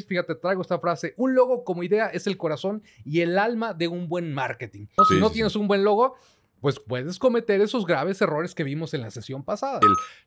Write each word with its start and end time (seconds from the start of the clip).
Fíjate, 0.00 0.34
traigo 0.36 0.62
esta 0.62 0.78
frase. 0.78 1.14
Un 1.16 1.34
logo 1.34 1.64
como 1.64 1.82
idea 1.82 2.06
es 2.06 2.26
el 2.26 2.36
corazón 2.38 2.82
y 3.04 3.20
el 3.20 3.38
alma 3.38 3.74
de 3.74 3.88
un 3.88 4.08
buen 4.08 4.32
marketing. 4.32 4.86
si 5.08 5.14
Sí, 5.14 5.20
no 5.20 5.28
sí, 5.28 5.34
tienes 5.34 5.54
un 5.56 5.68
buen 5.68 5.84
logo, 5.84 6.14
pues 6.60 6.78
puedes 6.78 7.18
cometer 7.18 7.60
esos 7.60 7.84
graves 7.86 8.22
errores 8.22 8.54
que 8.54 8.62
vimos 8.62 8.94
en 8.94 9.00
la 9.00 9.10
sesión 9.10 9.42
pasada. 9.42 9.80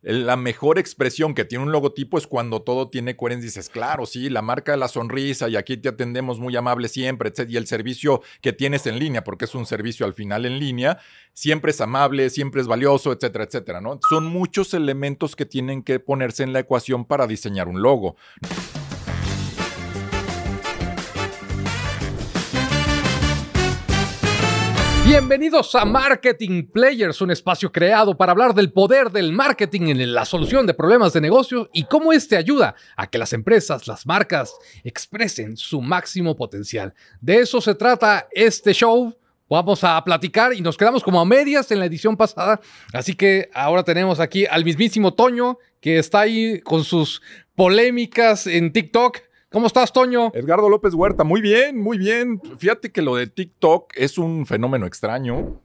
El- 0.04 0.26
La 0.28 0.36
mejor 0.36 0.78
expresión 0.78 1.34
que 1.34 1.46
tiene 1.46 1.64
un 1.64 1.72
logotipo 1.72 2.18
es 2.18 2.28
cuando 2.28 2.62
todo 2.62 2.90
tiene 2.90 3.16
coherencia. 3.16 3.46
Dices, 3.48 3.70
claro, 3.70 4.06
sí, 4.06 4.30
la 4.30 4.42
marca 4.42 4.74
de 4.74 4.78
la 4.78 4.90
sonrisa 4.90 5.48
y 5.48 5.56
aquí 5.56 5.78
te 5.78 5.88
atendemos 5.88 6.38
muy 6.38 6.54
amable 6.58 6.90
siempre, 6.90 7.30
etc. 7.30 7.50
Y 7.50 7.56
el 7.56 7.68
servicio 7.68 8.22
que 8.42 8.52
tienes 8.52 8.86
en 8.86 9.00
línea, 9.00 9.24
porque 9.24 9.46
es 9.46 9.56
un 9.56 9.66
servicio 9.66 10.06
al 10.06 10.14
final 10.14 10.46
en 10.46 10.60
línea, 10.60 10.98
siempre 11.32 11.72
es 11.72 11.80
amable, 11.80 12.30
siempre 12.30 12.60
es 12.60 12.68
valioso, 12.68 13.14
etcétera, 13.14 13.46
etcétera, 13.46 13.80
¿no? 13.80 14.02
Son 14.10 14.26
muchos 14.26 14.74
elementos 14.74 15.38
que 15.38 15.46
tienen 15.46 15.84
que 15.84 16.02
ponerse 16.02 16.44
en 16.44 16.52
la 16.52 16.60
ecuación 16.60 17.06
para 17.06 17.28
diseñar 17.28 17.70
un 17.70 17.82
logo. 17.82 18.18
Bienvenidos 25.18 25.74
a 25.76 25.86
Marketing 25.86 26.68
Players, 26.68 27.22
un 27.22 27.32
espacio 27.32 27.72
creado 27.72 28.18
para 28.18 28.34
hablar 28.34 28.54
del 28.54 28.74
poder 28.74 29.12
del 29.12 29.32
marketing 29.32 29.84
en 29.84 30.14
la 30.14 30.26
solución 30.26 30.68
de 30.68 30.74
problemas 30.74 31.14
de 31.14 31.22
negocio 31.22 31.70
y 31.72 31.86
cómo 31.86 32.12
este 32.12 32.36
ayuda 32.36 32.76
a 32.98 33.10
que 33.10 33.18
las 33.18 33.32
empresas, 33.32 33.88
las 33.88 34.06
marcas, 34.06 34.54
expresen 34.84 35.56
su 35.56 35.82
máximo 35.82 36.36
potencial. 36.36 36.94
De 37.22 37.38
eso 37.38 37.62
se 37.62 37.76
trata 37.76 38.28
este 38.34 38.74
show. 38.74 39.16
Vamos 39.50 39.86
a 39.86 40.04
platicar 40.04 40.54
y 40.54 40.60
nos 40.60 40.76
quedamos 40.76 41.02
como 41.02 41.22
a 41.22 41.26
medias 41.26 41.72
en 41.72 41.80
la 41.80 41.86
edición 41.86 42.18
pasada. 42.18 42.60
Así 42.92 43.16
que 43.16 43.50
ahora 43.54 43.84
tenemos 43.84 44.20
aquí 44.20 44.46
al 44.46 44.66
mismísimo 44.66 45.14
Toño, 45.14 45.60
que 45.80 45.98
está 45.98 46.20
ahí 46.20 46.60
con 46.60 46.84
sus 46.84 47.22
polémicas 47.56 48.48
en 48.48 48.74
TikTok. 48.74 49.20
¿Cómo 49.56 49.68
estás, 49.68 49.94
Toño? 49.94 50.32
Edgardo 50.34 50.68
López 50.68 50.94
Huerta, 50.94 51.24
muy 51.24 51.40
bien, 51.40 51.82
muy 51.82 51.98
bien. 51.98 52.42
Fíjate 52.58 52.92
que 52.92 53.02
lo 53.02 53.16
de 53.16 53.28
TikTok 53.28 53.94
es 53.96 54.18
un 54.18 54.46
fenómeno 54.46 54.86
extraño. 54.86 55.62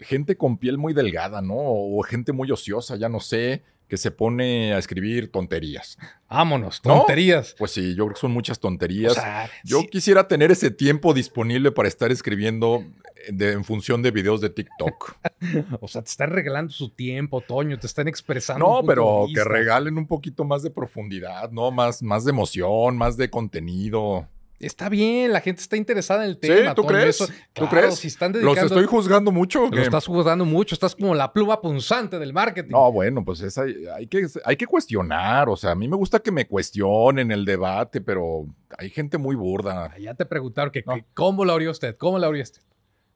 Gente 0.00 0.36
con 0.36 0.58
piel 0.58 0.78
muy 0.78 0.94
delgada, 0.94 1.40
¿no? 1.40 1.54
O 1.56 2.02
gente 2.02 2.32
muy 2.32 2.50
ociosa, 2.50 2.96
ya 2.96 3.08
no 3.08 3.20
sé, 3.20 3.62
que 3.94 3.98
se 3.98 4.10
pone 4.10 4.74
a 4.74 4.78
escribir 4.78 5.30
tonterías. 5.30 5.96
Vámonos, 6.28 6.80
¿No? 6.84 6.98
tonterías. 6.98 7.54
Pues 7.56 7.70
sí, 7.70 7.94
yo 7.94 8.06
creo 8.06 8.14
que 8.14 8.20
son 8.20 8.32
muchas 8.32 8.58
tonterías. 8.58 9.12
O 9.12 9.14
sea, 9.14 9.48
yo 9.62 9.82
sí. 9.82 9.88
quisiera 9.88 10.26
tener 10.26 10.50
ese 10.50 10.72
tiempo 10.72 11.14
disponible 11.14 11.70
para 11.70 11.86
estar 11.86 12.10
escribiendo 12.10 12.84
de- 13.30 13.52
en 13.52 13.62
función 13.62 14.02
de 14.02 14.10
videos 14.10 14.40
de 14.40 14.50
TikTok. 14.50 15.14
O 15.80 15.86
sea, 15.86 16.02
te 16.02 16.10
están 16.10 16.30
regalando 16.30 16.72
su 16.72 16.90
tiempo, 16.90 17.40
Toño, 17.40 17.78
te 17.78 17.86
están 17.86 18.08
expresando. 18.08 18.66
No, 18.66 18.82
pero 18.84 19.26
que 19.32 19.44
regalen 19.44 19.96
un 19.96 20.08
poquito 20.08 20.42
más 20.44 20.62
de 20.64 20.70
profundidad, 20.70 21.52
¿no? 21.52 21.70
Más, 21.70 22.02
más 22.02 22.24
de 22.24 22.30
emoción, 22.30 22.96
más 22.96 23.16
de 23.16 23.30
contenido. 23.30 24.26
Está 24.66 24.88
bien, 24.88 25.32
la 25.32 25.40
gente 25.40 25.60
está 25.60 25.76
interesada 25.76 26.24
en 26.24 26.30
el 26.30 26.34
Sí, 26.36 26.48
tema. 26.48 26.74
¿tú 26.74 26.82
Toño, 26.82 26.94
crees? 26.98 27.20
eso- 27.20 27.32
¿Tú 27.52 27.68
crees? 27.68 27.94
Si 27.96 28.08
están 28.08 28.32
¿Los 28.40 28.56
estoy 28.58 28.86
juzgando 28.86 29.30
mucho? 29.30 29.68
lo 29.70 29.80
estás 29.80 30.06
jugando 30.06 30.44
mucho, 30.44 30.74
estás 30.74 30.94
como 30.96 31.14
la 31.14 31.32
pluma 31.32 31.60
punzante 31.60 32.18
del 32.18 32.32
marketing. 32.32 32.70
No, 32.72 32.90
bueno, 32.92 33.24
pues 33.24 33.40
es, 33.42 33.56
hay, 33.58 34.06
que, 34.08 34.26
hay 34.44 34.56
que 34.56 34.66
cuestionar. 34.66 35.48
O 35.48 35.56
sea, 35.56 35.72
a 35.72 35.74
mí 35.74 35.88
me 35.88 35.96
gusta 35.96 36.18
que 36.20 36.30
me 36.32 36.46
cuestionen 36.46 37.30
el 37.30 37.44
debate, 37.44 38.00
pero 38.00 38.46
hay 38.78 38.90
gente 38.90 39.18
muy 39.18 39.36
burda. 39.36 39.86
Ah, 39.94 39.98
Ya 39.98 40.14
te 40.14 40.24
preguntaron 40.26 40.70
que, 40.72 40.82
No. 40.86 40.94
que 40.94 41.04
cómo 41.14 41.44
la 41.44 41.52
abrió 41.52 41.70
usted, 41.70 41.96
cómo 41.96 42.18
la 42.18 42.26
abrió 42.26 42.42
usted. 42.42 42.60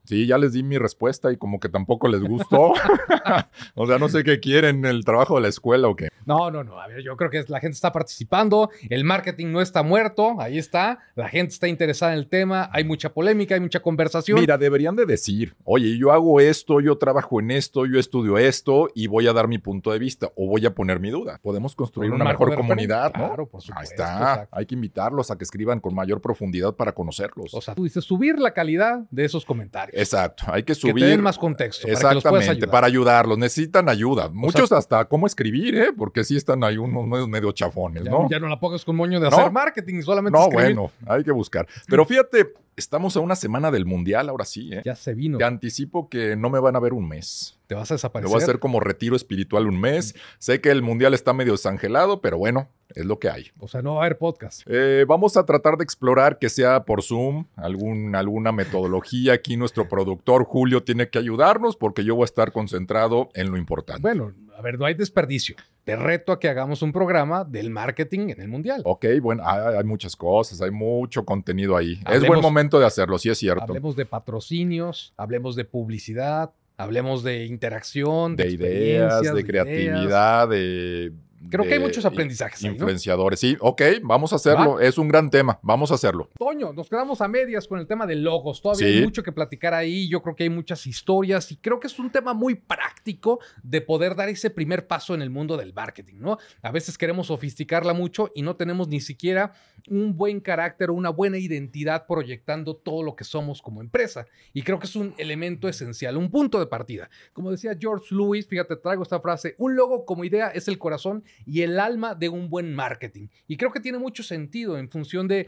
Sí, 0.08 0.26
ya 0.26 0.38
les 0.38 0.54
di 0.54 0.62
mi 0.62 0.78
respuesta 0.78 1.30
y 1.30 1.36
como 1.36 1.60
que 1.60 1.68
tampoco 1.68 2.08
les 2.08 2.22
gustó. 2.22 2.72
o 3.74 3.86
sea, 3.86 3.98
no 3.98 4.08
sé 4.08 4.24
qué 4.24 4.40
quieren, 4.40 4.86
el 4.86 5.04
trabajo 5.04 5.34
de 5.34 5.42
la 5.42 5.48
escuela 5.48 5.86
o 5.86 5.96
qué. 5.96 6.08
No, 6.24 6.50
no, 6.50 6.64
no. 6.64 6.80
A 6.80 6.86
ver, 6.86 7.02
yo 7.02 7.14
creo 7.18 7.28
que 7.28 7.44
la 7.48 7.60
gente 7.60 7.74
está 7.74 7.92
participando, 7.92 8.70
el 8.88 9.04
marketing 9.04 9.48
no 9.48 9.60
está 9.60 9.82
muerto, 9.82 10.40
ahí 10.40 10.56
está, 10.56 11.00
la 11.14 11.28
gente 11.28 11.52
está 11.52 11.68
interesada 11.68 12.14
en 12.14 12.20
el 12.20 12.26
tema, 12.26 12.70
hay 12.72 12.84
mucha 12.84 13.12
polémica, 13.12 13.54
hay 13.54 13.60
mucha 13.60 13.80
conversación. 13.80 14.40
Mira, 14.40 14.56
deberían 14.56 14.96
de 14.96 15.04
decir, 15.04 15.54
oye, 15.64 15.98
yo 15.98 16.10
hago 16.10 16.40
esto, 16.40 16.80
yo 16.80 16.96
trabajo 16.96 17.38
en 17.40 17.50
esto, 17.50 17.84
yo 17.84 17.98
estudio 17.98 18.38
esto 18.38 18.88
y 18.94 19.08
voy 19.08 19.26
a 19.26 19.34
dar 19.34 19.46
mi 19.46 19.58
punto 19.58 19.92
de 19.92 19.98
vista 19.98 20.32
o 20.36 20.46
voy 20.46 20.64
a 20.64 20.74
poner 20.74 21.00
mi 21.00 21.10
duda. 21.10 21.38
Podemos 21.42 21.76
construir 21.76 22.10
Con 22.10 22.16
un 22.16 22.22
una 22.22 22.30
mejor 22.30 22.54
comunidad, 22.54 23.12
¿no? 23.12 23.26
Claro, 23.26 23.46
por 23.46 23.60
Ahí 23.60 23.66
supuesto, 23.66 23.94
está. 23.94 24.18
exacto. 24.18 24.56
Hay 24.56 24.64
que 24.64 24.74
invitarlos 24.74 25.30
a 25.30 25.36
que 25.36 25.44
escriban 25.44 25.80
con 25.80 25.94
mayor 25.94 26.22
profundidad 26.22 26.74
para 26.76 26.92
conocerlos. 26.92 27.52
O 27.52 27.60
sea, 27.60 27.74
tú 27.74 27.84
dices 27.84 28.04
subir 28.04 28.38
la 28.38 28.54
calidad 28.54 29.00
de 29.10 29.24
esos 29.26 29.44
comentarios. 29.44 29.97
Exacto, 29.98 30.44
hay 30.46 30.62
que 30.62 30.66
que 30.66 30.74
subir. 30.74 31.04
te 31.04 31.10
den 31.10 31.20
más 31.22 31.38
contexto. 31.38 31.86
Para 31.88 31.96
que 32.10 32.14
los 32.14 32.22
puedas 32.22 32.24
Exactamente, 32.24 32.50
ayudar. 32.64 32.70
para 32.70 32.86
ayudarlos. 32.86 33.38
Necesitan 33.38 33.88
ayuda. 33.88 34.28
Muchos 34.28 34.70
hasta 34.72 35.04
cómo 35.06 35.26
escribir, 35.26 35.74
¿eh? 35.76 35.92
Porque 35.96 36.24
sí 36.24 36.36
están 36.36 36.62
ahí 36.64 36.76
unos 36.78 37.06
medio, 37.06 37.26
medio 37.28 37.52
chafones, 37.52 38.04
Ya, 38.04 38.10
¿no? 38.10 38.28
ya 38.30 38.38
no 38.38 38.48
la 38.48 38.58
pongas 38.60 38.84
con 38.84 38.96
moño 38.96 39.20
de 39.20 39.28
No. 39.30 39.36
hacer 39.36 39.50
marketing, 39.52 40.02
solamente 40.02 40.38
No, 40.38 40.44
escribir. 40.46 40.74
bueno, 40.76 40.92
hay 41.06 41.24
que 41.24 41.32
buscar. 41.32 41.66
Pero 41.88 42.04
fíjate, 42.04 42.52
estamos 42.78 43.16
a 43.16 43.20
una 43.20 43.36
semana 43.36 43.70
del 43.70 43.84
mundial, 43.86 44.28
ahora 44.28 44.44
sí, 44.44 44.70
¿eh? 44.72 44.82
Ya 44.84 44.94
se 44.94 45.14
vino. 45.14 45.38
Te 45.38 45.44
anticipo 45.44 46.08
que 46.08 46.36
no 46.36 46.48
me 46.50 46.60
van 46.60 46.76
a 46.76 46.80
ver 46.80 46.92
un 46.92 47.08
mes. 47.08 47.58
Te 47.66 47.74
vas 47.74 47.90
a 47.90 47.94
desaparecer. 47.94 48.30
voy 48.32 48.40
a 48.40 48.44
hacer 48.44 48.58
como 48.60 48.80
retiro 48.80 49.14
espiritual 49.14 49.66
un 49.66 49.78
mes. 49.78 50.14
Sé 50.38 50.60
que 50.60 50.70
el 50.70 50.82
mundial 50.82 51.12
está 51.12 51.34
medio 51.34 51.52
desangelado, 51.52 52.20
pero 52.20 52.38
bueno, 52.38 52.68
es 52.94 53.04
lo 53.04 53.18
que 53.18 53.28
hay. 53.28 53.48
O 53.58 53.68
sea, 53.68 53.82
no 53.82 53.94
va 53.94 54.02
a 54.02 54.06
haber 54.06 54.16
podcast. 54.16 54.62
Eh, 54.66 55.04
vamos 55.06 55.36
a 55.36 55.44
tratar 55.44 55.76
de 55.76 55.84
explorar 55.84 56.38
que 56.38 56.48
sea 56.48 56.84
por 56.84 57.02
Zoom, 57.02 57.46
algún, 57.56 58.14
alguna 58.14 58.52
metodología. 58.52 59.34
Aquí 59.34 59.56
nuestro 59.56 59.88
productor 59.88 60.44
Julio 60.44 60.82
tiene 60.82 61.10
que 61.10 61.18
ayudarnos 61.18 61.76
porque 61.76 62.04
yo 62.04 62.14
voy 62.14 62.22
a 62.22 62.24
estar 62.24 62.52
concentrado 62.52 63.28
en 63.34 63.50
lo 63.50 63.58
importante. 63.58 64.00
Bueno, 64.00 64.32
a 64.58 64.60
ver, 64.60 64.76
no 64.76 64.86
hay 64.86 64.94
desperdicio. 64.94 65.54
Te 65.84 65.94
reto 65.94 66.32
a 66.32 66.40
que 66.40 66.48
hagamos 66.48 66.82
un 66.82 66.90
programa 66.90 67.44
del 67.44 67.70
marketing 67.70 68.30
en 68.30 68.40
el 68.40 68.48
mundial. 68.48 68.82
Ok, 68.84 69.06
bueno, 69.22 69.44
hay, 69.46 69.76
hay 69.76 69.84
muchas 69.84 70.16
cosas, 70.16 70.60
hay 70.60 70.72
mucho 70.72 71.24
contenido 71.24 71.76
ahí. 71.76 72.00
es 72.10 72.26
buen 72.26 72.40
momento 72.40 72.80
de 72.80 72.86
hacerlo, 72.86 73.18
sí 73.18 73.30
es 73.30 73.38
cierto. 73.38 73.62
Hablemos 73.62 73.94
de 73.94 74.04
patrocinios, 74.04 75.14
hablemos 75.16 75.54
de 75.54 75.64
publicidad, 75.64 76.50
hablemos 76.76 77.22
de 77.22 77.46
interacción, 77.46 78.34
de, 78.34 78.44
de 78.44 78.50
ideas, 78.50 79.22
de 79.22 79.28
ideas. 79.28 79.44
creatividad, 79.44 80.48
de... 80.48 81.12
Creo 81.50 81.64
que 81.64 81.74
hay 81.74 81.78
muchos 81.80 82.04
aprendizajes 82.04 82.62
ahí, 82.64 82.70
¿no? 82.70 82.74
Influenciadores, 82.74 83.38
sí, 83.40 83.56
ok, 83.60 83.82
vamos 84.02 84.32
a 84.32 84.36
hacerlo. 84.36 84.80
Es 84.80 84.98
un 84.98 85.08
gran 85.08 85.30
tema, 85.30 85.58
vamos 85.62 85.90
a 85.90 85.94
hacerlo. 85.94 86.28
Toño, 86.38 86.72
nos 86.72 86.88
quedamos 86.88 87.20
a 87.20 87.28
medias 87.28 87.66
con 87.68 87.78
el 87.78 87.86
tema 87.86 88.06
de 88.06 88.16
logos. 88.16 88.60
Todavía 88.60 88.86
Sí. 88.88 88.94
hay 88.98 89.04
mucho 89.04 89.22
que 89.22 89.32
platicar 89.32 89.72
ahí. 89.72 90.08
Yo 90.08 90.20
creo 90.22 90.34
que 90.34 90.42
hay 90.44 90.50
muchas 90.50 90.86
historias 90.86 91.50
y 91.52 91.56
creo 91.56 91.78
que 91.80 91.86
es 91.86 91.98
un 91.98 92.10
tema 92.10 92.34
muy 92.34 92.54
práctico 92.56 93.38
de 93.62 93.80
poder 93.80 94.14
dar 94.16 94.28
ese 94.28 94.50
primer 94.50 94.86
paso 94.86 95.14
en 95.14 95.22
el 95.22 95.30
mundo 95.30 95.56
del 95.56 95.72
marketing, 95.72 96.16
¿no? 96.18 96.38
A 96.62 96.72
veces 96.72 96.98
queremos 96.98 97.28
sofisticarla 97.28 97.92
mucho 97.94 98.30
y 98.34 98.42
no 98.42 98.56
tenemos 98.56 98.88
ni 98.88 99.00
siquiera 99.00 99.52
un 99.88 100.16
buen 100.16 100.40
carácter 100.40 100.90
o 100.90 100.94
una 100.94 101.10
buena 101.10 101.38
identidad 101.38 102.06
proyectando 102.06 102.74
todo 102.76 103.02
lo 103.02 103.14
que 103.16 103.24
somos 103.24 103.62
como 103.62 103.80
empresa. 103.80 104.26
Y 104.52 104.62
creo 104.62 104.78
que 104.78 104.86
es 104.86 104.96
un 104.96 105.14
elemento 105.18 105.68
esencial, 105.68 106.16
un 106.16 106.30
punto 106.30 106.58
de 106.58 106.66
partida. 106.66 107.08
Como 107.32 107.50
decía 107.50 107.76
George 107.78 108.14
Lewis, 108.14 108.46
fíjate, 108.46 108.76
traigo 108.76 109.02
esta 109.02 109.20
frase, 109.20 109.54
un 109.58 109.76
logo 109.76 110.04
como 110.04 110.24
idea 110.24 110.48
es 110.48 110.68
el 110.68 110.78
corazón 110.78 111.24
y 111.46 111.62
el 111.62 111.78
alma 111.80 112.14
de 112.14 112.28
un 112.28 112.48
buen 112.48 112.74
marketing. 112.74 113.28
Y 113.46 113.56
creo 113.56 113.72
que 113.72 113.80
tiene 113.80 113.98
mucho 113.98 114.22
sentido 114.22 114.78
en 114.78 114.90
función 114.90 115.28
de 115.28 115.46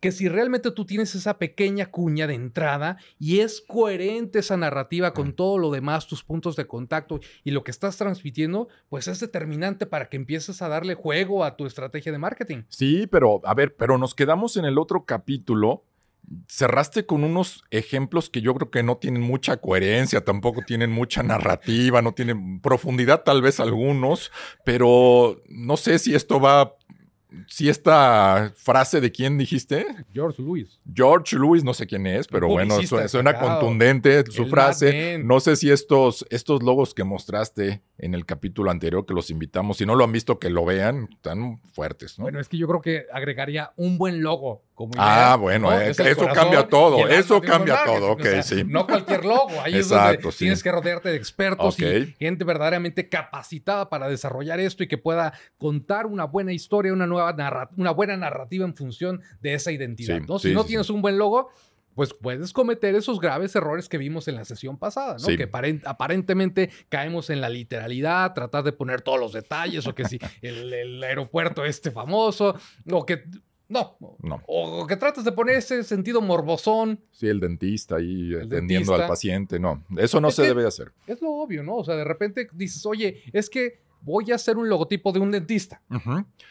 que 0.00 0.12
si 0.12 0.28
realmente 0.28 0.70
tú 0.70 0.84
tienes 0.84 1.14
esa 1.14 1.38
pequeña 1.38 1.90
cuña 1.90 2.26
de 2.26 2.34
entrada 2.34 2.98
y 3.18 3.40
es 3.40 3.60
coherente 3.60 4.38
esa 4.38 4.56
narrativa 4.56 5.12
con 5.12 5.32
todo 5.32 5.58
lo 5.58 5.70
demás, 5.70 6.06
tus 6.06 6.22
puntos 6.22 6.56
de 6.56 6.66
contacto 6.66 7.20
y 7.44 7.50
lo 7.50 7.64
que 7.64 7.70
estás 7.70 7.96
transmitiendo, 7.96 8.68
pues 8.88 9.08
es 9.08 9.20
determinante 9.20 9.86
para 9.86 10.08
que 10.08 10.16
empieces 10.16 10.62
a 10.62 10.68
darle 10.68 10.94
juego 10.94 11.44
a 11.44 11.56
tu 11.56 11.66
estrategia 11.66 12.12
de 12.12 12.18
marketing. 12.18 12.62
Sí, 12.68 13.06
pero 13.06 13.40
a 13.44 13.54
ver, 13.54 13.74
pero 13.74 13.98
nos 13.98 14.14
quedamos 14.14 14.56
en 14.56 14.64
el 14.64 14.78
otro 14.78 15.04
capítulo. 15.04 15.84
Cerraste 16.46 17.06
con 17.06 17.24
unos 17.24 17.64
ejemplos 17.70 18.28
que 18.28 18.42
yo 18.42 18.54
creo 18.54 18.70
que 18.70 18.82
no 18.82 18.98
tienen 18.98 19.22
mucha 19.22 19.56
coherencia, 19.56 20.24
tampoco 20.24 20.60
tienen 20.62 20.90
mucha 20.90 21.22
narrativa, 21.22 22.02
no 22.02 22.12
tienen 22.12 22.60
profundidad 22.60 23.22
tal 23.22 23.40
vez 23.40 23.60
algunos, 23.60 24.30
pero 24.64 25.42
no 25.48 25.78
sé 25.78 25.98
si 25.98 26.14
esto 26.14 26.38
va, 26.38 26.74
si 27.46 27.68
esta 27.68 28.52
frase 28.56 29.00
de 29.00 29.12
quién 29.12 29.38
dijiste, 29.38 29.86
George 30.12 30.42
Lewis. 30.42 30.80
George 30.92 31.36
Lewis, 31.36 31.64
no 31.64 31.74
sé 31.74 31.86
quién 31.86 32.06
es, 32.06 32.26
pero 32.26 32.48
bueno, 32.48 32.78
suena, 32.82 33.38
contundente 33.38 34.24
su 34.30 34.44
El 34.44 34.50
frase. 34.50 35.18
No 35.18 35.40
sé 35.40 35.56
si 35.56 35.70
estos, 35.70 36.26
estos 36.30 36.62
logos 36.62 36.94
que 36.94 37.04
mostraste 37.04 37.82
en 37.98 38.14
el 38.14 38.26
capítulo 38.26 38.70
anterior, 38.70 39.06
que 39.06 39.14
los 39.14 39.30
invitamos, 39.30 39.78
si 39.78 39.86
no 39.86 39.94
lo 39.94 40.04
han 40.04 40.12
visto, 40.12 40.38
que 40.38 40.50
lo 40.50 40.64
vean, 40.64 41.08
están 41.12 41.58
fuertes, 41.72 42.18
¿no? 42.18 42.24
Bueno, 42.24 42.40
es 42.40 42.48
que 42.48 42.58
yo 42.58 42.66
creo 42.68 42.80
que 42.80 43.06
agregaría 43.12 43.72
un 43.76 43.98
buen 43.98 44.22
logo 44.22 44.67
Ah, 44.96 45.36
bueno, 45.40 45.72
eh, 45.72 45.90
Es 45.90 45.98
eso 45.98 46.20
corazón 46.20 46.34
cambia 46.34 46.68
todo, 46.68 47.08
eso 47.08 47.40
cambia 47.40 47.78
todo, 47.84 48.12
ok, 48.12 48.20
O 48.20 48.22
sea, 48.24 48.42
sí. 48.42 48.64
No 48.66 48.86
cualquier 48.86 49.24
logo, 49.24 49.50
ahí 49.62 49.74
es 49.76 49.86
Exacto, 49.90 50.22
donde 50.22 50.32
sí. 50.32 50.38
tienes 50.38 50.62
que 50.62 50.70
rodearte 50.72 51.08
de 51.08 51.16
expertos 51.16 51.78
y 51.80 52.14
gente 52.18 52.44
verdaderamente 52.44 53.08
capacitada 53.08 53.88
para 53.88 54.08
desarrollar 54.08 54.60
esto 54.60 54.82
y 54.82 54.88
que 54.88 54.98
pueda 54.98 55.32
contar 55.58 56.06
una 56.06 56.24
buena 56.24 56.52
historia, 56.52 56.92
una 56.92 57.06
nueva 57.06 57.32
narra- 57.34 57.70
una 57.76 57.90
buena 57.90 58.16
narrativa 58.16 58.64
en 58.64 58.74
función 58.74 59.20
de 59.40 59.54
esa 59.54 59.72
identidad. 59.72 60.18
Sí, 60.18 60.24
¿no? 60.28 60.38
Si 60.38 60.52
no 60.52 60.64
tienes 60.64 60.90
un 60.90 61.02
buen 61.02 61.18
logo, 61.18 61.50
pues 61.94 62.14
puedes 62.14 62.52
cometer 62.52 62.94
esos 62.94 63.18
graves 63.18 63.56
errores 63.56 63.88
que 63.88 63.98
vimos 63.98 64.28
en 64.28 64.36
la 64.36 64.44
sesión 64.44 64.78
pasada, 64.78 65.14
¿no? 65.14 65.18
Sí. 65.18 65.36
Que 65.36 65.50
aparen- 65.50 65.82
aparentemente 65.84 66.70
caemos 66.88 67.28
en 67.28 67.40
la 67.40 67.48
literalidad, 67.48 68.34
tratar 68.34 68.62
de 68.62 68.70
poner 68.70 69.00
todos 69.02 69.18
los 69.18 69.32
detalles, 69.32 69.84
o 69.88 69.94
que 69.96 70.04
si 70.04 70.20
el, 70.40 70.72
el 70.72 71.02
aeropuerto 71.02 71.64
este 71.64 71.90
famoso, 71.90 72.54
o 72.92 73.04
que 73.04 73.24
No. 73.68 73.96
No. 74.22 74.42
O 74.46 74.86
que 74.86 74.96
trates 74.96 75.24
de 75.24 75.32
poner 75.32 75.56
ese 75.56 75.82
sentido 75.84 76.20
morbosón. 76.20 77.00
Sí, 77.12 77.26
el 77.28 77.38
dentista 77.40 77.96
ahí 77.96 78.32
El 78.32 78.46
atendiendo 78.46 78.92
dentista. 78.92 78.94
al 79.02 79.08
paciente. 79.08 79.58
No, 79.60 79.84
eso 79.98 80.20
no 80.20 80.28
Es 80.28 80.34
se 80.36 80.42
que- 80.42 80.48
debe 80.48 80.66
hacer. 80.66 80.92
Es 81.06 81.20
lo 81.20 81.32
obvio, 81.32 81.62
¿no? 81.62 81.76
O 81.76 81.84
sea, 81.84 81.94
de 81.96 82.04
repente 82.04 82.48
dices, 82.54 82.84
oye, 82.86 83.22
es 83.32 83.50
que 83.50 83.80
voy 84.00 84.30
a 84.32 84.36
hacer 84.36 84.56
un 84.56 84.68
logotipo 84.68 85.12
de 85.12 85.20
un 85.20 85.30
dentista. 85.30 85.82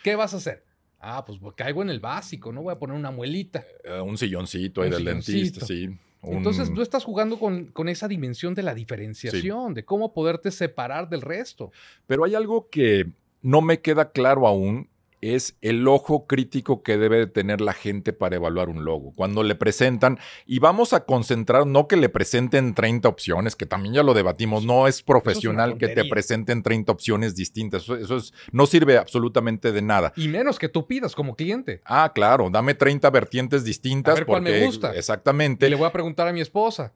¿Qué 0.03 0.15
vas 0.15 0.33
a 0.33 0.37
hacer? 0.37 0.63
Ah, 0.99 1.23
pues 1.25 1.39
caigo 1.55 1.81
en 1.81 1.89
el 1.89 1.99
básico, 1.99 2.51
¿no? 2.51 2.61
Voy 2.63 2.73
a 2.73 2.79
poner 2.79 2.95
una 2.95 3.11
muelita. 3.11 3.63
Eh, 3.83 3.99
un 4.01 4.17
silloncito 4.17 4.81
ahí 4.81 4.87
Un 4.89 4.93
del 4.95 5.05
dentista, 5.05 5.65
sí. 5.65 5.87
Un- 6.21 6.37
Entonces 6.37 6.73
tú 6.73 6.81
estás 6.81 7.03
jugando 7.03 7.37
con, 7.39 7.67
con 7.67 7.87
esa 7.87 8.07
dimensión 8.07 8.55
de 8.55 8.63
la 8.63 8.73
diferenciación, 8.73 9.73
de 9.75 9.85
cómo 9.85 10.13
poderte 10.13 10.49
separar 10.51 11.07
del 11.09 11.21
resto. 11.21 11.71
Pero 12.07 12.25
hay 12.25 12.33
algo 12.35 12.67
que 12.69 13.05
no 13.43 13.61
me 13.61 13.79
queda 13.79 14.11
claro 14.11 14.47
aún, 14.47 14.89
es 15.21 15.57
el 15.61 15.87
ojo 15.87 16.27
crítico 16.27 16.83
que 16.83 16.97
debe 16.97 17.17
de 17.17 17.27
tener 17.27 17.59
la 17.61 17.73
gente 17.73 18.13
para 18.13 18.35
evaluar 18.35 18.69
un 18.69 18.85
logo. 18.85 19.13
Cuando 19.15 19.43
le 19.43 19.55
presentan, 19.55 20.19
y 20.45 20.59
vamos 20.59 20.93
a 20.93 21.05
concentrar, 21.05 21.65
no 21.65 21.87
que 21.87 21.97
le 21.97 22.09
presenten 22.09 22.73
30 22.75 23.09
opciones, 23.09 23.55
que 23.55 23.65
también 23.65 23.95
ya 23.95 24.03
lo 24.03 24.13
debatimos, 24.13 24.63
no 24.65 24.87
es 24.87 25.01
profesional 25.01 25.77
que 25.77 25.87
te 25.87 26.05
presenten 26.05 26.61
30 26.63 26.91
opciones 26.91 27.35
distintas. 27.35 27.83
Eso, 27.83 27.95
eso 27.95 28.17
es, 28.17 28.33
no 28.51 28.65
sirve 28.67 28.97
absolutamente 28.97 29.71
de 29.71 29.81
nada. 29.81 30.13
Y 30.15 30.27
menos 30.27 30.59
que 30.59 30.69
tú 30.69 30.85
pidas 30.85 31.15
como 31.15 31.35
cliente. 31.35 31.81
Ah, 31.85 32.11
claro, 32.13 32.49
dame 32.51 32.73
30 32.75 33.09
vertientes 33.09 33.63
distintas. 33.63 34.11
A 34.11 34.15
ver 34.15 34.25
cuál 34.25 34.41
me 34.43 34.51
porque- 34.51 34.65
gusta. 34.65 34.93
Exactamente. 34.95 35.67
Y 35.67 35.69
le 35.69 35.75
voy 35.75 35.87
a 35.87 35.91
preguntar 35.91 36.27
a 36.27 36.33
mi 36.33 36.41
esposa. 36.41 36.93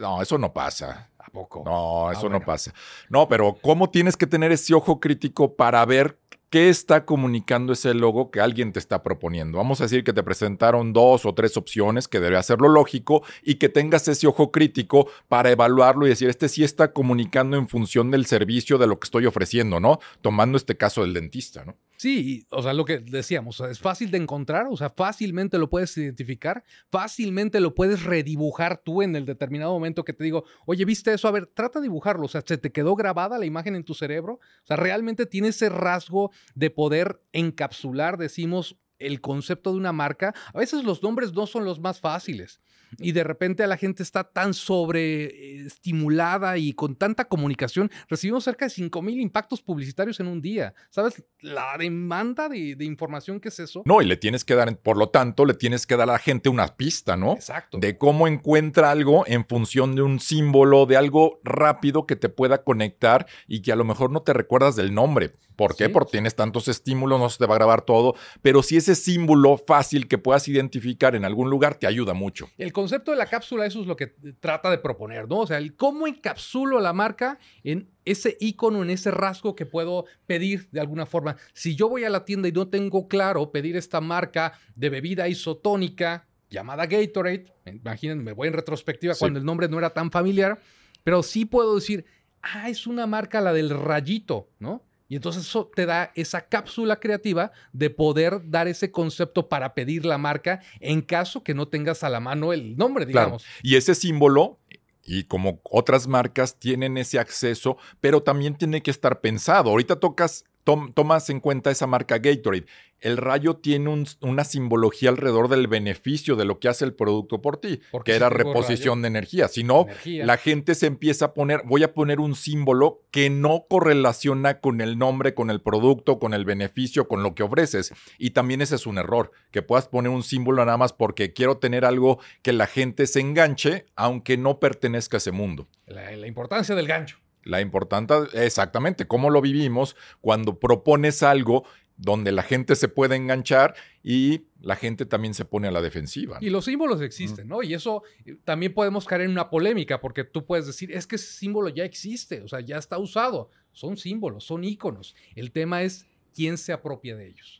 No, 0.00 0.22
eso 0.22 0.38
no 0.38 0.52
pasa. 0.52 1.10
¿A 1.18 1.30
poco? 1.30 1.62
No, 1.64 2.10
eso 2.10 2.22
no 2.24 2.30
bueno. 2.38 2.46
pasa. 2.46 2.72
No, 3.10 3.28
pero 3.28 3.56
¿cómo 3.60 3.90
tienes 3.90 4.16
que 4.16 4.26
tener 4.26 4.50
ese 4.50 4.72
ojo 4.74 4.98
crítico 4.98 5.54
para 5.54 5.84
ver 5.84 6.16
qué 6.50 6.68
está 6.68 7.06
comunicando 7.06 7.72
ese 7.72 7.94
logo 7.94 8.30
que 8.30 8.40
alguien 8.40 8.72
te 8.72 8.80
está 8.80 9.02
proponiendo? 9.02 9.58
Vamos 9.58 9.80
a 9.80 9.84
decir 9.84 10.04
que 10.04 10.12
te 10.12 10.22
presentaron 10.22 10.92
dos 10.92 11.24
o 11.24 11.32
tres 11.32 11.56
opciones, 11.56 12.08
que 12.08 12.18
debería 12.18 12.42
ser 12.42 12.60
lo 12.60 12.68
lógico, 12.68 13.22
y 13.42 13.54
que 13.54 13.68
tengas 13.68 14.08
ese 14.08 14.26
ojo 14.26 14.50
crítico 14.50 15.08
para 15.28 15.50
evaluarlo 15.50 16.06
y 16.06 16.10
decir, 16.10 16.28
este 16.28 16.48
sí 16.48 16.64
está 16.64 16.92
comunicando 16.92 17.56
en 17.56 17.68
función 17.68 18.10
del 18.10 18.26
servicio 18.26 18.78
de 18.78 18.88
lo 18.88 18.98
que 18.98 19.06
estoy 19.06 19.26
ofreciendo, 19.26 19.80
¿no? 19.80 20.00
Tomando 20.20 20.56
este 20.56 20.76
caso 20.76 21.02
del 21.02 21.14
dentista, 21.14 21.64
¿no? 21.64 21.76
Sí, 22.00 22.46
o 22.48 22.62
sea, 22.62 22.72
lo 22.72 22.86
que 22.86 22.98
decíamos, 22.98 23.60
es 23.60 23.78
fácil 23.78 24.10
de 24.10 24.16
encontrar, 24.16 24.66
o 24.70 24.74
sea, 24.78 24.88
fácilmente 24.88 25.58
lo 25.58 25.68
puedes 25.68 25.94
identificar, 25.98 26.64
fácilmente 26.90 27.60
lo 27.60 27.74
puedes 27.74 28.04
redibujar 28.04 28.80
tú 28.82 29.02
en 29.02 29.14
el 29.16 29.26
determinado 29.26 29.74
momento 29.74 30.02
que 30.02 30.14
te 30.14 30.24
digo, 30.24 30.46
oye, 30.64 30.86
¿viste 30.86 31.12
eso? 31.12 31.28
A 31.28 31.30
ver, 31.30 31.46
trata 31.48 31.78
de 31.78 31.82
dibujarlo, 31.82 32.24
o 32.24 32.28
sea, 32.28 32.40
¿se 32.40 32.56
te 32.56 32.72
quedó 32.72 32.96
grabada 32.96 33.36
la 33.36 33.44
imagen 33.44 33.76
en 33.76 33.84
tu 33.84 33.92
cerebro? 33.92 34.36
O 34.36 34.66
sea, 34.66 34.78
realmente 34.78 35.26
tiene 35.26 35.48
ese 35.48 35.68
rasgo 35.68 36.30
de 36.54 36.70
poder 36.70 37.20
encapsular, 37.32 38.16
decimos, 38.16 38.78
el 38.98 39.20
concepto 39.20 39.72
de 39.72 39.76
una 39.76 39.92
marca. 39.92 40.32
A 40.54 40.58
veces 40.58 40.84
los 40.84 41.02
nombres 41.02 41.34
no 41.34 41.46
son 41.46 41.66
los 41.66 41.80
más 41.80 42.00
fáciles. 42.00 42.62
Y 42.98 43.12
de 43.12 43.24
repente 43.24 43.62
a 43.62 43.66
la 43.66 43.76
gente 43.76 44.02
está 44.02 44.24
tan 44.24 44.54
sobreestimulada 44.54 46.56
y 46.58 46.72
con 46.72 46.96
tanta 46.96 47.26
comunicación. 47.26 47.90
Recibimos 48.08 48.44
cerca 48.44 48.66
de 48.66 48.70
5 48.70 49.02
mil 49.02 49.20
impactos 49.20 49.62
publicitarios 49.62 50.20
en 50.20 50.26
un 50.26 50.40
día. 50.40 50.74
¿Sabes? 50.90 51.22
La 51.40 51.76
demanda 51.78 52.48
de, 52.48 52.76
de 52.76 52.84
información 52.84 53.40
que 53.40 53.48
es 53.48 53.60
eso. 53.60 53.82
No, 53.84 54.02
y 54.02 54.06
le 54.06 54.16
tienes 54.16 54.44
que 54.44 54.54
dar, 54.54 54.76
por 54.78 54.96
lo 54.96 55.10
tanto, 55.10 55.44
le 55.44 55.54
tienes 55.54 55.86
que 55.86 55.96
dar 55.96 56.08
a 56.08 56.12
la 56.12 56.18
gente 56.18 56.48
una 56.48 56.76
pista, 56.76 57.16
¿no? 57.16 57.34
Exacto. 57.34 57.78
de 57.78 57.98
cómo 57.98 58.28
encuentra 58.28 58.90
algo 58.90 59.24
en 59.26 59.46
función 59.46 59.94
de 59.94 60.02
un 60.02 60.20
símbolo, 60.20 60.86
de 60.86 60.96
algo 60.96 61.40
rápido 61.44 62.06
que 62.06 62.16
te 62.16 62.28
pueda 62.28 62.64
conectar 62.64 63.26
y 63.46 63.62
que 63.62 63.72
a 63.72 63.76
lo 63.76 63.84
mejor 63.84 64.10
no 64.10 64.22
te 64.22 64.32
recuerdas 64.32 64.76
del 64.76 64.94
nombre. 64.94 65.32
¿Por 65.56 65.76
qué? 65.76 65.86
Sí. 65.86 65.92
Porque 65.92 66.12
tienes 66.12 66.34
tantos 66.34 66.68
estímulos, 66.68 67.20
no 67.20 67.28
se 67.28 67.38
te 67.38 67.46
va 67.46 67.54
a 67.54 67.58
grabar 67.58 67.82
todo, 67.82 68.14
pero 68.40 68.62
si 68.62 68.78
ese 68.78 68.94
símbolo 68.94 69.58
fácil 69.58 70.08
que 70.08 70.16
puedas 70.16 70.48
identificar 70.48 71.14
en 71.14 71.26
algún 71.26 71.50
lugar 71.50 71.74
te 71.74 71.86
ayuda 71.86 72.14
mucho. 72.14 72.48
El 72.56 72.72
concepto 72.80 73.10
de 73.10 73.16
la 73.16 73.26
cápsula, 73.26 73.66
eso 73.66 73.80
es 73.80 73.86
lo 73.86 73.96
que 73.96 74.08
trata 74.40 74.70
de 74.70 74.78
proponer, 74.78 75.28
¿no? 75.28 75.38
O 75.40 75.46
sea, 75.46 75.58
el 75.58 75.76
cómo 75.76 76.06
encapsulo 76.06 76.80
la 76.80 76.92
marca 76.92 77.38
en 77.62 77.88
ese 78.04 78.36
icono, 78.40 78.82
en 78.82 78.90
ese 78.90 79.10
rasgo 79.10 79.54
que 79.54 79.66
puedo 79.66 80.06
pedir 80.26 80.68
de 80.70 80.80
alguna 80.80 81.06
forma. 81.06 81.36
Si 81.52 81.76
yo 81.76 81.88
voy 81.88 82.04
a 82.04 82.10
la 82.10 82.24
tienda 82.24 82.48
y 82.48 82.52
no 82.52 82.68
tengo 82.68 83.06
claro 83.08 83.50
pedir 83.52 83.76
esta 83.76 84.00
marca 84.00 84.52
de 84.74 84.88
bebida 84.90 85.28
isotónica 85.28 86.26
llamada 86.48 86.86
Gatorade, 86.86 87.44
imaginen, 87.66 88.24
me 88.24 88.32
voy 88.32 88.48
en 88.48 88.54
retrospectiva 88.54 89.14
Sí. 89.14 89.20
cuando 89.20 89.38
el 89.38 89.44
nombre 89.44 89.68
no 89.68 89.78
era 89.78 89.90
tan 89.90 90.10
familiar, 90.10 90.60
pero 91.04 91.22
sí 91.22 91.44
puedo 91.44 91.74
decir, 91.76 92.04
ah, 92.42 92.68
es 92.68 92.86
una 92.86 93.06
marca 93.06 93.40
la 93.40 93.52
del 93.52 93.70
rayito, 93.70 94.48
¿no? 94.58 94.82
Y 95.10 95.16
entonces 95.16 95.42
eso 95.44 95.70
te 95.74 95.84
da 95.86 96.12
esa 96.14 96.42
cápsula 96.42 97.00
creativa 97.00 97.50
de 97.72 97.90
poder 97.90 98.48
dar 98.48 98.68
ese 98.68 98.90
concepto 98.92 99.48
para 99.48 99.74
pedir 99.74 100.06
la 100.06 100.16
marca 100.18 100.60
en 100.78 101.02
caso 101.02 101.42
que 101.42 101.52
no 101.52 101.66
tengas 101.68 102.02
a 102.04 102.08
la 102.08 102.20
mano 102.20 102.52
el 102.54 102.76
nombre, 102.76 103.04
Claro. 103.06 103.26
digamos. 103.26 103.44
Y 103.62 103.74
ese 103.74 103.94
símbolo, 103.96 104.58
y 105.04 105.24
como 105.24 105.60
otras 105.64 106.06
marcas, 106.06 106.56
tienen 106.60 106.96
ese 106.96 107.18
acceso, 107.18 107.76
pero 108.00 108.20
también 108.22 108.54
tiene 108.54 108.82
que 108.82 108.92
estar 108.92 109.20
pensado. 109.20 109.70
Ahorita 109.70 109.96
tocas, 109.96 110.44
tom- 110.64 110.92
tomas 110.92 111.28
en 111.30 111.40
cuenta 111.40 111.70
esa 111.70 111.86
marca 111.86 112.18
Gatorade. 112.18 112.66
El 113.00 113.16
rayo 113.16 113.56
tiene 113.56 113.88
un- 113.88 114.06
una 114.20 114.44
simbología 114.44 115.08
alrededor 115.08 115.48
del 115.48 115.68
beneficio 115.68 116.36
de 116.36 116.44
lo 116.44 116.58
que 116.60 116.68
hace 116.68 116.84
el 116.84 116.92
producto 116.92 117.40
por 117.40 117.56
ti, 117.56 117.80
Porque 117.90 118.12
que 118.12 118.16
era 118.16 118.28
reposición 118.28 119.00
de 119.00 119.08
energía. 119.08 119.48
Si 119.48 119.64
no, 119.64 119.82
Energía. 119.82 120.26
la 120.26 120.36
gente 120.36 120.74
se 120.74 120.86
empieza 120.86 121.26
a 121.26 121.34
poner, 121.34 121.62
voy 121.64 121.82
a 121.82 121.94
poner 121.94 122.20
un 122.20 122.34
símbolo 122.34 123.00
que 123.10 123.30
no 123.30 123.64
correlaciona 123.70 124.60
con 124.60 124.82
el 124.82 124.98
nombre, 124.98 125.32
con 125.34 125.48
el 125.50 125.62
producto, 125.62 126.18
con 126.18 126.34
el 126.34 126.44
beneficio, 126.44 127.08
con 127.08 127.22
lo 127.22 127.34
que 127.34 127.42
ofreces. 127.42 127.94
Y 128.18 128.30
también 128.30 128.60
ese 128.60 128.74
es 128.74 128.86
un 128.86 128.98
error, 128.98 129.30
que 129.50 129.62
puedas 129.62 129.88
poner 129.88 130.10
un 130.12 130.22
símbolo 130.22 130.62
nada 130.66 130.76
más 130.76 130.92
porque 130.92 131.32
quiero 131.32 131.56
tener 131.56 131.86
algo 131.86 132.18
que 132.42 132.52
la 132.52 132.66
gente 132.66 133.06
se 133.06 133.20
enganche, 133.20 133.86
aunque 133.96 134.36
no 134.36 134.60
pertenezca 134.60 135.16
a 135.16 135.18
ese 135.18 135.32
mundo. 135.32 135.68
La, 135.86 136.10
la 136.12 136.26
importancia 136.26 136.74
del 136.74 136.86
gancho. 136.86 137.16
La 137.42 137.60
importante, 137.60 138.14
exactamente, 138.34 139.06
cómo 139.06 139.30
lo 139.30 139.40
vivimos 139.40 139.96
cuando 140.20 140.58
propones 140.58 141.22
algo 141.22 141.64
donde 142.00 142.32
la 142.32 142.42
gente 142.42 142.76
se 142.76 142.88
puede 142.88 143.16
enganchar 143.16 143.74
y 144.02 144.46
la 144.60 144.74
gente 144.74 145.04
también 145.04 145.34
se 145.34 145.44
pone 145.44 145.68
a 145.68 145.70
la 145.70 145.82
defensiva. 145.82 146.38
Y 146.40 146.48
los 146.48 146.64
símbolos 146.64 147.02
existen, 147.02 147.46
¿no? 147.46 147.62
Y 147.62 147.74
eso 147.74 148.02
eh, 148.24 148.36
también 148.44 148.72
podemos 148.72 149.04
caer 149.04 149.22
en 149.22 149.30
una 149.30 149.50
polémica, 149.50 150.00
porque 150.00 150.24
tú 150.24 150.46
puedes 150.46 150.66
decir, 150.66 150.92
es 150.92 151.06
que 151.06 151.16
ese 151.16 151.32
símbolo 151.32 151.68
ya 151.68 151.84
existe, 151.84 152.40
o 152.40 152.48
sea, 152.48 152.60
ya 152.60 152.78
está 152.78 152.96
usado. 152.98 153.50
Son 153.72 153.96
símbolos, 153.96 154.44
son 154.44 154.64
íconos. 154.64 155.14
El 155.34 155.52
tema 155.52 155.82
es 155.82 156.06
quién 156.34 156.56
se 156.56 156.72
apropia 156.72 157.16
de 157.16 157.28
ellos. 157.28 157.59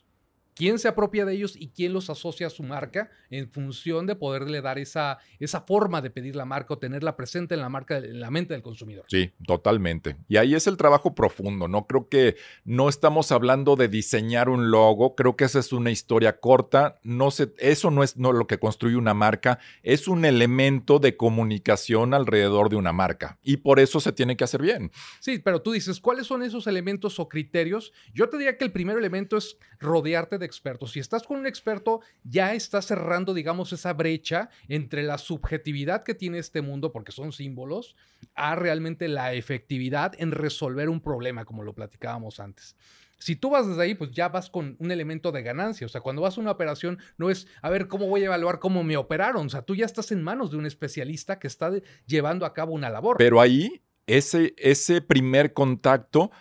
Quién 0.61 0.77
se 0.77 0.87
apropia 0.87 1.25
de 1.25 1.33
ellos 1.33 1.55
y 1.57 1.69
quién 1.69 1.91
los 1.91 2.11
asocia 2.11 2.45
a 2.45 2.51
su 2.51 2.61
marca 2.61 3.09
en 3.31 3.49
función 3.49 4.05
de 4.05 4.15
poderle 4.15 4.61
dar 4.61 4.77
esa, 4.77 5.17
esa 5.39 5.61
forma 5.61 6.03
de 6.03 6.11
pedir 6.11 6.35
la 6.35 6.45
marca 6.45 6.75
o 6.75 6.77
tenerla 6.77 7.15
presente 7.15 7.55
en 7.55 7.61
la 7.61 7.69
marca, 7.69 7.97
en 7.97 8.19
la 8.19 8.29
mente 8.29 8.53
del 8.53 8.61
consumidor. 8.61 9.05
Sí, 9.07 9.31
totalmente. 9.47 10.17
Y 10.27 10.37
ahí 10.37 10.53
es 10.53 10.67
el 10.67 10.77
trabajo 10.77 11.15
profundo, 11.15 11.67
¿no? 11.67 11.87
Creo 11.87 12.09
que 12.09 12.35
no 12.63 12.89
estamos 12.89 13.31
hablando 13.31 13.75
de 13.75 13.87
diseñar 13.87 14.49
un 14.49 14.69
logo, 14.69 15.15
creo 15.15 15.35
que 15.35 15.45
esa 15.45 15.57
es 15.57 15.73
una 15.73 15.89
historia 15.89 16.39
corta, 16.39 16.99
no 17.01 17.31
se, 17.31 17.55
eso 17.57 17.89
no 17.89 18.03
es 18.03 18.17
no, 18.17 18.31
lo 18.31 18.45
que 18.45 18.59
construye 18.59 18.97
una 18.97 19.15
marca, 19.15 19.57
es 19.81 20.07
un 20.07 20.25
elemento 20.25 20.99
de 20.99 21.17
comunicación 21.17 22.13
alrededor 22.13 22.69
de 22.69 22.75
una 22.75 22.93
marca 22.93 23.39
y 23.41 23.57
por 23.57 23.79
eso 23.79 23.99
se 23.99 24.11
tiene 24.11 24.37
que 24.37 24.43
hacer 24.43 24.61
bien. 24.61 24.91
Sí, 25.21 25.39
pero 25.39 25.63
tú 25.63 25.71
dices, 25.71 25.99
¿cuáles 25.99 26.27
son 26.27 26.43
esos 26.43 26.67
elementos 26.67 27.19
o 27.19 27.27
criterios? 27.27 27.93
Yo 28.13 28.29
te 28.29 28.37
diría 28.37 28.59
que 28.59 28.65
el 28.65 28.71
primer 28.71 28.95
elemento 28.99 29.37
es 29.37 29.57
rodearte 29.79 30.37
de 30.37 30.50
expertos. 30.51 30.91
Si 30.91 30.99
estás 30.99 31.23
con 31.23 31.37
un 31.37 31.47
experto, 31.47 32.01
ya 32.23 32.53
estás 32.53 32.85
cerrando, 32.85 33.33
digamos, 33.33 33.73
esa 33.73 33.93
brecha 33.93 34.49
entre 34.67 35.03
la 35.03 35.17
subjetividad 35.17 36.03
que 36.03 36.13
tiene 36.13 36.37
este 36.37 36.61
mundo, 36.61 36.91
porque 36.91 37.11
son 37.11 37.31
símbolos, 37.31 37.95
a 38.35 38.55
realmente 38.55 39.07
la 39.07 39.33
efectividad 39.33 40.13
en 40.17 40.31
resolver 40.31 40.89
un 40.89 41.01
problema, 41.01 41.45
como 41.45 41.63
lo 41.63 41.73
platicábamos 41.73 42.39
antes. 42.39 42.75
Si 43.17 43.35
tú 43.35 43.51
vas 43.51 43.67
desde 43.67 43.83
ahí, 43.83 43.93
pues 43.93 44.11
ya 44.11 44.29
vas 44.29 44.49
con 44.49 44.75
un 44.79 44.91
elemento 44.91 45.31
de 45.31 45.43
ganancia. 45.43 45.85
O 45.85 45.89
sea, 45.89 46.01
cuando 46.01 46.23
vas 46.23 46.37
a 46.37 46.41
una 46.41 46.51
operación, 46.51 46.97
no 47.17 47.29
es, 47.29 47.47
a 47.61 47.69
ver, 47.69 47.87
¿cómo 47.87 48.07
voy 48.07 48.23
a 48.23 48.25
evaluar 48.25 48.57
cómo 48.57 48.83
me 48.83 48.97
operaron? 48.97 49.45
O 49.45 49.49
sea, 49.49 49.61
tú 49.61 49.75
ya 49.75 49.85
estás 49.85 50.11
en 50.11 50.23
manos 50.23 50.49
de 50.49 50.57
un 50.57 50.65
especialista 50.65 51.37
que 51.37 51.47
está 51.47 51.71
llevando 52.07 52.47
a 52.47 52.53
cabo 52.55 52.73
una 52.73 52.89
labor. 52.89 53.17
Pero 53.19 53.39
ahí, 53.39 53.83
ese, 54.07 54.55
ese 54.57 55.01
primer 55.01 55.53
contacto 55.53 56.31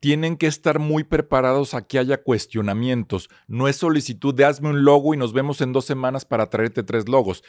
tienen 0.00 0.36
que 0.36 0.46
estar 0.46 0.78
muy 0.78 1.04
preparados 1.04 1.74
a 1.74 1.86
que 1.86 1.98
haya 1.98 2.22
cuestionamientos. 2.22 3.28
No 3.46 3.68
es 3.68 3.76
solicitud 3.76 4.34
de 4.34 4.44
hazme 4.44 4.70
un 4.70 4.84
logo 4.84 5.14
y 5.14 5.16
nos 5.16 5.32
vemos 5.32 5.60
en 5.60 5.72
dos 5.72 5.84
semanas 5.84 6.24
para 6.24 6.50
traerte 6.50 6.82
tres 6.82 7.08
logos. 7.08 7.42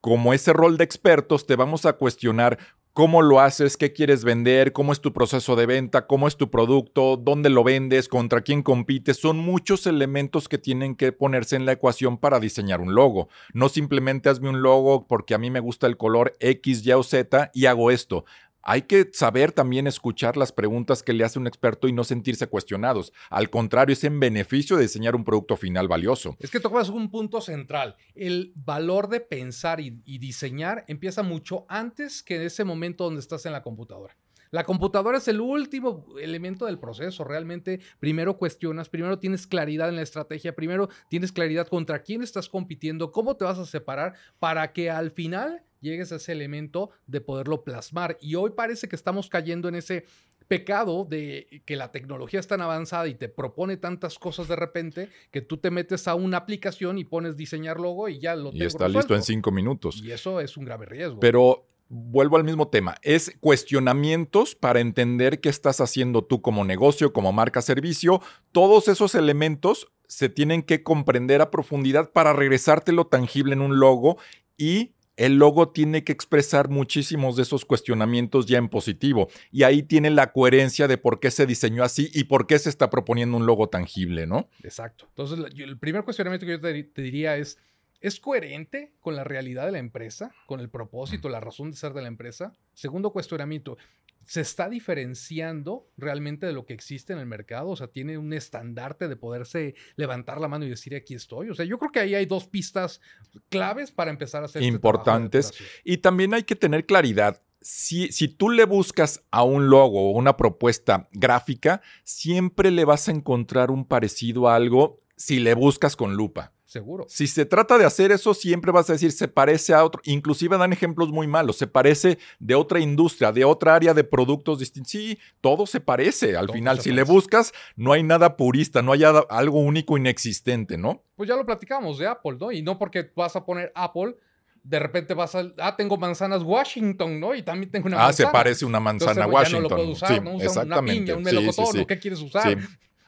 Como 0.00 0.34
ese 0.34 0.52
rol 0.52 0.78
de 0.78 0.84
expertos, 0.84 1.46
te 1.46 1.54
vamos 1.54 1.86
a 1.86 1.92
cuestionar 1.92 2.58
cómo 2.92 3.22
lo 3.22 3.40
haces, 3.40 3.76
qué 3.76 3.92
quieres 3.92 4.24
vender, 4.24 4.72
cómo 4.72 4.92
es 4.92 5.00
tu 5.00 5.12
proceso 5.12 5.54
de 5.56 5.66
venta, 5.66 6.06
cómo 6.06 6.28
es 6.28 6.36
tu 6.36 6.50
producto, 6.50 7.16
dónde 7.16 7.50
lo 7.50 7.64
vendes, 7.64 8.08
contra 8.08 8.40
quién 8.40 8.62
compites. 8.62 9.18
Son 9.18 9.38
muchos 9.38 9.86
elementos 9.86 10.48
que 10.48 10.58
tienen 10.58 10.96
que 10.96 11.12
ponerse 11.12 11.56
en 11.56 11.66
la 11.66 11.72
ecuación 11.72 12.18
para 12.18 12.40
diseñar 12.40 12.80
un 12.80 12.94
logo. 12.94 13.28
No 13.54 13.68
simplemente 13.68 14.28
hazme 14.28 14.48
un 14.48 14.62
logo 14.62 15.06
porque 15.06 15.34
a 15.34 15.38
mí 15.38 15.50
me 15.50 15.60
gusta 15.60 15.86
el 15.86 15.96
color 15.96 16.34
X, 16.40 16.84
Y 16.84 16.92
o 16.92 17.02
Z 17.02 17.50
y 17.54 17.66
hago 17.66 17.90
esto 17.90 18.24
hay 18.62 18.82
que 18.82 19.10
saber 19.12 19.52
también 19.52 19.86
escuchar 19.86 20.36
las 20.36 20.52
preguntas 20.52 21.02
que 21.02 21.12
le 21.12 21.24
hace 21.24 21.38
un 21.38 21.46
experto 21.46 21.88
y 21.88 21.92
no 21.92 22.04
sentirse 22.04 22.46
cuestionados. 22.46 23.12
Al 23.30 23.50
contrario, 23.50 23.92
es 23.92 24.04
en 24.04 24.20
beneficio 24.20 24.76
de 24.76 24.82
diseñar 24.82 25.16
un 25.16 25.24
producto 25.24 25.56
final 25.56 25.88
valioso. 25.88 26.36
Es 26.38 26.50
que 26.50 26.60
tocas 26.60 26.88
un 26.88 27.10
punto 27.10 27.40
central. 27.40 27.96
El 28.14 28.52
valor 28.54 29.08
de 29.08 29.20
pensar 29.20 29.80
y, 29.80 29.90
diseñar 30.22 30.84
empieza 30.86 31.22
mucho 31.22 31.66
antes 31.68 32.22
que 32.22 32.36
en 32.36 32.42
ese 32.42 32.64
momento 32.64 33.04
donde 33.04 33.20
estás 33.20 33.44
en 33.46 33.52
la 33.52 33.62
computadora. 33.62 34.16
La 34.50 34.64
computadora 34.64 35.18
es 35.18 35.26
el 35.28 35.40
último 35.40 36.04
elemento 36.20 36.66
del 36.66 36.78
proceso. 36.78 37.24
Realmente, 37.24 37.80
primero 37.98 38.36
cuestionas, 38.36 38.90
primero 38.90 39.18
tienes 39.18 39.46
claridad 39.46 39.88
en 39.88 39.96
la 39.96 40.02
estrategia, 40.02 40.54
primero 40.54 40.90
tienes 41.08 41.32
claridad 41.32 41.66
contra 41.66 42.02
quién 42.02 42.22
estás 42.22 42.50
compitiendo, 42.50 43.12
cómo 43.12 43.36
te 43.36 43.46
vas 43.46 43.58
a 43.58 43.64
separar 43.64 44.14
para 44.38 44.72
que 44.72 44.90
al 44.90 45.10
final 45.10 45.64
llegues 45.82 46.12
a 46.12 46.16
ese 46.16 46.32
elemento 46.32 46.90
de 47.06 47.20
poderlo 47.20 47.64
plasmar. 47.64 48.16
Y 48.20 48.36
hoy 48.36 48.52
parece 48.56 48.88
que 48.88 48.96
estamos 48.96 49.28
cayendo 49.28 49.68
en 49.68 49.74
ese 49.74 50.06
pecado 50.48 51.04
de 51.08 51.62
que 51.64 51.76
la 51.76 51.92
tecnología 51.92 52.40
es 52.40 52.46
tan 52.46 52.60
avanzada 52.60 53.08
y 53.08 53.14
te 53.14 53.28
propone 53.28 53.76
tantas 53.76 54.18
cosas 54.18 54.48
de 54.48 54.56
repente 54.56 55.08
que 55.30 55.40
tú 55.40 55.56
te 55.56 55.70
metes 55.70 56.08
a 56.08 56.14
una 56.14 56.38
aplicación 56.38 56.98
y 56.98 57.04
pones 57.04 57.36
diseñar 57.36 57.80
logo 57.80 58.08
y 58.08 58.18
ya 58.18 58.34
lo 58.34 58.50
Y 58.52 58.64
está 58.64 58.88
listo 58.88 59.14
en 59.14 59.22
cinco 59.22 59.50
minutos. 59.50 60.00
Y 60.02 60.10
eso 60.10 60.40
es 60.40 60.56
un 60.56 60.64
grave 60.64 60.86
riesgo. 60.86 61.20
Pero 61.20 61.66
vuelvo 61.88 62.36
al 62.36 62.44
mismo 62.44 62.68
tema, 62.68 62.96
es 63.02 63.36
cuestionamientos 63.40 64.54
para 64.54 64.80
entender 64.80 65.40
qué 65.40 65.50
estás 65.50 65.80
haciendo 65.80 66.24
tú 66.24 66.40
como 66.40 66.64
negocio, 66.64 67.12
como 67.12 67.32
marca 67.32 67.60
servicio. 67.60 68.22
Todos 68.50 68.88
esos 68.88 69.14
elementos 69.14 69.92
se 70.08 70.28
tienen 70.28 70.62
que 70.62 70.82
comprender 70.82 71.40
a 71.40 71.50
profundidad 71.50 72.10
para 72.10 72.32
regresártelo 72.32 73.06
tangible 73.06 73.54
en 73.54 73.60
un 73.60 73.78
logo 73.78 74.18
y 74.56 74.92
el 75.16 75.36
logo 75.36 75.70
tiene 75.70 76.04
que 76.04 76.12
expresar 76.12 76.68
muchísimos 76.68 77.36
de 77.36 77.42
esos 77.42 77.64
cuestionamientos 77.64 78.46
ya 78.46 78.58
en 78.58 78.68
positivo. 78.68 79.28
Y 79.50 79.64
ahí 79.64 79.82
tiene 79.82 80.10
la 80.10 80.32
coherencia 80.32 80.88
de 80.88 80.98
por 80.98 81.20
qué 81.20 81.30
se 81.30 81.46
diseñó 81.46 81.84
así 81.84 82.10
y 82.14 82.24
por 82.24 82.46
qué 82.46 82.58
se 82.58 82.70
está 82.70 82.90
proponiendo 82.90 83.36
un 83.36 83.46
logo 83.46 83.68
tangible, 83.68 84.26
¿no? 84.26 84.48
Exacto. 84.62 85.06
Entonces, 85.08 85.38
el 85.56 85.78
primer 85.78 86.04
cuestionamiento 86.04 86.46
que 86.46 86.52
yo 86.52 86.60
te, 86.60 87.02
diría 87.02 87.36
es, 87.36 87.58
¿Es 88.02 88.18
coherente 88.18 88.92
con 89.00 89.14
la 89.14 89.22
realidad 89.22 89.64
de 89.64 89.72
la 89.72 89.78
empresa, 89.78 90.34
con 90.46 90.58
el 90.58 90.68
propósito, 90.68 91.28
la 91.28 91.38
razón 91.38 91.70
de 91.70 91.76
ser 91.76 91.92
de 91.92 92.02
la 92.02 92.08
empresa? 92.08 92.52
Segundo 92.74 93.12
cuestionamiento, 93.12 93.78
¿se 94.26 94.40
está 94.40 94.68
diferenciando 94.68 95.88
realmente 95.96 96.44
de 96.44 96.52
lo 96.52 96.66
que 96.66 96.74
existe 96.74 97.12
en 97.12 97.20
el 97.20 97.26
mercado? 97.26 97.68
O 97.68 97.76
sea, 97.76 97.86
¿tiene 97.86 98.18
un 98.18 98.32
estandarte 98.32 99.06
de 99.06 99.14
poderse 99.14 99.76
levantar 99.94 100.40
la 100.40 100.48
mano 100.48 100.64
y 100.64 100.70
decir 100.70 100.96
aquí 100.96 101.14
estoy? 101.14 101.50
O 101.50 101.54
sea, 101.54 101.64
yo 101.64 101.78
creo 101.78 101.92
que 101.92 102.00
ahí 102.00 102.16
hay 102.16 102.26
dos 102.26 102.48
pistas 102.48 103.00
claves 103.48 103.92
para 103.92 104.10
empezar 104.10 104.42
a 104.42 104.46
hacer... 104.46 104.62
Este 104.62 104.74
Importantes. 104.74 105.52
y 105.84 105.98
también 105.98 106.34
hay 106.34 106.42
que 106.42 106.56
tener 106.56 106.86
claridad. 106.86 107.40
Si, 107.60 108.10
si, 108.10 108.26
tú 108.26 108.50
le 108.50 108.64
buscas 108.64 109.22
a 109.30 109.44
un 109.44 109.70
logo 109.70 110.10
o 110.10 110.18
una 110.18 110.36
propuesta 110.36 111.08
gráfica, 111.12 111.80
siempre 112.02 112.72
le 112.72 112.84
vas 112.84 113.08
a 113.08 113.12
encontrar 113.12 113.70
un 113.70 113.86
parecido 113.86 114.48
a 114.48 114.56
algo 114.56 115.00
si 115.16 115.38
le 115.38 115.54
buscas 115.54 115.94
con 115.94 116.16
lupa. 116.16 116.51
Seguro. 116.72 117.04
Si 117.06 117.26
se 117.26 117.44
trata 117.44 117.76
de 117.76 117.84
hacer 117.84 118.12
eso, 118.12 118.32
siempre 118.32 118.72
vas 118.72 118.88
a 118.88 118.94
decir, 118.94 119.12
se 119.12 119.28
parece 119.28 119.74
a 119.74 119.84
otro. 119.84 120.00
Inclusive 120.06 120.56
dan 120.56 120.72
ejemplos 120.72 121.10
muy 121.10 121.26
malos. 121.26 121.58
Se 121.58 121.66
parece 121.66 122.18
de 122.38 122.54
otra 122.54 122.80
industria, 122.80 123.30
de 123.30 123.44
otra 123.44 123.74
área 123.74 123.92
de 123.92 124.04
productos 124.04 124.58
distintos. 124.58 124.90
Sí, 124.90 125.18
todo 125.42 125.66
se 125.66 125.80
parece. 125.80 126.34
Al 126.34 126.48
final, 126.48 126.80
si 126.80 126.90
le 126.90 127.02
buscas, 127.02 127.52
no 127.76 127.92
hay 127.92 128.02
nada 128.02 128.38
purista, 128.38 128.80
no 128.80 128.92
hay 128.92 129.02
algo 129.04 129.60
único 129.60 129.98
inexistente, 129.98 130.78
¿no? 130.78 131.02
Pues 131.14 131.28
ya 131.28 131.36
lo 131.36 131.44
platicamos 131.44 131.98
de 131.98 132.06
Apple, 132.06 132.38
¿no? 132.40 132.50
Y 132.50 132.62
no 132.62 132.78
porque 132.78 133.10
vas 133.14 133.36
a 133.36 133.44
poner 133.44 133.70
Apple 133.74 134.16
de 134.64 134.78
repente 134.78 135.12
vas 135.12 135.34
a, 135.34 135.52
ah, 135.58 135.76
tengo 135.76 135.96
manzanas 135.96 136.42
Washington, 136.42 137.18
¿no? 137.18 137.34
Y 137.34 137.42
también 137.42 137.70
tengo 137.70 137.88
una 137.88 137.96
manzana. 137.96 138.10
Ah, 138.10 138.30
se 138.30 138.32
parece 138.32 138.64
una 138.64 138.80
manzana 138.80 139.26
Washington. 139.26 139.64
Ya 139.64 139.68
no 139.68 139.68
lo 139.68 139.76
puedo 139.76 139.90
usar, 139.90 140.14
sí, 140.14 140.20
¿no? 140.20 140.30
exactamente. 140.40 140.78
una 140.78 140.82
piña, 140.84 141.16
un 141.16 141.22
melocotón, 141.22 141.84
¿qué 141.84 141.98
quieres 141.98 142.20
usar? 142.20 142.56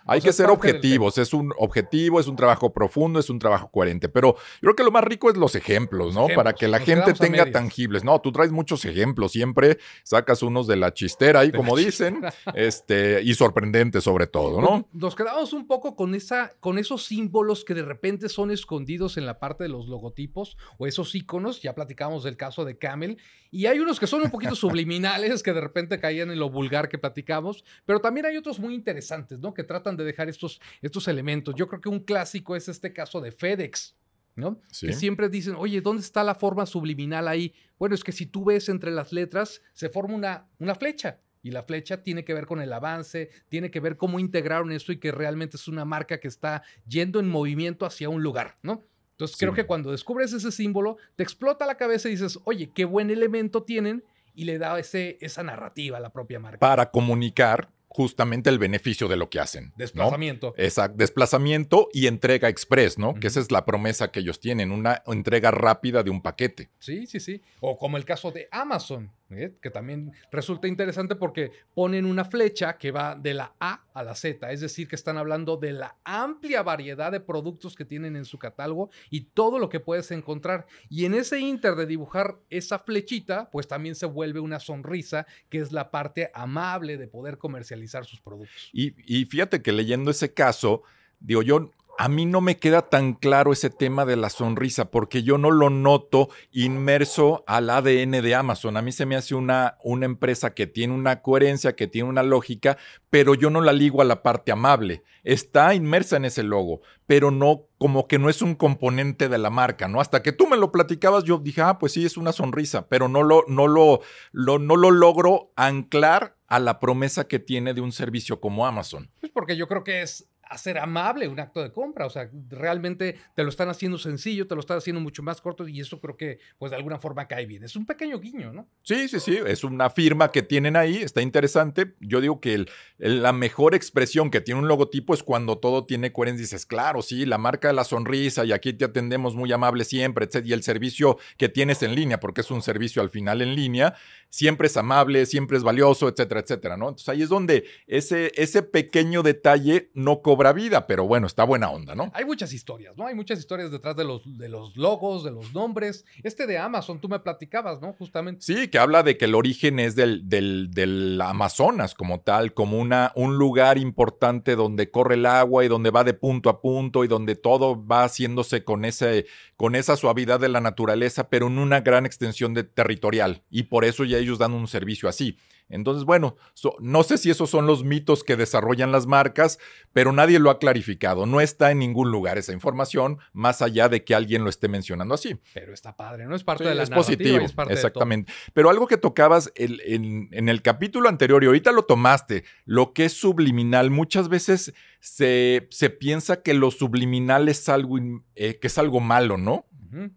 Hay 0.06 0.20
que 0.20 0.32
ser 0.32 0.50
objetivos, 0.50 1.18
es 1.18 1.32
un 1.32 1.52
objetivo, 1.56 2.20
es 2.20 2.26
un 2.26 2.36
trabajo 2.36 2.72
profundo, 2.72 3.18
es 3.18 3.30
un 3.30 3.38
trabajo 3.38 3.70
coherente, 3.70 4.08
pero 4.08 4.34
yo 4.34 4.60
creo 4.60 4.76
que 4.76 4.84
lo 4.84 4.90
más 4.90 5.04
rico 5.04 5.30
es 5.30 5.36
los 5.36 5.54
ejemplos, 5.54 6.14
¿no? 6.14 6.26
Para 6.34 6.52
que 6.52 6.68
la 6.68 6.80
gente 6.80 7.14
tenga 7.14 7.50
tangibles. 7.50 8.04
No, 8.04 8.20
tú 8.20 8.32
traes 8.32 8.52
muchos 8.52 8.84
ejemplos, 8.84 9.32
siempre 9.32 9.78
sacas 10.02 10.42
unos 10.42 10.66
de 10.66 10.76
la 10.76 10.92
chistera 10.92 11.40
ahí, 11.40 11.52
como 11.52 11.76
dicen, 11.76 12.20
este, 12.54 13.22
y 13.22 13.34
sorprendentes 13.34 14.04
sobre 14.04 14.26
todo, 14.26 14.60
¿no? 14.60 14.86
Nos 14.92 15.14
quedamos 15.14 15.52
un 15.52 15.66
poco 15.66 15.96
con, 15.96 16.14
esa, 16.14 16.52
con 16.60 16.78
esos 16.78 17.04
símbolos 17.04 17.64
que 17.64 17.74
de 17.74 17.82
repente 17.82 18.28
son 18.28 18.50
escondidos 18.50 19.16
en 19.16 19.26
la 19.26 19.38
parte 19.38 19.64
de 19.64 19.70
los 19.70 19.88
logotipos 19.88 20.56
o 20.78 20.86
esos 20.86 21.14
iconos, 21.14 21.62
ya 21.62 21.74
platicamos 21.74 22.24
del 22.24 22.36
caso 22.36 22.64
de 22.64 22.76
Camel, 22.76 23.18
y 23.50 23.66
hay 23.66 23.78
unos 23.78 24.00
que 24.00 24.06
son 24.06 24.22
un 24.22 24.30
poquito 24.30 24.54
subliminales, 24.54 25.42
que 25.42 25.52
de 25.52 25.60
repente 25.60 25.98
caían 26.00 26.30
en 26.30 26.38
lo 26.38 26.50
vulgar 26.50 26.88
que 26.88 26.98
platicamos, 26.98 27.64
pero 27.86 28.00
también 28.00 28.26
hay 28.26 28.36
otros 28.36 28.58
muy 28.58 28.74
interesantes, 28.74 29.38
¿no? 29.38 29.54
Que 29.54 29.64
tratan 29.64 29.93
de 29.96 30.04
dejar 30.04 30.28
estos, 30.28 30.60
estos 30.82 31.08
elementos. 31.08 31.54
Yo 31.54 31.68
creo 31.68 31.80
que 31.80 31.88
un 31.88 32.00
clásico 32.00 32.56
es 32.56 32.68
este 32.68 32.92
caso 32.92 33.20
de 33.20 33.32
FedEx. 33.32 33.96
¿no? 34.36 34.60
Que 34.80 34.92
siempre 34.92 35.28
dicen, 35.28 35.54
oye, 35.56 35.80
¿dónde 35.80 36.02
está 36.02 36.24
la 36.24 36.34
forma 36.34 36.66
subliminal 36.66 37.28
ahí? 37.28 37.54
Bueno, 37.78 37.94
es 37.94 38.02
que 38.02 38.12
si 38.12 38.26
tú 38.26 38.44
ves 38.44 38.68
entre 38.68 38.90
las 38.90 39.12
letras, 39.12 39.62
se 39.74 39.88
forma 39.88 40.14
una, 40.14 40.48
una 40.58 40.74
flecha. 40.74 41.20
Y 41.42 41.50
la 41.50 41.62
flecha 41.62 42.02
tiene 42.02 42.24
que 42.24 42.32
ver 42.32 42.46
con 42.46 42.60
el 42.60 42.72
avance, 42.72 43.28
tiene 43.48 43.70
que 43.70 43.78
ver 43.78 43.96
cómo 43.96 44.18
integraron 44.18 44.72
esto 44.72 44.92
y 44.92 44.98
que 44.98 45.12
realmente 45.12 45.56
es 45.56 45.68
una 45.68 45.84
marca 45.84 46.18
que 46.18 46.26
está 46.26 46.62
yendo 46.88 47.20
en 47.20 47.28
movimiento 47.28 47.84
hacia 47.84 48.08
un 48.08 48.22
lugar, 48.22 48.56
¿no? 48.62 48.86
Entonces 49.10 49.36
creo 49.36 49.52
que 49.52 49.64
cuando 49.64 49.92
descubres 49.92 50.32
ese 50.32 50.50
símbolo, 50.50 50.96
te 51.14 51.22
explota 51.22 51.66
la 51.66 51.76
cabeza 51.76 52.08
y 52.08 52.12
dices, 52.12 52.40
oye, 52.44 52.70
qué 52.74 52.84
buen 52.84 53.10
elemento 53.10 53.62
tienen 53.62 54.02
y 54.34 54.44
le 54.44 54.58
da 54.58 54.76
ese, 54.78 55.18
esa 55.20 55.44
narrativa 55.44 55.98
a 55.98 56.00
la 56.00 56.10
propia 56.10 56.40
marca. 56.40 56.58
Para 56.58 56.90
comunicar 56.90 57.70
justamente 57.94 58.50
el 58.50 58.58
beneficio 58.58 59.06
de 59.06 59.16
lo 59.16 59.30
que 59.30 59.38
hacen. 59.38 59.72
Desplazamiento. 59.76 60.52
Exacto, 60.56 60.96
desplazamiento 60.98 61.88
y 61.92 62.08
entrega 62.08 62.48
express, 62.48 62.98
¿no? 62.98 63.14
Que 63.14 63.28
esa 63.28 63.38
es 63.38 63.52
la 63.52 63.64
promesa 63.64 64.10
que 64.10 64.18
ellos 64.18 64.40
tienen, 64.40 64.72
una 64.72 65.04
entrega 65.06 65.52
rápida 65.52 66.02
de 66.02 66.10
un 66.10 66.20
paquete. 66.20 66.70
Sí, 66.80 67.06
sí, 67.06 67.20
sí. 67.20 67.40
O 67.60 67.78
como 67.78 67.96
el 67.96 68.04
caso 68.04 68.32
de 68.32 68.48
Amazon, 68.50 69.12
¿eh? 69.38 69.54
que 69.60 69.70
también 69.70 70.12
resulta 70.30 70.68
interesante 70.68 71.16
porque 71.16 71.52
ponen 71.74 72.04
una 72.04 72.24
flecha 72.24 72.78
que 72.78 72.90
va 72.90 73.14
de 73.14 73.34
la 73.34 73.54
A 73.60 73.84
a 73.92 74.02
la 74.02 74.14
Z, 74.14 74.50
es 74.50 74.60
decir, 74.60 74.88
que 74.88 74.96
están 74.96 75.16
hablando 75.16 75.56
de 75.56 75.72
la 75.72 75.96
amplia 76.04 76.62
variedad 76.62 77.12
de 77.12 77.20
productos 77.20 77.74
que 77.76 77.84
tienen 77.84 78.16
en 78.16 78.24
su 78.24 78.38
catálogo 78.38 78.90
y 79.10 79.22
todo 79.22 79.58
lo 79.58 79.68
que 79.68 79.80
puedes 79.80 80.10
encontrar. 80.10 80.66
Y 80.88 81.04
en 81.04 81.14
ese 81.14 81.40
inter 81.40 81.74
de 81.76 81.86
dibujar 81.86 82.38
esa 82.50 82.78
flechita, 82.78 83.50
pues 83.50 83.68
también 83.68 83.94
se 83.94 84.06
vuelve 84.06 84.40
una 84.40 84.60
sonrisa, 84.60 85.26
que 85.48 85.58
es 85.58 85.72
la 85.72 85.90
parte 85.90 86.30
amable 86.34 86.96
de 86.96 87.06
poder 87.06 87.38
comercializar 87.38 88.04
sus 88.04 88.20
productos. 88.20 88.70
Y, 88.72 88.94
y 89.06 89.24
fíjate 89.26 89.62
que 89.62 89.72
leyendo 89.72 90.10
ese 90.10 90.32
caso, 90.32 90.82
digo, 91.20 91.42
yo 91.42 91.70
a 91.98 92.08
mí 92.08 92.26
no 92.26 92.40
me 92.40 92.58
queda 92.58 92.82
tan 92.82 93.14
claro 93.14 93.52
ese 93.52 93.70
tema 93.70 94.04
de 94.04 94.16
la 94.16 94.30
sonrisa 94.30 94.90
porque 94.90 95.22
yo 95.22 95.38
no 95.38 95.50
lo 95.50 95.70
noto 95.70 96.28
inmerso 96.50 97.44
al 97.46 97.70
ADN 97.70 98.10
de 98.10 98.34
Amazon. 98.34 98.76
A 98.76 98.82
mí 98.82 98.92
se 98.92 99.06
me 99.06 99.16
hace 99.16 99.34
una, 99.34 99.78
una 99.82 100.06
empresa 100.06 100.54
que 100.54 100.66
tiene 100.66 100.94
una 100.94 101.22
coherencia, 101.22 101.76
que 101.76 101.86
tiene 101.86 102.08
una 102.08 102.22
lógica, 102.22 102.76
pero 103.10 103.34
yo 103.34 103.50
no 103.50 103.60
la 103.60 103.72
ligo 103.72 104.02
a 104.02 104.04
la 104.04 104.22
parte 104.22 104.52
amable. 104.52 105.02
Está 105.22 105.74
inmersa 105.74 106.16
en 106.16 106.24
ese 106.24 106.42
logo, 106.42 106.80
pero 107.06 107.30
no 107.30 107.68
como 107.78 108.08
que 108.08 108.18
no 108.18 108.28
es 108.28 108.42
un 108.42 108.54
componente 108.54 109.28
de 109.28 109.38
la 109.38 109.50
marca, 109.50 109.88
¿no? 109.88 110.00
Hasta 110.00 110.22
que 110.22 110.32
tú 110.32 110.46
me 110.46 110.56
lo 110.56 110.72
platicabas, 110.72 111.24
yo 111.24 111.38
dije, 111.38 111.62
ah, 111.62 111.78
pues 111.78 111.92
sí, 111.92 112.04
es 112.04 112.16
una 112.16 112.32
sonrisa, 112.32 112.88
pero 112.88 113.08
no 113.08 113.22
lo, 113.22 113.44
no 113.46 113.68
lo, 113.68 114.00
no 114.32 114.76
lo 114.76 114.90
logro 114.90 115.52
anclar 115.56 116.36
a 116.46 116.58
la 116.58 116.78
promesa 116.78 117.26
que 117.26 117.38
tiene 117.38 117.74
de 117.74 117.80
un 117.80 117.92
servicio 117.92 118.40
como 118.40 118.66
Amazon. 118.66 119.10
Pues 119.20 119.32
porque 119.32 119.56
yo 119.56 119.66
creo 119.66 119.84
que 119.84 120.02
es 120.02 120.28
hacer 120.54 120.78
amable 120.78 121.28
un 121.28 121.38
acto 121.40 121.62
de 121.62 121.72
compra. 121.72 122.06
O 122.06 122.10
sea, 122.10 122.30
realmente 122.48 123.18
te 123.34 123.42
lo 123.42 123.48
están 123.48 123.68
haciendo 123.68 123.98
sencillo, 123.98 124.46
te 124.46 124.54
lo 124.54 124.60
están 124.60 124.78
haciendo 124.78 125.00
mucho 125.00 125.22
más 125.22 125.40
corto 125.40 125.66
y 125.68 125.80
eso 125.80 126.00
creo 126.00 126.16
que, 126.16 126.38
pues 126.58 126.70
de 126.70 126.76
alguna 126.76 126.98
forma 126.98 127.26
cae 127.26 127.46
bien. 127.46 127.64
Es 127.64 127.76
un 127.76 127.86
pequeño 127.86 128.18
guiño, 128.20 128.52
¿no? 128.52 128.68
Sí, 128.82 129.08
sí, 129.08 129.20
sí. 129.20 129.38
Es 129.46 129.64
una 129.64 129.90
firma 129.90 130.30
que 130.30 130.42
tienen 130.42 130.76
ahí, 130.76 130.96
está 130.96 131.22
interesante. 131.22 131.94
Yo 132.00 132.20
digo 132.20 132.40
que 132.40 132.66
la 132.98 133.32
mejor 133.32 133.74
expresión 133.74 134.30
que 134.30 134.40
tiene 134.40 134.60
un 134.60 134.68
logotipo 134.68 135.14
es 135.14 135.22
cuando 135.22 135.58
todo 135.58 135.84
tiene 135.84 136.12
coherencia. 136.12 136.44
Dices, 136.44 136.66
claro, 136.66 137.02
sí, 137.02 137.26
la 137.26 137.38
marca 137.38 137.68
de 137.68 137.74
la 137.74 137.84
sonrisa 137.84 138.44
y 138.44 138.52
aquí 138.52 138.72
te 138.72 138.84
atendemos 138.84 139.34
muy 139.34 139.52
amable 139.52 139.84
siempre, 139.84 140.24
etc. 140.24 140.46
Y 140.46 140.52
el 140.52 140.62
servicio 140.62 141.18
que 141.36 141.48
tienes 141.48 141.82
en 141.82 141.94
línea, 141.94 142.20
porque 142.20 142.42
es 142.42 142.50
un 142.50 142.62
servicio 142.62 143.02
al 143.02 143.10
final 143.10 143.42
en 143.42 143.54
línea, 143.54 143.94
siempre 144.28 144.66
es 144.66 144.76
amable, 144.76 145.26
siempre 145.26 145.56
es 145.56 145.62
valioso, 145.62 146.08
etcétera, 146.08 146.40
etcétera, 146.40 146.76
¿no? 146.76 146.88
Entonces 146.88 147.08
ahí 147.08 147.22
es 147.22 147.28
donde 147.28 147.64
ese, 147.86 148.32
ese 148.34 148.62
pequeño 148.62 149.22
detalle 149.22 149.90
no 149.94 150.22
cobra 150.22 150.43
vida, 150.52 150.86
pero 150.86 151.06
bueno, 151.06 151.26
está 151.26 151.44
buena 151.44 151.70
onda, 151.70 151.94
¿no? 151.94 152.10
Hay 152.14 152.24
muchas 152.24 152.52
historias, 152.52 152.96
¿no? 152.96 153.06
Hay 153.06 153.14
muchas 153.14 153.38
historias 153.38 153.70
detrás 153.70 153.96
de 153.96 154.04
los, 154.04 154.38
de 154.38 154.48
los 154.48 154.76
logos, 154.76 155.24
de 155.24 155.30
los 155.30 155.54
nombres. 155.54 156.04
Este 156.22 156.46
de 156.46 156.58
Amazon, 156.58 157.00
tú 157.00 157.08
me 157.08 157.18
platicabas, 157.20 157.80
¿no? 157.80 157.92
Justamente. 157.94 158.42
Sí, 158.42 158.68
que 158.68 158.78
habla 158.78 159.02
de 159.02 159.16
que 159.16 159.24
el 159.24 159.34
origen 159.34 159.78
es 159.78 159.96
del, 159.96 160.28
del, 160.28 160.70
del 160.70 161.20
Amazonas 161.20 161.94
como 161.94 162.20
tal, 162.20 162.54
como 162.54 162.78
una, 162.78 163.12
un 163.14 163.36
lugar 163.38 163.78
importante 163.78 164.56
donde 164.56 164.90
corre 164.90 165.14
el 165.14 165.26
agua 165.26 165.64
y 165.64 165.68
donde 165.68 165.90
va 165.90 166.04
de 166.04 166.14
punto 166.14 166.50
a 166.50 166.60
punto 166.60 167.04
y 167.04 167.08
donde 167.08 167.36
todo 167.36 167.84
va 167.86 168.04
haciéndose 168.04 168.64
con, 168.64 168.84
ese, 168.84 169.26
con 169.56 169.74
esa 169.74 169.96
suavidad 169.96 170.40
de 170.40 170.48
la 170.48 170.60
naturaleza, 170.60 171.28
pero 171.28 171.46
en 171.46 171.58
una 171.58 171.80
gran 171.80 172.06
extensión 172.06 172.54
de 172.54 172.64
territorial. 172.64 173.42
Y 173.50 173.64
por 173.64 173.84
eso 173.84 174.04
ya 174.04 174.18
ellos 174.18 174.38
dan 174.38 174.52
un 174.52 174.68
servicio 174.68 175.08
así. 175.08 175.38
Entonces, 175.68 176.04
bueno, 176.04 176.36
no 176.80 177.02
sé 177.02 177.18
si 177.18 177.30
esos 177.30 177.50
son 177.50 177.66
los 177.66 177.84
mitos 177.84 178.22
que 178.22 178.36
desarrollan 178.36 178.92
las 178.92 179.06
marcas, 179.06 179.58
pero 179.92 180.12
nadie 180.12 180.38
lo 180.38 180.50
ha 180.50 180.58
clarificado. 180.58 181.26
No 181.26 181.40
está 181.40 181.70
en 181.70 181.78
ningún 181.78 182.10
lugar 182.10 182.38
esa 182.38 182.52
información, 182.52 183.18
más 183.32 183.62
allá 183.62 183.88
de 183.88 184.04
que 184.04 184.14
alguien 184.14 184.44
lo 184.44 184.50
esté 184.50 184.68
mencionando 184.68 185.14
así. 185.14 185.36
Pero 185.54 185.72
está 185.72 185.96
padre, 185.96 186.26
¿no? 186.26 186.36
Es 186.36 186.44
parte 186.44 186.64
de 186.64 186.74
la 186.74 186.82
Es 186.82 186.90
positivo, 186.90 187.38
es 187.38 187.52
parte 187.52 187.72
exactamente. 187.72 188.32
pero 188.52 188.70
algo 188.70 188.86
que 188.86 188.98
tocabas 188.98 189.52
en, 189.54 190.28
en, 190.30 190.48
el 190.48 190.62
capítulo 190.62 191.08
anterior, 191.08 191.42
y 191.42 191.46
ahorita 191.46 191.72
lo 191.72 191.84
tomaste, 191.84 192.44
lo 192.64 192.92
que 192.92 193.06
es 193.06 193.14
subliminal, 193.14 193.90
muchas 193.90 194.28
veces 194.28 194.74
se, 195.00 195.66
se 195.70 195.90
piensa 195.90 196.42
que 196.42 196.54
lo 196.54 196.70
subliminal 196.70 197.48
es 197.48 197.68
algo, 197.68 197.98
eh, 198.34 198.58
que 198.58 198.66
es 198.66 198.78
algo 198.78 199.00
malo, 199.00 199.38
¿no? 199.38 199.66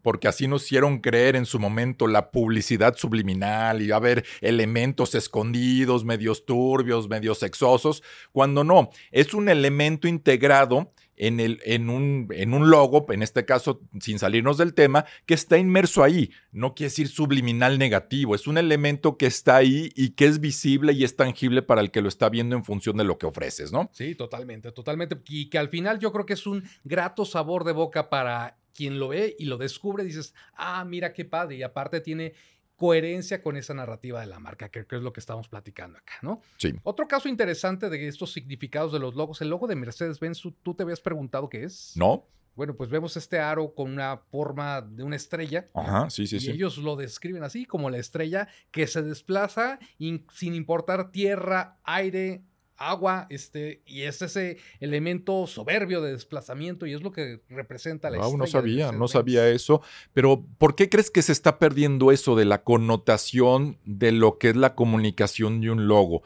Porque 0.02 0.28
así 0.28 0.48
nos 0.48 0.66
hicieron 0.66 1.00
creer 1.00 1.36
en 1.36 1.46
su 1.46 1.60
momento 1.60 2.08
la 2.08 2.32
publicidad 2.32 2.96
subliminal 2.96 3.82
y 3.82 3.92
a 3.92 4.00
ver 4.00 4.26
elementos 4.42 5.16
escondidos, 5.16 6.06
medios 6.06 6.46
turbios, 6.46 7.10
medios 7.10 7.40
sexosos, 7.40 8.04
cuando 8.32 8.64
no, 8.64 8.90
es 9.12 9.34
un 9.34 9.50
elemento 9.50 10.08
integrado 10.08 10.92
en, 11.18 11.40
el, 11.40 11.60
en, 11.66 11.90
un, 11.90 12.28
en 12.32 12.54
un 12.54 12.70
logo, 12.70 13.06
en 13.12 13.24
este 13.24 13.44
caso, 13.44 13.82
sin 14.00 14.20
salirnos 14.20 14.58
del 14.58 14.74
tema, 14.74 15.06
que 15.26 15.34
está 15.34 15.58
inmerso 15.58 16.04
ahí. 16.04 16.32
No 16.52 16.76
quiere 16.76 16.90
decir 16.90 17.08
subliminal 17.10 17.78
negativo, 17.80 18.36
es 18.36 18.48
un 18.48 18.58
elemento 18.58 19.18
que 19.18 19.26
está 19.26 19.58
ahí 19.58 19.92
y 19.96 20.12
que 20.12 20.26
es 20.26 20.40
visible 20.40 20.94
y 20.94 21.04
es 21.04 21.16
tangible 21.16 21.64
para 21.64 21.82
el 21.82 21.92
que 21.92 22.02
lo 22.02 22.08
está 22.08 22.30
viendo 22.30 22.56
en 22.56 22.64
función 22.64 22.98
de 22.98 23.04
lo 23.04 23.18
que 23.18 23.26
ofreces, 23.26 23.72
¿no? 23.72 23.90
Sí, 23.94 24.16
totalmente, 24.16 24.72
totalmente. 24.72 25.18
Y 25.28 25.50
que 25.50 25.58
al 25.58 25.70
final 25.70 26.00
yo 26.00 26.12
creo 26.12 26.26
que 26.26 26.34
es 26.34 26.46
un 26.46 26.64
grato 26.84 27.26
sabor 27.26 27.64
de 27.64 27.74
boca 27.74 28.10
para 28.10 28.58
quien 28.78 29.00
lo 29.00 29.08
ve 29.08 29.36
y 29.40 29.46
lo 29.46 29.58
descubre, 29.58 30.04
dices, 30.04 30.36
ah, 30.54 30.86
mira 30.86 31.12
qué 31.12 31.26
padre. 31.26 31.56
Y 31.56 31.64
aparte 31.64 32.00
tiene 32.00 32.36
coherencia 32.76 33.42
con 33.42 33.58
esa 33.58 33.74
narrativa 33.74 34.22
de 34.22 34.28
la 34.28 34.40
marca, 34.40 34.70
que, 34.70 34.82
es 34.82 35.02
lo 35.02 35.12
que 35.12 35.20
estamos 35.20 35.48
platicando 35.48 35.98
acá, 35.98 36.14
¿no? 36.22 36.42
Sí. 36.58 36.76
Otro 36.84 37.08
caso 37.08 37.28
interesante 37.28 37.90
de 37.90 38.08
estos 38.08 38.32
significados 38.32 38.94
de 38.94 39.00
los 39.00 39.16
logos, 39.16 39.42
el 39.42 39.50
logo 39.50 39.66
de 39.66 39.76
Mercedes-Benz, 39.76 40.44
¿tú 40.62 40.76
te 40.76 40.84
habías 40.84 41.02
preguntado 41.02 41.50
qué 41.50 41.64
es? 41.64 41.94
No. 41.96 42.28
Bueno, 42.56 42.76
pues 42.76 42.92
vemos 42.92 43.18
este 43.18 43.40
aro 43.40 43.74
con 43.74 43.92
una 43.92 44.18
forma 44.18 44.82
de 44.82 45.02
una 45.02 45.16
estrella. 45.16 45.68
Ajá, 45.74 46.12
sí, 46.12 46.28
sí, 46.28 46.36
y 46.36 46.40
sí. 46.40 46.52
ellos 46.52 46.78
lo 46.78 46.96
describen 46.96 47.44
así, 47.44 47.66
como 47.66 47.90
la 47.90 47.98
estrella 47.98 48.48
que 48.70 48.86
se 48.86 49.02
desplaza 49.02 49.80
sin 49.98 50.54
importar 50.54 51.12
tierra, 51.12 51.80
aire, 51.84 52.44
agua, 52.78 53.28
este, 53.30 53.82
y 53.86 54.04
es 54.04 54.22
ese 54.22 54.58
elemento 54.80 55.48
soberbio 55.48 56.02
de 56.02 56.12
desplazamiento 56.12 56.86
y 56.86 56.94
es 56.94 57.02
lo 57.02 57.12
que 57.12 57.42
representa 57.50 58.10
la 58.10 58.20
wow, 58.20 58.38
No 58.38 58.48
sabía, 58.48 58.92
no 58.92 59.08
sabía 59.08 59.48
eso, 59.50 59.82
pero 60.14 60.46
¿por 60.58 60.76
qué 60.76 60.90
crees 60.90 61.12
que 61.12 61.22
se 61.22 61.32
está 61.32 61.60
perdiendo 61.60 62.12
eso 62.12 62.36
de 62.36 62.46
la 62.46 62.64
connotación 62.64 63.78
de 63.86 64.12
lo 64.12 64.38
que 64.38 64.50
es 64.50 64.56
la 64.56 64.76
comunicación 64.76 65.62
de 65.62 65.72
un 65.72 65.88
logo? 65.88 66.24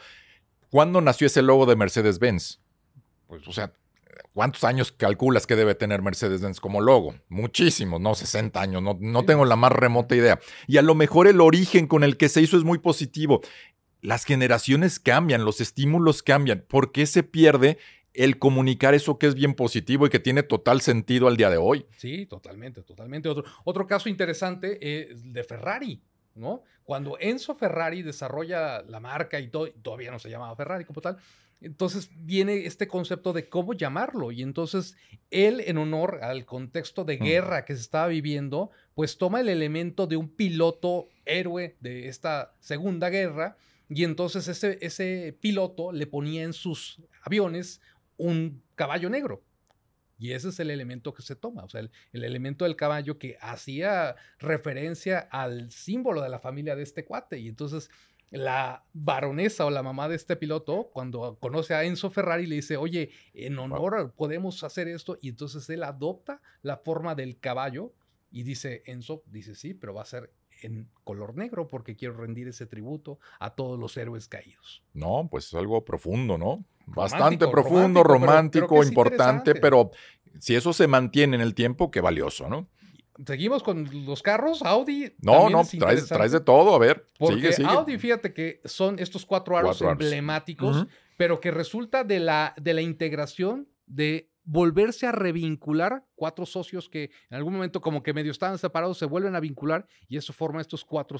¿Cuándo 0.70 1.01
nació 1.01 1.27
ese 1.27 1.41
logo 1.41 1.65
de 1.65 1.75
Mercedes-Benz? 1.75 2.60
Pues, 3.27 3.48
o 3.48 3.51
sea, 3.51 3.74
¿cuántos 4.34 4.63
años 4.63 4.91
calculas 4.91 5.46
que 5.46 5.55
debe 5.55 5.75
tener 5.75 6.01
Mercedes-Benz 6.01 6.60
como 6.60 6.81
logo? 6.81 7.15
Muchísimos, 7.27 8.00
no 8.00 8.15
60 8.15 8.62
años, 8.62 8.81
no, 8.81 8.98
no 9.00 9.25
tengo 9.25 9.46
la 9.46 9.55
más 9.55 9.72
remota 9.72 10.15
idea. 10.15 10.39
Y 10.67 10.77
a 10.77 10.81
lo 10.81 10.96
mejor 10.96 11.27
el 11.27 11.41
origen 11.41 11.88
con 11.88 12.03
el 12.03 12.17
que 12.17 12.29
se 12.29 12.41
hizo 12.41 12.58
es 12.58 12.63
muy 12.63 12.77
positivo 12.79 13.41
las 14.01 14.25
generaciones 14.25 15.00
cambian, 15.00 15.46
los 15.46 15.62
estímulos 15.62 16.24
cambian. 16.24 16.65
¿Por 16.67 16.91
qué 16.91 17.05
se 17.05 17.24
pierde 17.24 17.77
el 18.13 18.39
comunicar 18.39 18.93
eso 18.93 19.17
que 19.17 19.27
es 19.27 19.36
bien 19.36 19.53
positivo 19.53 20.05
y 20.05 20.10
que 20.10 20.20
tiene 20.20 20.43
total 20.43 20.81
sentido 20.81 21.27
al 21.27 21.38
día 21.38 21.50
de 21.50 21.58
hoy? 21.58 21.86
Sí, 21.98 22.25
totalmente, 22.25 22.81
totalmente. 22.84 23.29
Otro, 23.29 23.43
otro 23.63 23.88
caso 23.88 24.10
interesante 24.10 25.10
es 25.12 25.31
de 25.31 25.43
Ferrari, 25.43 26.01
¿no? 26.36 26.63
Cuando 26.84 27.17
Enzo 27.20 27.55
Ferrari 27.55 28.01
desarrolla 28.01 28.81
la 28.81 29.00
marca 29.00 29.39
y 29.39 29.50
todo, 29.50 29.72
todavía 29.81 30.12
no 30.12 30.20
se 30.20 30.29
llamaba 30.29 30.55
Ferrari 30.55 30.84
como 30.84 31.00
tal, 31.00 31.17
entonces 31.62 32.10
viene 32.15 32.65
este 32.65 32.88
concepto 32.88 33.34
de 33.34 33.48
cómo 33.48 33.74
llamarlo 33.74 34.31
y 34.31 34.41
entonces 34.41 34.98
él 35.29 35.62
en 35.65 35.77
honor 35.77 36.20
al 36.24 36.43
contexto 36.46 37.05
de 37.05 37.17
guerra 37.17 37.65
que 37.65 37.75
se 37.75 37.81
estaba 37.81 38.08
viviendo, 38.08 38.72
pues 38.96 39.17
toma 39.20 39.41
el 39.41 39.48
elemento 39.48 40.08
de 40.08 40.17
un 40.17 40.27
piloto 40.27 41.10
héroe 41.24 41.77
de 41.79 42.07
esta 42.07 42.55
segunda 42.59 43.09
guerra 43.09 43.57
y 43.93 44.05
entonces 44.05 44.47
ese, 44.47 44.77
ese 44.79 45.37
piloto 45.41 45.91
le 45.91 46.07
ponía 46.07 46.43
en 46.43 46.53
sus 46.53 47.01
aviones 47.23 47.81
un 48.15 48.63
caballo 48.75 49.09
negro. 49.09 49.43
Y 50.17 50.31
ese 50.31 50.47
es 50.47 50.59
el 50.61 50.69
elemento 50.69 51.13
que 51.13 51.23
se 51.23 51.35
toma, 51.35 51.65
o 51.65 51.69
sea, 51.69 51.81
el, 51.81 51.91
elemento 52.13 52.63
del 52.63 52.77
caballo 52.77 53.17
que 53.17 53.37
hacía 53.41 54.15
referencia 54.39 55.19
al 55.19 55.71
símbolo 55.71 56.21
de 56.21 56.29
la 56.29 56.39
familia 56.39 56.77
de 56.77 56.83
este 56.83 57.03
cuate. 57.03 57.39
Y 57.39 57.49
entonces 57.49 57.89
la 58.29 58.85
baronesa 58.93 59.65
o 59.65 59.69
la 59.69 59.83
mamá 59.83 60.07
de 60.07 60.15
este 60.15 60.37
piloto, 60.37 60.89
cuando 60.93 61.37
conoce 61.41 61.73
a 61.73 61.83
Enzo 61.83 62.11
Ferrari, 62.11 62.47
le 62.47 62.55
dice, 62.55 62.77
oye, 62.77 63.09
en 63.33 63.59
honor 63.59 64.13
podemos 64.15 64.63
hacer 64.63 64.87
esto. 64.87 65.17
Y 65.21 65.29
entonces 65.29 65.69
él 65.69 65.83
adopta 65.83 66.41
la 66.61 66.77
forma 66.77 67.13
del 67.13 67.39
caballo 67.39 67.93
y 68.31 68.43
dice, 68.43 68.83
Enzo, 68.85 69.21
dice, 69.25 69.53
sí, 69.53 69.73
pero 69.73 69.93
va 69.93 70.03
a 70.03 70.05
ser 70.05 70.31
en 70.61 70.89
color 71.03 71.35
negro 71.35 71.67
porque 71.67 71.95
quiero 71.95 72.15
rendir 72.15 72.47
ese 72.47 72.65
tributo 72.65 73.19
a 73.39 73.51
todos 73.51 73.79
los 73.79 73.97
héroes 73.97 74.27
caídos. 74.27 74.83
No, 74.93 75.27
pues 75.29 75.47
es 75.47 75.53
algo 75.53 75.83
profundo, 75.83 76.37
¿no? 76.37 76.63
Bastante 76.85 77.47
profundo, 77.47 78.03
romántico, 78.03 78.83
importante, 78.83 79.55
pero 79.55 79.91
si 80.39 80.55
eso 80.55 80.74
se 80.74 80.87
mantiene 80.87 81.35
en 81.35 81.41
el 81.41 81.53
tiempo, 81.53 81.91
qué 81.91 82.01
valioso, 82.01 82.50
¿no? 82.50 82.67
Seguimos 83.25 83.61
con 83.61 83.87
los 84.05 84.24
carros, 84.24 84.61
Audi. 84.63 85.13
No, 85.19 85.50
no, 85.50 85.63
traes, 85.63 86.07
traes, 86.07 86.31
de 86.31 86.39
todo, 86.39 86.74
a 86.74 86.79
ver. 86.79 87.05
Porque 87.19 87.53
Audi, 87.65 87.97
fíjate 87.97 88.33
que 88.33 88.61
son 88.65 88.97
estos 89.00 89.25
cuatro 89.25 89.57
aros 89.57 89.81
emblemáticos, 89.81 90.87
pero 91.17 91.39
que 91.39 91.51
resulta 91.51 92.03
de 92.03 92.19
la, 92.19 92.55
de 92.59 92.74
la 92.74 92.81
integración 92.81 93.67
de 93.85 94.30
volverse 94.43 95.07
a 95.07 95.11
revincular 95.11 96.05
cuatro 96.15 96.45
socios 96.45 96.89
que 96.89 97.11
en 97.29 97.37
algún 97.37 97.53
momento 97.53 97.81
como 97.81 98.03
que 98.03 98.13
medio 98.13 98.31
estaban 98.31 98.57
separados 98.57 98.97
se 98.97 99.05
vuelven 99.05 99.35
a 99.35 99.39
vincular 99.39 99.87
y 100.07 100.17
eso 100.17 100.33
forma 100.33 100.61
estos 100.61 100.83
cuatro 100.83 101.19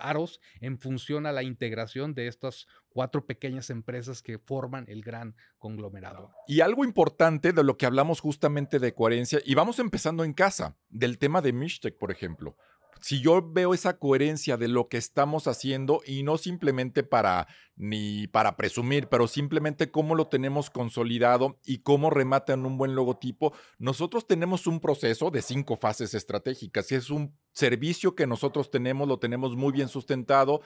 aros 0.00 0.40
en 0.60 0.78
función 0.78 1.26
a 1.26 1.32
la 1.32 1.42
integración 1.42 2.14
de 2.14 2.28
estas 2.28 2.66
cuatro 2.88 3.26
pequeñas 3.26 3.70
empresas 3.70 4.22
que 4.22 4.38
forman 4.38 4.84
el 4.88 5.02
gran 5.02 5.34
conglomerado. 5.58 6.30
Y 6.46 6.60
algo 6.60 6.84
importante 6.84 7.52
de 7.52 7.64
lo 7.64 7.76
que 7.76 7.86
hablamos 7.86 8.20
justamente 8.20 8.78
de 8.78 8.94
coherencia 8.94 9.40
y 9.44 9.54
vamos 9.54 9.78
empezando 9.78 10.24
en 10.24 10.32
casa 10.32 10.76
del 10.88 11.18
tema 11.18 11.40
de 11.42 11.52
Mishtec, 11.52 11.98
por 11.98 12.10
ejemplo 12.10 12.56
si 13.02 13.20
yo 13.20 13.42
veo 13.42 13.74
esa 13.74 13.98
coherencia 13.98 14.56
de 14.56 14.68
lo 14.68 14.88
que 14.88 14.96
estamos 14.96 15.48
haciendo 15.48 16.00
y 16.06 16.22
no 16.22 16.38
simplemente 16.38 17.02
para 17.02 17.48
ni 17.74 18.28
para 18.28 18.56
presumir, 18.56 19.08
pero 19.08 19.26
simplemente 19.26 19.90
cómo 19.90 20.14
lo 20.14 20.28
tenemos 20.28 20.70
consolidado 20.70 21.58
y 21.64 21.78
cómo 21.78 22.10
remata 22.10 22.52
en 22.52 22.64
un 22.64 22.78
buen 22.78 22.94
logotipo, 22.94 23.52
nosotros 23.78 24.26
tenemos 24.26 24.68
un 24.68 24.78
proceso 24.78 25.30
de 25.30 25.42
cinco 25.42 25.76
fases 25.76 26.14
estratégicas 26.14 26.92
y 26.92 26.94
es 26.94 27.10
un 27.10 27.36
servicio 27.52 28.14
que 28.14 28.28
nosotros 28.28 28.70
tenemos, 28.70 29.08
lo 29.08 29.18
tenemos 29.18 29.56
muy 29.56 29.72
bien 29.72 29.88
sustentado. 29.88 30.60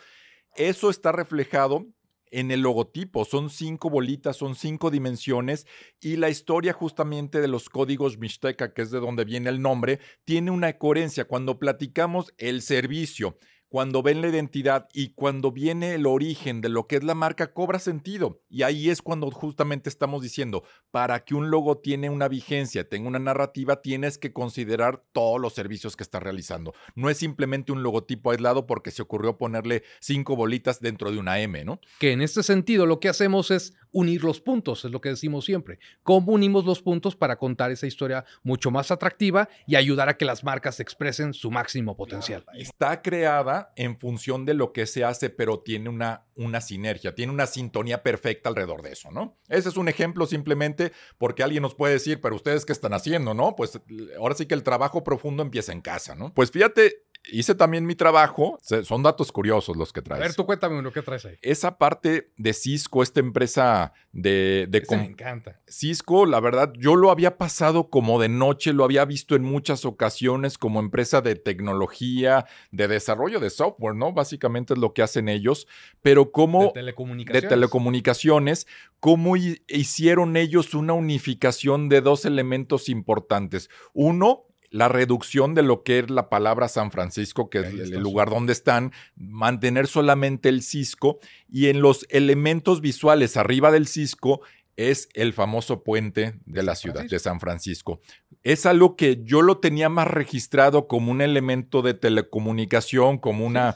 Eso 0.57 0.91
está 0.91 1.13
reflejado 1.13 1.87
en 2.31 2.51
el 2.51 2.61
logotipo. 2.61 3.25
Son 3.25 3.51
cinco 3.51 3.91
bolitas, 3.91 4.37
son 4.37 4.55
cinco 4.55 4.91
dimensiones 4.91 5.67
y 6.01 6.17
la 6.17 6.31
historia 6.31 6.73
justamente 6.73 7.41
de 7.41 7.49
los 7.49 7.69
códigos 7.69 8.19
Mixteca, 8.19 8.73
que 8.75 8.83
es 8.83 8.91
de 8.91 9.01
donde 9.01 9.25
viene 9.25 9.51
el 9.51 9.63
nombre, 9.63 10.01
tiene 10.25 10.51
una 10.51 10.79
coherencia. 10.79 11.27
Cuando 11.27 11.59
platicamos 11.59 12.33
el 12.39 12.63
servicio, 12.63 13.39
cuando 13.77 14.03
ven 14.03 14.23
la 14.23 14.29
identidad 14.29 14.89
y 14.95 15.11
cuando 15.11 15.53
viene 15.53 15.97
el 15.97 16.07
origen 16.07 16.63
de 16.63 16.71
lo 16.71 16.87
que 16.87 16.97
es 16.97 17.05
la 17.05 17.15
marca, 17.15 17.53
cobra 17.53 17.79
sentido. 17.79 18.41
Y 18.49 18.63
ahí 18.63 18.89
es 18.89 19.03
cuando 19.03 19.31
justamente 19.31 19.91
estamos 19.91 20.23
diciendo, 20.23 20.65
para 20.91 21.27
que 21.27 21.35
un 21.35 21.51
logo 21.51 21.77
tiene 21.77 22.09
una 22.09 22.27
vigencia, 22.27 22.89
tenga 22.89 23.07
una 23.07 23.19
narrativa, 23.19 23.83
tienes 23.83 24.17
que 24.17 24.33
considerar 24.33 25.05
todos 25.13 25.39
los 25.39 25.53
servicios 25.53 25.95
que 25.95 26.05
está 26.05 26.21
realizando. 26.21 26.73
No 26.95 27.11
es 27.11 27.19
simplemente 27.19 27.71
un 27.71 27.83
logotipo 27.83 28.31
aislado 28.31 28.67
porque 28.67 28.91
se 28.91 29.03
ocurrió 29.03 29.37
ponerle 29.37 29.83
cinco 30.01 30.37
bolitas 30.37 30.81
dentro 30.81 31.13
de 31.13 31.19
una 31.19 31.39
M, 31.41 31.63
¿no? 31.67 31.79
Que 32.01 32.13
en 32.13 32.23
este 32.23 32.43
sentido 32.43 32.87
lo 32.87 32.99
que 32.99 33.11
hacemos 33.11 33.51
es 33.51 33.75
unir 33.93 34.25
los 34.25 34.41
puntos, 34.41 34.87
es 34.87 34.91
lo 34.91 35.03
que 35.03 35.11
decimos 35.11 35.45
siempre. 35.45 35.81
¿Cómo 36.03 36.33
unimos 36.33 36.65
los 36.65 36.81
puntos 36.81 37.15
para 37.15 37.37
contar 37.37 37.71
esa 37.71 37.87
historia 37.87 38.25
mucho 38.43 38.71
más 38.71 38.91
atractiva 38.91 39.51
y 39.67 39.77
ayudar 39.77 40.09
a 40.09 40.17
que 40.17 40.25
las 40.25 40.45
marcas 40.45 40.81
expresen 40.81 41.35
su 41.35 41.51
máximo 41.51 41.95
potencial? 41.95 42.43
Está 42.55 43.03
creada 43.03 43.66
en 43.77 43.99
función 43.99 44.45
de 44.45 44.55
lo 44.55 44.73
que 44.73 44.87
se 44.87 45.05
hace, 45.05 45.31
pero 45.31 45.61
tiene 45.61 45.89
una, 45.89 46.27
una 46.35 46.61
sinergia, 46.61 47.15
tiene 47.15 47.33
una 47.33 47.47
sintonía 47.47 48.03
perfecta 48.03 48.49
alrededor 48.49 48.83
de 48.83 48.93
eso, 48.93 49.11
¿no? 49.11 49.39
Ese 49.49 49.69
es 49.69 49.77
un 49.77 49.89
ejemplo 49.89 50.27
simplemente 50.27 50.93
porque 51.19 51.43
alguien 51.43 51.63
nos 51.63 51.75
puede 51.75 51.95
decir, 51.95 52.21
pero 52.21 52.37
ustedes 52.37 52.65
qué 52.65 52.73
están 52.73 52.95
haciendo, 52.95 53.35
¿no? 53.35 53.57
Pues 53.57 53.81
ahora 54.19 54.35
sí 54.35 54.47
que 54.47 54.55
el 54.55 54.63
trabajo 54.63 55.05
profundo 55.05 55.43
empieza 55.43 55.73
en 55.73 55.81
casa, 55.81 56.15
¿no? 56.15 56.33
Pues 56.35 56.51
fíjate, 56.51 57.06
hice 57.27 57.55
también 57.55 57.87
mi 57.87 57.95
trabajo. 57.95 58.59
Son 58.61 59.03
datos 59.03 59.33
curiosos 59.33 59.77
los 59.77 59.93
que 59.93 60.03
traes. 60.03 60.23
A 60.23 60.27
ver, 60.27 60.35
tú 60.35 60.47
cuéntame 60.47 60.79
uno, 60.79 60.93
¿qué 60.93 61.03
traes 61.03 61.25
ahí? 61.25 61.37
Esa 61.43 61.79
parte 61.79 62.33
de 62.37 62.53
Cisco, 62.53 63.03
esta 63.03 63.21
empresa 63.21 63.93
de... 64.13 64.67
de 64.69 64.83
me 64.91 65.05
encanta. 65.05 65.61
Cisco, 65.67 66.27
la 66.27 66.41
verdad, 66.41 66.73
yo 66.79 66.97
lo 66.97 67.11
había 67.11 67.37
pasado 67.37 67.91
como 67.91 68.21
de 68.21 68.29
noche, 68.29 68.73
lo 68.73 68.85
había 68.85 69.05
visto 69.05 69.37
en 69.37 69.43
muchas 69.43 69.85
ocasiones 69.85 70.59
como 70.59 70.81
empresa 70.81 71.21
de 71.21 71.35
tecnología, 71.35 72.47
de 72.71 72.89
desarrollo 72.89 73.41
de 73.41 73.51
software, 73.51 73.95
¿no? 73.95 74.13
Básicamente 74.13 74.75
es 74.75 74.79
lo 74.79 74.95
que 74.95 75.03
hacen 75.03 75.29
ellos, 75.29 75.67
pero 76.03 76.31
como... 76.33 76.65
De 76.65 76.73
telecomunicaciones. 76.73 77.43
De 77.43 77.49
telecomunicaciones, 77.49 78.67
cómo 79.01 79.37
hicieron 79.37 80.37
ellos 80.37 80.75
una 80.75 80.93
unificación 80.93 81.89
de 81.89 82.01
dos 82.01 82.25
elementos 82.25 82.89
importantes. 82.89 83.71
Uno, 83.93 84.45
la 84.71 84.89
reducción 84.89 85.55
de 85.55 85.63
lo 85.63 85.83
que 85.83 86.01
es 86.01 86.11
la 86.11 86.29
palabra 86.29 86.69
San 86.69 86.91
Francisco, 86.91 87.51
que 87.51 87.61
es 87.61 87.67
el 87.67 88.01
lugar 88.01 88.31
donde 88.31 88.53
están, 88.53 88.93
mantener 89.17 89.87
solamente 89.87 90.49
el 90.49 90.63
Cisco 90.63 91.19
y 91.49 91.69
en 91.69 91.81
los 91.81 92.07
elementos 92.11 92.81
visuales 92.81 93.37
arriba 93.37 93.71
del 93.71 93.87
Cisco 93.87 94.41
es 94.77 95.09
el 95.15 95.33
famoso 95.33 95.83
puente 95.83 96.35
de, 96.45 96.63
la 96.63 96.75
ciudad 96.75 97.05
de 97.05 97.19
San 97.19 97.41
Francisco. 97.41 98.01
Es 98.43 98.67
algo 98.67 98.95
que 98.95 99.23
yo 99.25 99.43
lo 99.43 99.59
tenía 99.59 99.89
más 99.89 100.07
registrado 100.07 100.87
como 100.87 101.11
un 101.11 101.23
elemento 101.23 101.83
de 101.83 101.95
telecomunicación, 101.95 103.19
como 103.19 103.47
una, 103.47 103.75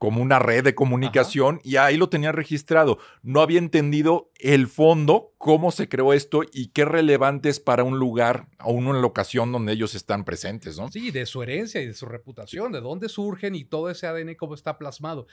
como 0.00 0.22
una 0.22 0.38
red 0.38 0.64
de 0.64 0.74
comunicación 0.74 1.60
y 1.62 1.76
ahí 1.76 1.98
lo 1.98 2.08
tenía 2.08 2.32
registrado. 2.32 2.98
No 3.22 3.42
había 3.42 3.58
entendido 3.58 4.32
el 4.38 4.66
fondo, 4.66 5.34
cómo 5.36 5.70
se 5.72 5.90
creó 5.90 6.14
esto 6.14 6.40
y 6.54 6.68
qué 6.68 6.86
relevante 6.86 7.50
es 7.50 7.60
para 7.60 7.84
un 7.84 7.98
lugar 7.98 8.48
o 8.64 8.72
una 8.72 8.98
locación 8.98 9.52
donde 9.52 9.74
ellos 9.74 9.94
están 9.94 10.24
presentes, 10.24 10.78
¿no? 10.78 10.90
Sí, 10.90 11.10
de 11.10 11.26
su 11.26 11.42
herencia 11.42 11.82
y 11.82 11.86
de 11.86 11.92
su 11.92 12.06
reputación, 12.06 12.72
de 12.72 12.80
dónde 12.80 13.10
surgen 13.10 13.54
y 13.54 13.64
todo 13.64 13.90
ese 13.90 14.06
ADN 14.06 14.36
cómo 14.36 14.54
está 14.54 14.78
plasmado. 14.78 15.26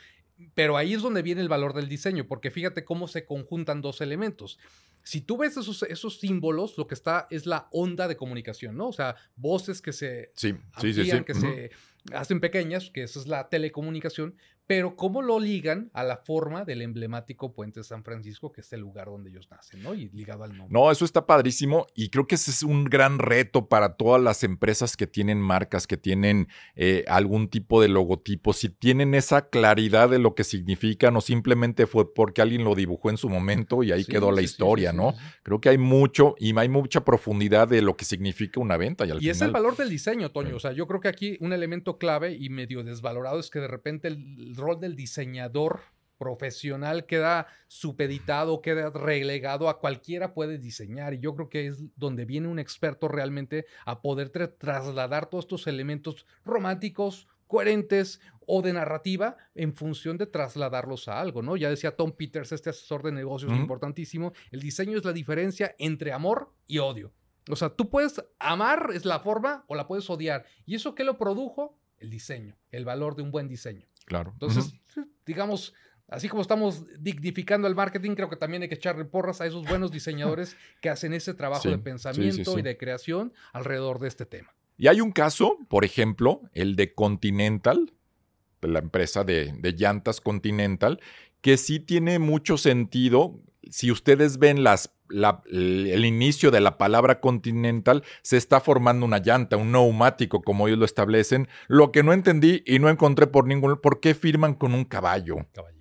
Pero 0.54 0.76
ahí 0.76 0.94
es 0.94 1.02
donde 1.02 1.22
viene 1.22 1.40
el 1.40 1.48
valor 1.48 1.74
del 1.74 1.88
diseño, 1.88 2.28
porque 2.28 2.52
fíjate 2.52 2.84
cómo 2.84 3.08
se 3.08 3.24
conjuntan 3.24 3.80
dos 3.82 4.02
elementos. 4.02 4.60
Si 5.02 5.22
tú 5.22 5.38
ves 5.38 5.56
esos, 5.56 5.84
esos 5.84 6.20
símbolos, 6.20 6.78
lo 6.78 6.88
que 6.88 6.94
está 6.94 7.26
es 7.30 7.46
la 7.46 7.70
onda 7.72 8.10
de 8.10 8.18
comunicación, 8.18 8.76
¿no? 8.76 8.90
O 8.90 8.94
sea, 8.94 9.16
voces 9.38 9.82
que 9.82 9.94
se 9.94 10.34
sí, 10.36 10.54
sí, 10.82 10.94
sí, 10.94 11.24
que 11.24 11.34
se 11.34 11.72
hacen 12.14 12.40
pequeñas, 12.40 12.90
que 12.90 13.04
esa 13.04 13.20
es 13.20 13.28
la 13.28 13.50
telecomunicación, 13.50 14.36
pero 14.68 14.98
cómo 14.98 15.22
lo 15.22 15.40
ligan 15.40 15.90
a 15.94 16.04
la 16.04 16.18
forma 16.18 16.66
del 16.66 16.82
emblemático 16.82 17.54
puente 17.54 17.80
de 17.80 17.84
San 17.86 18.04
Francisco, 18.04 18.52
que 18.52 18.62
es 18.62 18.74
el 18.74 18.82
lugar 18.82 19.08
donde 19.08 19.30
ellos 19.30 19.48
nacen, 19.50 19.82
¿no? 19.82 19.96
Y 19.96 20.10
ligado 20.10 20.44
al 20.44 20.56
nombre. 20.56 20.68
No, 20.70 20.92
eso 20.92 21.06
está 21.06 21.26
padrísimo 21.26 21.88
y 21.96 22.10
creo 22.10 22.28
que 22.28 22.36
ese 22.36 22.52
es 22.52 22.64
un 22.64 22.84
gran 22.84 23.18
reto 23.20 23.70
para 23.70 23.96
todas 23.96 24.22
las 24.22 24.44
empresas 24.44 24.98
que 24.98 25.08
tienen 25.08 25.40
marcas, 25.40 25.88
que 25.88 25.96
tienen 25.96 26.50
eh, 26.76 27.06
algún 27.08 27.48
tipo 27.48 27.82
de 27.82 27.88
logotipo, 27.88 28.52
si 28.52 28.68
tienen 28.68 29.14
esa 29.14 29.50
claridad 29.50 30.10
de 30.10 30.20
lo 30.20 30.36
que 30.36 30.44
significan 30.44 31.16
o 31.16 31.22
simplemente 31.22 31.88
fue 31.88 32.14
porque 32.14 32.42
alguien 32.42 32.66
lo 32.66 32.76
dibujó 32.76 33.10
en 33.10 33.18
su 33.18 33.30
momento 33.30 33.84
y 33.84 33.94
ahí 33.94 34.04
quedó 34.04 34.32
la 34.32 34.42
historia, 34.42 34.92
¿no? 34.92 35.14
Creo 35.44 35.62
que 35.62 35.70
hay 35.70 35.78
mucho 35.78 36.36
y 36.38 36.58
hay 36.58 36.68
mucha 36.68 37.06
profundidad 37.06 37.70
de 37.70 37.82
lo 37.82 37.96
que 37.96 38.04
significa 38.04 38.60
una 38.60 38.76
venta. 38.76 39.06
Y, 39.06 39.12
al 39.12 39.24
y 39.24 39.30
es 39.30 39.42
el 39.42 39.52
valor 39.52 39.78
del 39.78 39.90
diseño, 39.90 40.32
Toño. 40.32 40.58
O 40.58 40.60
sea, 40.60 40.74
yo 40.74 40.88
creo 40.88 41.00
que 41.00 41.08
aquí 41.08 41.38
un 41.40 41.54
elemento 41.54 41.98
clave 41.98 42.34
y 42.34 42.50
medio 42.50 42.84
desvalorado 42.84 43.40
es 43.40 43.50
que 43.50 43.60
de 43.60 43.68
repente 43.68 44.10
el 44.10 44.57
rol 44.58 44.80
del 44.80 44.96
diseñador 44.96 45.82
profesional 46.18 47.06
queda 47.06 47.48
supeditado, 47.68 48.62
queda 48.62 48.90
relegado 48.90 49.70
a 49.70 49.80
cualquiera 49.80 50.34
puede 50.34 50.58
diseñar. 50.58 51.14
Y 51.14 51.20
yo 51.20 51.36
creo 51.36 51.50
que 51.50 51.68
es 51.68 51.84
donde 51.96 52.26
viene 52.26 52.48
un 52.48 52.60
experto 52.60 53.08
realmente 53.08 53.66
a 53.86 54.02
poder 54.02 54.30
trasladar 54.30 55.30
todos 55.30 55.46
estos 55.46 55.68
elementos 55.68 56.26
románticos, 56.44 57.28
coherentes 57.46 58.20
o 58.46 58.62
de 58.62 58.74
narrativa 58.74 59.38
en 59.56 59.74
función 59.74 60.18
de 60.18 60.26
trasladarlos 60.26 61.08
a 61.08 61.20
algo, 61.20 61.42
¿no? 61.42 61.56
Ya 61.56 61.70
decía 61.70 61.96
Tom 61.96 62.12
Peters, 62.12 62.52
este 62.52 62.70
asesor 62.70 63.04
de 63.04 63.12
negocios 63.12 63.52
importantísimo, 63.54 64.34
el 64.52 64.62
diseño 64.62 64.98
es 64.98 65.06
la 65.06 65.14
diferencia 65.14 65.76
entre 65.78 66.12
amor 66.12 66.54
y 66.66 66.80
odio. 66.80 67.14
O 67.50 67.56
sea, 67.56 67.70
tú 67.70 67.90
puedes 67.90 68.22
amar, 68.40 68.90
es 68.94 69.06
la 69.06 69.20
forma, 69.20 69.64
o 69.68 69.76
la 69.76 69.88
puedes 69.88 70.10
odiar. 70.10 70.46
¿Y 70.66 70.76
eso 70.76 70.96
qué 70.96 71.04
lo 71.04 71.18
produjo? 71.18 71.80
El 71.98 72.10
diseño, 72.10 72.58
el 72.72 72.86
valor 72.86 73.16
de 73.16 73.24
un 73.24 73.32
buen 73.32 73.48
diseño. 73.48 73.88
Claro. 74.08 74.32
Entonces, 74.32 74.74
digamos, 75.26 75.74
así 76.08 76.30
como 76.30 76.42
estamos 76.42 76.86
dignificando 76.98 77.68
el 77.68 77.76
marketing, 77.76 78.16
creo 78.16 78.30
que 78.30 78.38
también 78.38 78.64
hay 78.64 78.70
que 78.70 78.76
echarle 78.76 79.04
porras 79.04 79.42
a 79.42 79.46
esos 79.46 79.68
buenos 79.68 79.92
diseñadores 79.92 80.56
que 80.82 80.90
hacen 80.90 81.14
ese 81.14 81.34
trabajo 81.34 81.70
de 81.70 81.78
pensamiento 81.78 82.58
y 82.58 82.62
de 82.62 82.78
creación 82.78 83.34
alrededor 83.52 84.00
de 84.00 84.08
este 84.08 84.26
tema. 84.26 84.56
Y 84.78 84.88
hay 84.88 85.02
un 85.02 85.12
caso, 85.12 85.58
por 85.68 85.84
ejemplo, 85.84 86.42
el 86.54 86.76
de 86.76 86.94
Continental, 86.94 87.94
la 88.62 88.80
empresa 88.80 89.26
de, 89.26 89.54
de 89.60 89.74
llantas 89.74 90.22
Continental, 90.22 91.02
que 91.42 91.58
sí 91.58 91.80
tiene 91.80 92.18
mucho 92.18 92.58
sentido 92.58 93.42
si 93.70 93.92
ustedes 93.92 94.38
ven 94.38 94.64
las 94.64 94.94
el 95.10 96.06
inicio 96.06 96.52
de 96.52 96.62
la 96.62 96.78
palabra 96.78 97.20
continental, 97.20 98.04
se 98.22 98.38
está 98.38 98.60
formando 98.60 99.06
una 99.06 99.20
llanta, 99.20 99.58
un 99.58 99.72
neumático, 99.72 100.42
como 100.42 100.68
ellos 100.68 100.80
lo 100.80 100.86
establecen. 100.86 101.48
Lo 101.68 101.92
que 101.92 102.04
no 102.04 102.14
entendí 102.14 102.64
y 102.66 102.80
no 102.80 102.90
encontré 102.90 103.28
por 103.28 103.46
ningún. 103.46 103.78
¿Por 103.82 104.00
qué 104.00 104.14
firman 104.14 104.54
con 104.54 104.74
un 104.74 104.86
caballo? 104.86 105.38
Caballito. 105.54 105.78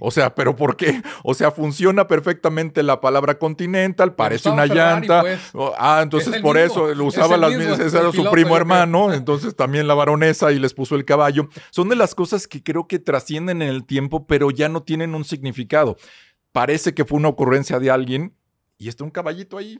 O 0.00 0.10
sea, 0.10 0.34
¿pero 0.34 0.56
por 0.56 0.76
qué? 0.76 1.02
O 1.22 1.34
sea, 1.34 1.50
funciona 1.50 2.08
perfectamente 2.08 2.82
la 2.82 3.00
palabra 3.00 3.38
continental, 3.38 4.14
parece 4.14 4.48
una 4.48 4.66
llanta. 4.66 5.20
Pues. 5.20 5.40
Ah, 5.78 6.00
entonces 6.02 6.40
por 6.40 6.56
eso 6.56 6.92
lo 6.94 7.04
usaba 7.04 7.36
las 7.36 7.54
mismas. 7.54 7.78
Ese 7.78 7.98
era 7.98 8.10
su 8.10 8.28
primo 8.30 8.56
hermano, 8.56 9.12
entonces 9.12 9.54
también 9.54 9.86
la 9.86 9.94
baronesa 9.94 10.52
y 10.52 10.58
les 10.58 10.72
puso 10.72 10.96
el 10.96 11.04
caballo. 11.04 11.48
Son 11.70 11.90
de 11.90 11.96
las 11.96 12.14
cosas 12.14 12.48
que 12.48 12.62
creo 12.62 12.88
que 12.88 12.98
trascienden 12.98 13.60
en 13.60 13.68
el 13.68 13.84
tiempo, 13.84 14.26
pero 14.26 14.50
ya 14.50 14.70
no 14.70 14.82
tienen 14.82 15.14
un 15.14 15.24
significado. 15.24 15.96
Parece 16.52 16.94
que 16.94 17.04
fue 17.04 17.18
una 17.18 17.28
ocurrencia 17.28 17.78
de 17.78 17.90
alguien 17.90 18.34
y 18.80 18.88
está 18.88 19.04
un 19.04 19.10
caballito 19.10 19.58
ahí. 19.58 19.78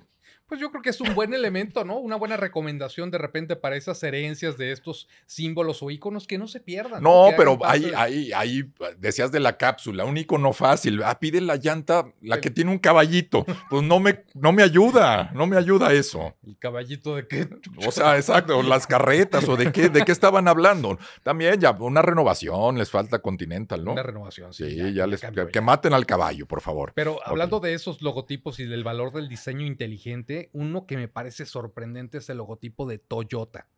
Pues 0.50 0.60
yo 0.60 0.72
creo 0.72 0.82
que 0.82 0.90
es 0.90 1.00
un 1.00 1.14
buen 1.14 1.32
elemento, 1.32 1.84
¿no? 1.84 1.98
Una 1.98 2.16
buena 2.16 2.36
recomendación 2.36 3.12
de 3.12 3.18
repente 3.18 3.54
para 3.54 3.76
esas 3.76 4.02
herencias 4.02 4.58
de 4.58 4.72
estos 4.72 5.08
símbolos 5.24 5.80
o 5.80 5.92
iconos 5.92 6.26
que 6.26 6.38
no 6.38 6.48
se 6.48 6.58
pierdan. 6.58 7.04
No, 7.04 7.28
pero 7.36 7.56
ahí, 7.62 7.92
ahí, 7.96 8.32
ahí 8.32 8.64
decías 8.98 9.30
de 9.30 9.38
la 9.38 9.56
cápsula, 9.56 10.04
un 10.04 10.16
icono 10.18 10.52
fácil. 10.52 11.04
Ah, 11.04 11.20
pide 11.20 11.40
la 11.40 11.54
llanta, 11.54 12.12
la 12.20 12.40
que 12.40 12.50
tiene 12.50 12.72
un 12.72 12.78
caballito. 12.78 13.46
Pues 13.70 13.84
no 13.84 14.00
me, 14.00 14.24
no 14.34 14.52
me 14.52 14.64
ayuda, 14.64 15.30
no 15.34 15.46
me 15.46 15.56
ayuda 15.56 15.92
eso. 15.92 16.34
¿El 16.44 16.58
caballito 16.58 17.14
de 17.14 17.28
qué? 17.28 17.48
O 17.86 17.92
sea, 17.92 18.16
exacto, 18.16 18.60
las 18.64 18.88
carretas 18.88 19.48
o 19.48 19.56
de 19.56 19.70
qué, 19.70 19.88
de 19.88 20.04
qué 20.04 20.10
estaban 20.10 20.48
hablando. 20.48 20.98
También 21.22 21.60
ya, 21.60 21.70
una 21.70 22.02
renovación, 22.02 22.76
les 22.76 22.90
falta 22.90 23.20
Continental, 23.20 23.84
¿no? 23.84 23.92
Una 23.92 24.02
renovación, 24.02 24.52
sí. 24.52 24.68
Sí, 24.68 24.94
ya, 24.94 25.06
les, 25.06 25.20
que, 25.20 25.60
maten 25.60 25.94
al 25.94 26.06
caballo, 26.06 26.46
por 26.46 26.60
favor. 26.60 26.92
Pero 26.96 27.20
hablando 27.24 27.60
de 27.60 27.74
esos 27.74 28.02
logotipos 28.02 28.58
y 28.58 28.64
del 28.64 28.82
valor 28.82 29.12
del 29.12 29.28
diseño 29.28 29.64
inteligente, 29.64 30.39
uno 30.52 30.86
que 30.86 30.96
me 30.96 31.08
parece 31.08 31.44
sorprendente 31.44 32.18
es 32.18 32.30
el 32.30 32.38
logotipo 32.38 32.86
de 32.86 32.98
Toyota. 32.98 33.68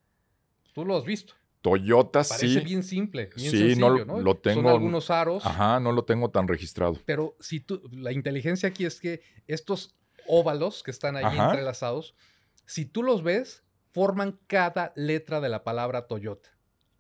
¿Tú 0.73 0.85
lo 0.85 0.97
has 0.97 1.05
visto? 1.05 1.35
Toyota, 1.63 2.25
Parece 2.25 2.61
sí. 2.61 2.61
bien 2.61 2.83
simple, 2.83 3.31
bien 3.37 3.51
sí, 3.51 3.59
sencillo, 3.59 4.05
no, 4.05 4.21
lo 4.21 4.37
tengo. 4.37 4.63
Son 4.63 4.71
algunos 4.71 5.11
aros. 5.11 5.47
Ajá, 5.47 5.79
no 5.79 5.93
lo 5.93 6.05
tengo 6.05 6.31
tan 6.31 6.49
registrado. 6.49 6.99
Pero 7.05 7.37
si 7.39 7.61
tú, 7.61 7.81
la 7.93 8.13
inteligencia 8.13 8.69
aquí 8.69 8.85
es 8.85 8.99
que 8.99 9.23
estos 9.47 9.97
óvalos 10.27 10.83
que 10.83 10.91
están 10.91 11.17
ahí 11.17 11.39
entrelazados, 11.39 12.17
si 12.67 12.85
tú 12.85 13.05
los 13.05 13.23
ves, 13.23 13.65
forman 13.93 14.41
cada 14.49 14.93
letra 14.97 15.41
de 15.41 15.49
la 15.49 15.63
palabra 15.63 16.09
Toyota. 16.09 16.51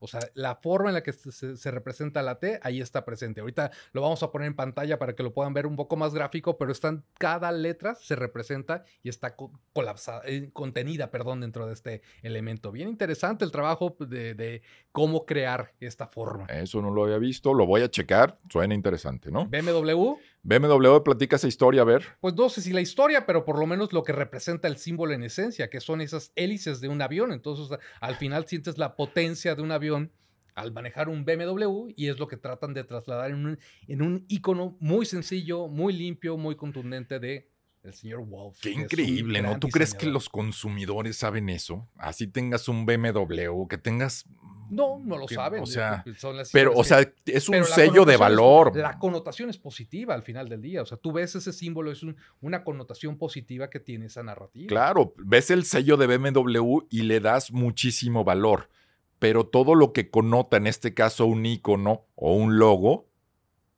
O 0.02 0.08
sea, 0.08 0.20
la 0.34 0.56
forma 0.56 0.90
en 0.90 0.94
la 0.94 1.02
que 1.02 1.12
se, 1.12 1.70
representa 1.70 2.22
la 2.22 2.38
T, 2.38 2.58
ahí 2.62 2.80
está 2.80 3.04
presente. 3.04 3.40
Ahorita 3.40 3.70
lo 3.92 4.02
vamos 4.02 4.22
a 4.22 4.30
poner 4.30 4.48
en 4.48 4.54
pantalla 4.54 4.98
para 4.98 5.14
que 5.14 5.22
lo 5.22 5.32
puedan 5.32 5.54
ver 5.54 5.66
un 5.66 5.76
poco 5.76 5.96
más 5.96 6.12
gráfico, 6.12 6.58
pero 6.58 6.72
están, 6.72 7.04
cada 7.18 7.52
letra 7.52 7.94
se 7.94 8.16
representa 8.16 8.84
y 9.02 9.08
está 9.08 9.36
colapsada, 9.72 10.22
eh, 10.26 10.50
contenida, 10.52 11.10
perdón, 11.10 11.40
dentro 11.40 11.66
de 11.66 11.74
este 11.74 12.02
elemento. 12.22 12.72
Bien 12.72 12.88
interesante 12.88 13.44
el 13.44 13.52
trabajo 13.52 13.96
de, 14.00 14.34
de, 14.34 14.62
cómo 14.90 15.24
crear 15.24 15.72
esta 15.80 16.06
forma. 16.06 16.46
Eso 16.46 16.82
no 16.82 16.90
lo 16.90 17.04
había 17.04 17.18
visto, 17.18 17.54
lo 17.54 17.66
voy 17.66 17.82
a 17.82 17.90
checar, 17.90 18.38
suena 18.50 18.74
interesante, 18.74 19.30
¿no? 19.30 19.46
BMW. 19.46 20.16
BMW 20.42 21.02
platica 21.04 21.36
esa 21.36 21.48
historia, 21.48 21.82
a 21.82 21.84
ver. 21.84 22.04
Pues 22.20 22.34
no 22.34 22.48
sé 22.48 22.62
si 22.62 22.72
la 22.72 22.80
historia, 22.80 23.26
pero 23.26 23.44
por 23.44 23.58
lo 23.58 23.66
menos 23.66 23.92
lo 23.92 24.02
que 24.02 24.12
representa 24.12 24.68
el 24.68 24.76
símbolo 24.76 25.12
en 25.12 25.22
esencia, 25.22 25.70
que 25.70 25.80
son 25.80 26.00
esas 26.00 26.32
hélices 26.34 26.80
de 26.80 26.88
un 26.88 27.00
avión. 27.00 27.32
Entonces, 27.32 27.78
al 28.00 28.16
final 28.16 28.46
sientes 28.46 28.78
la 28.78 28.96
potencia 28.96 29.54
de 29.54 29.62
un 29.62 29.70
avión 29.70 30.12
al 30.54 30.72
manejar 30.72 31.08
un 31.08 31.24
BMW 31.24 31.92
y 31.96 32.08
es 32.08 32.18
lo 32.18 32.28
que 32.28 32.36
tratan 32.36 32.74
de 32.74 32.84
trasladar 32.84 33.30
en 33.30 33.46
un, 33.46 33.58
en 33.88 34.02
un 34.02 34.24
icono 34.28 34.76
muy 34.80 35.06
sencillo, 35.06 35.68
muy 35.68 35.92
limpio, 35.92 36.36
muy 36.36 36.56
contundente 36.56 37.18
de 37.18 37.52
el 37.82 37.94
señor 37.94 38.24
Wolf. 38.24 38.58
Qué 38.60 38.70
increíble, 38.70 39.42
¿no? 39.42 39.58
¿Tú 39.58 39.68
crees 39.68 39.92
que 39.92 40.06
los 40.06 40.28
consumidores 40.28 41.16
saben 41.16 41.48
eso? 41.48 41.88
Así 41.96 42.28
tengas 42.28 42.68
un 42.68 42.86
BMW, 42.86 43.66
que 43.66 43.76
tengas 43.76 44.24
No, 44.72 45.00
no 45.04 45.18
lo 45.18 45.28
saben. 45.28 45.62
O 45.62 45.66
sea, 45.66 46.02
son 46.16 46.36
las 46.36 46.50
pero, 46.50 46.72
o 46.74 46.82
sea, 46.82 47.00
es 47.26 47.48
un 47.48 47.62
sello 47.64 48.04
de 48.04 48.14
es- 48.14 48.18
valor. 48.18 48.74
la 48.74 48.98
connotación 48.98 49.50
es 49.50 49.58
positiva 49.58 50.14
al 50.14 50.22
final 50.22 50.48
del 50.48 50.62
día. 50.62 50.80
O 50.82 50.86
sea, 50.86 50.96
tú 50.96 51.12
ves 51.12 51.34
ese 51.34 51.52
símbolo, 51.52 51.92
es 51.92 52.02
un- 52.02 52.16
una 52.40 52.64
connotación 52.64 53.18
positiva 53.18 53.68
que 53.68 53.80
tiene 53.80 54.06
esa 54.06 54.22
narrativa. 54.22 54.68
Claro, 54.68 55.12
ves 55.18 55.50
el 55.50 55.64
sello 55.64 55.96
de 55.96 56.06
BMW 56.06 56.86
y 56.90 57.02
le 57.02 57.20
das 57.20 57.52
muchísimo 57.52 58.24
valor, 58.24 58.70
pero 59.18 59.46
todo 59.46 59.74
lo 59.74 59.92
que 59.92 60.10
connota, 60.10 60.56
en 60.56 60.66
este 60.66 60.94
caso 60.94 61.26
un 61.26 61.44
icono 61.44 62.06
o 62.14 62.34
un 62.34 62.58
logo, 62.58 63.08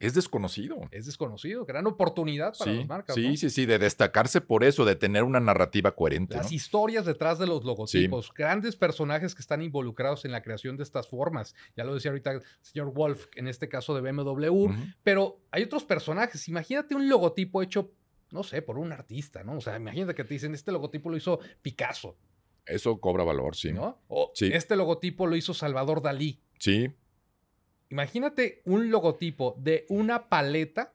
es 0.01 0.13
desconocido. 0.15 0.81
Es 0.91 1.07
desconocido, 1.07 1.65
gran 1.65 1.87
oportunidad 1.87 2.53
para 2.59 2.71
Sí, 2.73 2.79
las 2.79 2.87
marcas. 2.89 3.15
sí, 3.15 3.29
¿no? 3.29 3.37
sí, 3.37 3.49
sí, 3.51 3.65
de 3.67 3.79
destacarse 3.79 4.41
por 4.41 4.65
eso, 4.65 4.85
de 4.85 4.97
tener 4.97 5.23
una 5.23 5.41
narrativa 5.41 5.95
coherente. 5.95 6.37
Las 6.37 6.51
¿no? 6.51 6.57
historias 6.57 7.07
detrás 7.07 7.39
de 7.39 7.47
los 7.47 7.65
logotipos, 7.65 8.33
grandes 8.35 8.77
personajes 8.77 9.35
que 9.35 9.41
están 9.41 9.63
involucrados 9.63 10.25
en 10.25 10.33
la 10.33 10.43
creación 10.43 10.77
de 10.77 10.83
estas 10.83 11.09
formas. 11.09 11.55
Ya 11.77 11.85
lo 11.85 11.95
decía 11.95 12.11
ahorita 12.11 12.33
el 12.33 12.43
señor 12.61 12.93
Wolf, 12.93 13.27
en 13.37 13.49
este 13.49 13.69
caso 13.69 13.95
de 13.95 14.01
BMW, 14.11 14.69
pero 15.03 15.41
hay 15.51 15.63
otros 15.63 15.85
personajes. 15.85 16.49
Imagínate 16.49 16.95
un 16.95 17.09
logotipo 17.09 17.63
hecho, 17.63 17.93
no 18.31 18.43
sé, 18.43 18.61
por 18.63 18.79
un 18.79 18.93
artista, 18.93 19.43
¿no? 19.45 19.57
O 19.59 19.61
sea, 19.61 19.77
imagínate 19.77 20.15
que 20.15 20.25
te 20.25 20.35
dicen, 20.35 20.55
este 20.55 20.73
logotipo 20.73 21.09
lo 21.09 21.17
hizo 21.17 21.39
Picasso, 21.63 22.17
Eso 22.67 22.99
cobra 22.99 23.25
valor, 23.25 23.55
sí. 23.57 23.73
¿no? 23.73 24.01
O 24.09 24.33
Sí. 24.35 24.51
este 24.53 24.75
logotipo 24.77 25.27
lo 25.27 25.37
hizo 25.37 25.53
Salvador 25.55 26.01
Dalí. 26.03 26.41
Sí, 26.59 26.91
Imagínate 27.91 28.63
un 28.65 28.91
logotipo 28.91 29.55
de 29.59 29.87
una 29.89 30.29
paleta, 30.29 30.93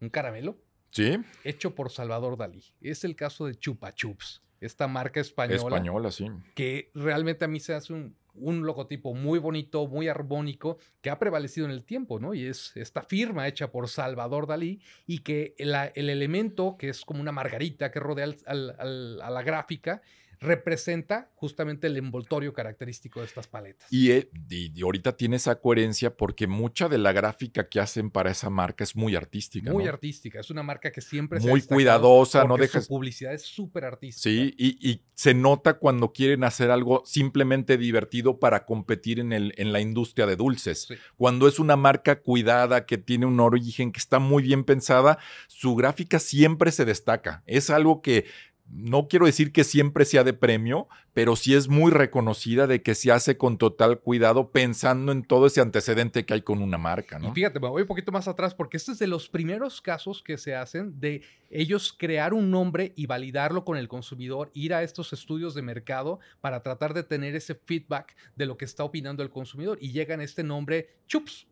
un 0.00 0.08
caramelo, 0.08 0.56
sí, 0.88 1.16
hecho 1.44 1.74
por 1.74 1.90
Salvador 1.90 2.36
Dalí. 2.36 2.62
Es 2.80 3.04
el 3.04 3.16
caso 3.16 3.46
de 3.46 3.54
Chupa 3.56 3.92
Chups, 3.92 4.42
esta 4.60 4.86
marca 4.88 5.20
española, 5.20 5.56
española, 5.56 6.10
sí. 6.10 6.26
que 6.54 6.90
realmente 6.94 7.44
a 7.44 7.48
mí 7.48 7.60
se 7.60 7.74
hace 7.74 7.92
un, 7.92 8.16
un 8.34 8.64
logotipo 8.66 9.14
muy 9.14 9.38
bonito, 9.38 9.86
muy 9.86 10.08
armónico, 10.08 10.78
que 11.02 11.10
ha 11.10 11.18
prevalecido 11.18 11.66
en 11.66 11.72
el 11.72 11.84
tiempo, 11.84 12.18
¿no? 12.18 12.34
Y 12.34 12.46
es 12.46 12.72
esta 12.76 13.02
firma 13.02 13.46
hecha 13.46 13.70
por 13.70 13.88
Salvador 13.88 14.46
Dalí 14.46 14.80
y 15.06 15.18
que 15.20 15.54
la- 15.58 15.86
el 15.86 16.08
elemento, 16.10 16.76
que 16.78 16.88
es 16.88 17.04
como 17.04 17.20
una 17.20 17.32
margarita 17.32 17.90
que 17.90 18.00
rodea 18.00 18.24
al- 18.24 18.36
al- 18.46 18.76
al- 18.78 19.20
a 19.22 19.30
la 19.30 19.42
gráfica, 19.42 20.02
representa 20.44 21.30
justamente 21.34 21.86
el 21.86 21.96
envoltorio 21.96 22.52
característico 22.52 23.20
de 23.20 23.26
estas 23.26 23.46
paletas. 23.46 23.92
Y, 23.92 24.10
eh, 24.12 24.30
y- 24.50 24.72
y 24.78 24.82
ahorita 24.82 25.16
tiene 25.16 25.36
esa 25.36 25.60
coherencia 25.60 26.16
porque 26.16 26.46
mucha 26.46 26.88
de 26.88 26.98
la 26.98 27.12
gráfica 27.12 27.68
que 27.68 27.80
hacen 27.80 28.10
para 28.10 28.30
esa 28.30 28.50
marca 28.50 28.84
es 28.84 28.94
muy 28.96 29.16
artística. 29.16 29.72
Muy 29.72 29.84
¿no? 29.84 29.90
artística, 29.90 30.40
es 30.40 30.50
una 30.50 30.62
marca 30.62 30.90
que 30.92 31.00
siempre 31.00 31.40
se 31.40 31.48
Muy 31.48 31.60
destacado 31.60 31.76
cuidadosa, 31.76 32.44
no 32.44 32.56
dejas- 32.56 32.84
Su 32.84 32.88
publicidad 32.88 33.34
es 33.34 33.42
súper 33.42 33.84
artística. 33.84 34.22
Sí, 34.22 34.54
y, 34.56 34.90
y 34.90 35.02
se 35.14 35.34
nota 35.34 35.74
cuando 35.74 36.12
quieren 36.12 36.44
hacer 36.44 36.70
algo 36.70 37.02
simplemente 37.04 37.76
divertido 37.78 38.38
para 38.38 38.64
competir 38.64 39.20
en, 39.20 39.32
el, 39.32 39.54
en 39.56 39.72
la 39.72 39.80
industria 39.80 40.26
de 40.26 40.36
dulces. 40.36 40.86
Sí. 40.88 40.94
Cuando 41.16 41.48
es 41.48 41.58
una 41.58 41.76
marca 41.76 42.20
cuidada, 42.20 42.86
que 42.86 42.98
tiene 42.98 43.26
un 43.26 43.40
origen, 43.40 43.92
que 43.92 43.98
está 43.98 44.18
muy 44.18 44.42
bien 44.42 44.64
pensada, 44.64 45.18
su 45.48 45.74
gráfica 45.74 46.18
siempre 46.18 46.70
se 46.72 46.84
destaca. 46.84 47.42
Es 47.46 47.70
algo 47.70 48.02
que 48.02 48.26
no 48.66 49.08
quiero 49.08 49.26
decir 49.26 49.52
que 49.52 49.62
siempre 49.62 50.04
sea 50.04 50.24
de 50.24 50.32
premio, 50.32 50.88
pero 51.12 51.36
sí 51.36 51.54
es 51.54 51.68
muy 51.68 51.92
reconocida 51.92 52.66
de 52.66 52.82
que 52.82 52.94
se 52.94 53.12
hace 53.12 53.36
con 53.36 53.58
total 53.58 54.00
cuidado 54.00 54.50
pensando 54.50 55.12
en 55.12 55.22
todo 55.22 55.46
ese 55.46 55.60
antecedente 55.60 56.24
que 56.24 56.34
hay 56.34 56.42
con 56.42 56.60
una 56.62 56.78
marca, 56.78 57.18
Y 57.20 57.26
¿no? 57.26 57.34
fíjate, 57.34 57.60
me 57.60 57.68
voy 57.68 57.82
un 57.82 57.88
poquito 57.88 58.10
más 58.10 58.26
atrás 58.26 58.54
porque 58.54 58.78
este 58.78 58.92
es 58.92 58.98
de 58.98 59.06
los 59.06 59.28
primeros 59.28 59.80
casos 59.80 60.22
que 60.22 60.38
se 60.38 60.54
hacen 60.56 60.98
de 60.98 61.22
ellos 61.50 61.94
crear 61.96 62.34
un 62.34 62.50
nombre 62.50 62.92
y 62.96 63.06
validarlo 63.06 63.64
con 63.64 63.76
el 63.76 63.86
consumidor, 63.86 64.50
ir 64.54 64.74
a 64.74 64.82
estos 64.82 65.12
estudios 65.12 65.54
de 65.54 65.62
mercado 65.62 66.18
para 66.40 66.62
tratar 66.62 66.94
de 66.94 67.04
tener 67.04 67.36
ese 67.36 67.54
feedback 67.54 68.16
de 68.34 68.46
lo 68.46 68.56
que 68.56 68.64
está 68.64 68.82
opinando 68.82 69.22
el 69.22 69.30
consumidor 69.30 69.78
y 69.80 69.92
llegan 69.92 70.20
a 70.20 70.24
este 70.24 70.42
nombre 70.42 70.96
Chups. 71.06 71.46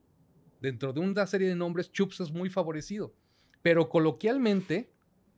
Dentro 0.61 0.93
de 0.93 1.01
una 1.01 1.27
serie 1.27 1.49
de 1.49 1.57
nombres, 1.57 1.91
Chups 1.91 2.21
es 2.21 2.31
muy 2.31 2.49
favorecido. 2.49 3.13
Pero 3.63 3.89
coloquialmente, 3.89 4.92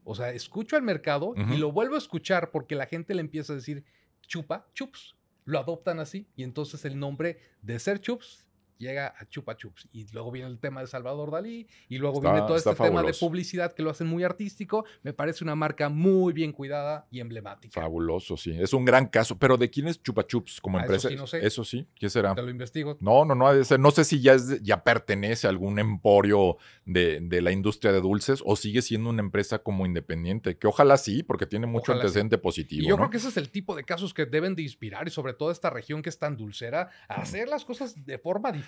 o 0.05 0.15
sea, 0.15 0.31
escucho 0.31 0.77
al 0.77 0.83
mercado 0.83 1.35
y 1.37 1.57
lo 1.57 1.73
vuelvo 1.73 1.95
a 1.95 1.99
escuchar 1.99 2.51
porque 2.51 2.75
la 2.75 2.87
gente 2.87 3.15
le 3.15 3.21
empieza 3.21 3.53
a 3.53 3.57
decir 3.57 3.85
chupa, 4.27 4.69
chups. 4.75 5.17
Lo 5.47 5.59
adoptan 5.59 6.01
así 6.01 6.27
y 6.37 6.43
entonces 6.43 6.85
el 6.87 6.99
nombre 6.99 7.39
de 7.61 7.79
ser 7.79 8.01
chups 8.01 8.47
llega 8.79 9.15
a 9.19 9.27
Chupa 9.29 9.57
Chups. 9.57 9.89
Y 9.93 10.07
luego 10.13 10.31
viene 10.31 10.49
el 10.49 10.59
tema 10.59 10.81
de 10.81 10.87
Salvador 10.87 11.31
Dalí 11.31 11.67
y 11.89 11.99
luego 11.99 12.19
Está- 12.19 12.33
viene 12.33 12.47
todo 12.47 12.57
este 12.57 12.75
tema 12.75 13.03
de 13.03 13.13
publicidad 13.15 13.73
que 13.73 13.83
lo 13.83 13.91
hacen 13.91 14.07
muy 14.07 14.25
artístico. 14.25 14.85
Me 15.03 15.13
parece 15.13 15.45
una 15.45 15.55
marca 15.55 15.89
muy 15.89 16.33
bien 16.33 16.53
cuidada 16.53 17.07
y 17.11 17.21
emblemática. 17.21 17.81
Fabuloso, 17.81 18.37
sí. 18.37 18.57
Es 18.59 18.73
un 18.73 18.85
gran 18.85 19.07
caso. 19.07 19.39
Pero 19.39 19.57
¿de 19.57 19.71
quién 19.71 19.89
es 19.89 20.03
Chupa 20.03 20.27
Chups 20.27 20.61
como 20.61 20.79
Ah, 20.79 20.83
eso 20.83 20.93
empresa? 20.93 21.09
sí, 21.09 21.17
no 21.17 21.27
sé. 21.27 21.47
Eso 21.47 21.65
sí, 21.65 21.87
¿qué 21.95 22.09
será? 22.11 22.35
Te 22.35 22.43
lo 22.43 22.51
investigo. 22.51 22.97
No, 23.01 23.25
no, 23.25 23.35
no, 23.35 23.53
no 23.53 23.91
sé 23.91 24.05
si 24.05 24.21
ya, 24.21 24.35
es 24.35 24.63
ya 24.63 24.83
pertenece 24.85 25.47
a 25.47 25.51
algún 25.51 25.79
emporio 25.79 26.57
de, 26.85 27.21
de 27.21 27.41
la 27.43 27.53
industria 27.53 27.93
de 27.93 28.01
dulces 28.01 28.43
o 28.45 28.57
sigue 28.57 28.83
siendo 28.83 29.11
una 29.11 29.23
empresa 29.23 29.59
como 29.61 29.87
independiente, 29.87 30.57
que 30.59 30.67
ojalá 30.67 30.97
sí, 30.97 31.23
porque 31.23 31.47
tiene 31.47 31.67
mucho 31.67 31.93
Ojalá 31.93 32.01
sí. 32.03 32.07
antecedente 32.07 32.39
positivo. 32.39 32.83
Y 32.83 32.87
yo 32.89 32.95
¿no? 32.97 32.99
creo 32.99 33.11
que 33.11 33.17
ese 33.19 33.29
es 33.29 33.37
el 33.37 33.51
tipo 33.51 33.75
de 33.77 33.85
casos 33.85 34.13
que 34.15 34.27
deben 34.27 34.55
de 34.55 34.63
inspirar 34.63 35.07
y 35.09 35.11
sobre 35.11 35.33
todo 35.35 35.51
esta 35.51 35.71
región 35.71 36.03
que 36.03 36.09
es 36.11 36.19
tan 36.19 36.37
dulcera 36.37 36.91
a 37.09 37.15
hacer 37.23 37.49
las 37.49 37.65
cosas 37.65 38.05
de 38.05 38.19
forma 38.19 38.51
diferente. 38.53 38.64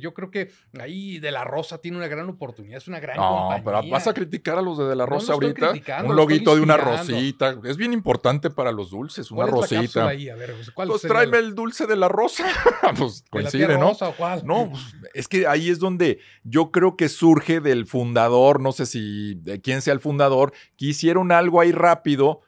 Yo 0.00 0.14
creo 0.14 0.30
que 0.30 0.50
ahí 0.80 1.18
De 1.18 1.30
La 1.30 1.44
Rosa 1.44 1.78
tiene 1.78 1.96
una 1.96 2.08
gran 2.08 2.28
oportunidad, 2.28 2.78
es 2.78 2.88
una 2.88 3.00
gran 3.00 3.16
No, 3.16 3.28
compañía. 3.48 3.64
pero 3.64 3.90
vas 3.90 4.06
a 4.06 4.14
criticar 4.14 4.58
a 4.58 4.62
los 4.62 4.78
de, 4.78 4.84
de 4.84 4.96
la 4.96 5.04
No, 5.04 5.10
no 5.10 5.16
Rosa 5.16 5.32
estoy 5.34 5.54
ahorita. 5.66 6.02
Un 6.04 6.16
loguito 6.16 6.54
de 6.54 6.60
una 6.62 6.76
rosita. 6.76 7.56
Es 7.64 7.76
bien 7.76 7.92
importante 7.92 8.50
para 8.50 8.72
los 8.72 8.90
dulces, 8.90 9.30
una 9.30 9.46
¿Cuál 9.46 9.48
es 9.48 9.54
la 9.54 9.60
cápsula 9.60 9.80
rosita. 9.80 10.08
ahí? 10.08 10.28
A 10.28 10.34
ver, 10.36 10.54
¿cuál 10.74 10.88
Pues 10.88 11.02
sería 11.02 11.16
tráeme 11.16 11.38
el- 11.38 11.44
el 11.46 11.54
dulce 11.54 11.86
de 11.86 11.96
la 11.96 12.08
rosa. 12.08 12.44
pues 12.98 13.22
de 13.22 13.24
la 13.24 13.30
coincide, 13.30 13.78
¿no? 13.78 13.88
rosa 13.88 14.08
o 14.08 14.14
cuál? 14.16 14.42
No, 14.44 14.70
pues, 14.70 14.82
es 15.14 15.28
que 15.28 15.46
ahí 15.46 15.70
es 15.70 15.78
donde 15.78 16.18
yo 16.44 16.70
creo 16.70 16.96
que 16.96 17.08
surge 17.08 17.60
del 17.60 17.86
fundador, 17.86 18.60
no 18.60 18.72
sé 18.72 18.86
si 18.86 19.34
de 19.36 19.60
quién 19.60 19.82
sea 19.82 19.92
el 19.94 20.00
fundador, 20.00 20.52
que 20.76 20.86
hicieron 20.86 21.32
algo 21.32 21.60
ahí 21.60 21.72
rápido, 21.72 22.40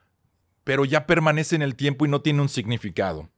pero 0.64 0.84
ya 0.84 1.06
permanece 1.06 1.56
en 1.56 1.62
el 1.62 1.74
tiempo 1.74 2.04
y 2.04 2.08
no 2.08 2.20
tiene 2.20 2.42
un 2.42 2.48
significado. 2.48 3.30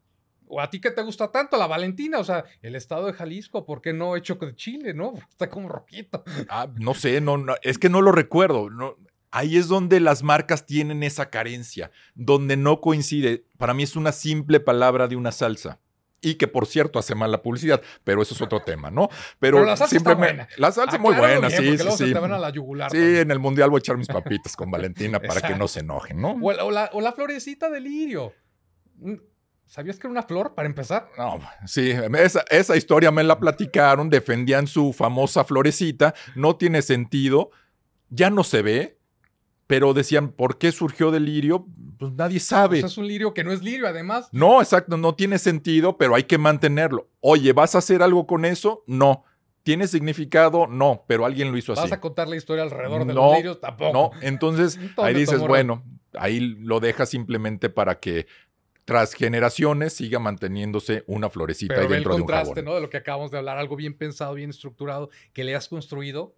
¿O 0.54 0.60
a 0.60 0.68
ti 0.68 0.82
que 0.82 0.90
te 0.90 1.00
gusta 1.00 1.32
tanto 1.32 1.56
la 1.56 1.66
Valentina? 1.66 2.18
O 2.18 2.24
sea, 2.24 2.44
el 2.60 2.74
estado 2.74 3.06
de 3.06 3.14
Jalisco, 3.14 3.64
¿por 3.64 3.80
qué 3.80 3.94
no 3.94 4.16
hecho 4.16 4.34
de 4.34 4.54
Chile, 4.54 4.92
no? 4.92 5.14
Está 5.30 5.48
como 5.48 5.70
roquito. 5.70 6.22
Ah, 6.50 6.68
no 6.78 6.92
sé, 6.92 7.22
no, 7.22 7.38
no, 7.38 7.54
es 7.62 7.78
que 7.78 7.88
no 7.88 8.02
lo 8.02 8.12
recuerdo. 8.12 8.68
no. 8.68 8.96
ahí 9.30 9.56
es 9.56 9.68
donde 9.68 9.98
las 9.98 10.22
marcas 10.22 10.66
tienen 10.66 11.02
esa 11.02 11.30
carencia, 11.30 11.90
donde 12.14 12.58
no 12.58 12.82
coincide. 12.82 13.46
Para 13.56 13.72
mí 13.72 13.82
es 13.82 13.96
una 13.96 14.12
simple 14.12 14.60
palabra 14.60 15.08
de 15.08 15.16
una 15.16 15.32
salsa. 15.32 15.80
Y 16.24 16.34
que 16.34 16.46
por 16.48 16.66
cierto 16.66 16.98
hace 16.98 17.14
mal 17.16 17.32
la 17.32 17.40
publicidad, 17.42 17.80
pero 18.04 18.20
eso 18.20 18.34
es 18.34 18.42
otro 18.42 18.60
tema, 18.64 18.90
¿no? 18.90 19.08
Pero, 19.40 19.56
Pero 19.56 19.64
la 19.64 19.76
salsa 19.78 19.96
está 19.96 20.10
siempre 20.10 20.14
me- 20.16 20.32
buena. 20.36 20.48
La 20.58 20.70
salsa 20.70 20.96
es 20.96 21.02
muy 21.02 21.14
buena, 21.16 21.48
bien, 21.48 21.50
sí, 21.50 21.56
porque 21.56 21.70
sí, 21.78 21.82
luego 21.82 21.96
se 21.96 22.06
sí. 22.08 22.12
te 22.12 22.18
van 22.20 22.32
a 22.32 22.38
la 22.38 22.50
yugular. 22.50 22.90
Sí, 22.90 22.98
también. 22.98 23.16
en 23.22 23.30
el 23.30 23.38
mundial 23.38 23.70
voy 23.70 23.78
a 23.78 23.80
echar 23.80 23.96
mis 23.96 24.06
papitas 24.08 24.54
con 24.54 24.70
Valentina 24.70 25.18
para 25.18 25.40
que 25.40 25.54
no 25.56 25.66
se 25.66 25.80
enojen, 25.80 26.20
¿no? 26.20 26.36
O 26.42 26.52
la, 26.52 26.64
o 26.64 26.70
la- 26.70 26.90
o 26.92 27.00
la 27.00 27.12
florecita 27.12 27.70
de 27.70 27.80
lirio. 27.80 28.34
¿Sabías 29.72 29.98
que 29.98 30.06
era 30.06 30.10
una 30.12 30.22
flor, 30.24 30.54
para 30.54 30.68
empezar? 30.68 31.08
No, 31.16 31.40
sí, 31.64 31.94
esa, 32.18 32.44
esa 32.50 32.76
historia 32.76 33.10
me 33.10 33.24
la 33.24 33.40
platicaron, 33.40 34.10
defendían 34.10 34.66
su 34.66 34.92
famosa 34.92 35.44
florecita, 35.44 36.12
no 36.34 36.56
tiene 36.56 36.82
sentido, 36.82 37.52
ya 38.10 38.28
no 38.28 38.44
se 38.44 38.60
ve, 38.60 38.98
pero 39.66 39.94
decían, 39.94 40.28
¿por 40.32 40.58
qué 40.58 40.72
surgió 40.72 41.10
del 41.10 41.24
lirio? 41.24 41.64
Pues 41.98 42.12
nadie 42.12 42.38
sabe. 42.38 42.80
Sea, 42.80 42.88
es 42.88 42.98
un 42.98 43.06
lirio 43.06 43.32
que 43.32 43.44
no 43.44 43.50
es 43.50 43.62
lirio, 43.62 43.88
además. 43.88 44.28
No, 44.30 44.60
exacto, 44.60 44.98
no 44.98 45.14
tiene 45.14 45.38
sentido, 45.38 45.96
pero 45.96 46.14
hay 46.14 46.24
que 46.24 46.36
mantenerlo. 46.36 47.08
Oye, 47.20 47.54
¿vas 47.54 47.74
a 47.74 47.78
hacer 47.78 48.02
algo 48.02 48.26
con 48.26 48.44
eso? 48.44 48.84
No. 48.86 49.24
¿Tiene 49.62 49.86
significado? 49.88 50.66
No, 50.66 51.02
pero 51.06 51.24
alguien 51.24 51.50
lo 51.50 51.56
hizo 51.56 51.72
así. 51.72 51.80
¿Vas 51.80 51.92
a 51.92 52.00
contar 52.00 52.28
la 52.28 52.36
historia 52.36 52.64
alrededor 52.64 53.06
de 53.06 53.14
No, 53.14 53.28
los 53.28 53.36
lirios? 53.36 53.58
Tampoco. 53.58 53.90
No, 53.94 54.10
entonces 54.20 54.76
¿Dónde 54.96 55.02
ahí 55.02 55.14
dices, 55.14 55.40
bueno, 55.40 55.82
ahí 56.14 56.40
lo 56.40 56.80
dejas 56.80 57.08
simplemente 57.08 57.70
para 57.70 57.98
que 58.00 58.26
tras 58.84 59.14
generaciones 59.14 59.92
siga 59.94 60.18
manteniéndose 60.18 61.04
una 61.06 61.30
florecita 61.30 61.74
Pero 61.74 61.82
ahí 61.82 61.88
ve 61.88 61.96
el 61.96 62.00
dentro 62.00 62.14
de 62.16 62.20
un 62.22 62.26
contraste, 62.26 62.54
jabón. 62.54 62.64
¿no? 62.64 62.74
De 62.74 62.80
lo 62.80 62.90
que 62.90 62.96
acabamos 62.96 63.30
de 63.30 63.38
hablar, 63.38 63.58
algo 63.58 63.76
bien 63.76 63.94
pensado, 63.94 64.34
bien 64.34 64.50
estructurado, 64.50 65.10
que 65.32 65.44
le 65.44 65.54
has 65.54 65.68
construido 65.68 66.34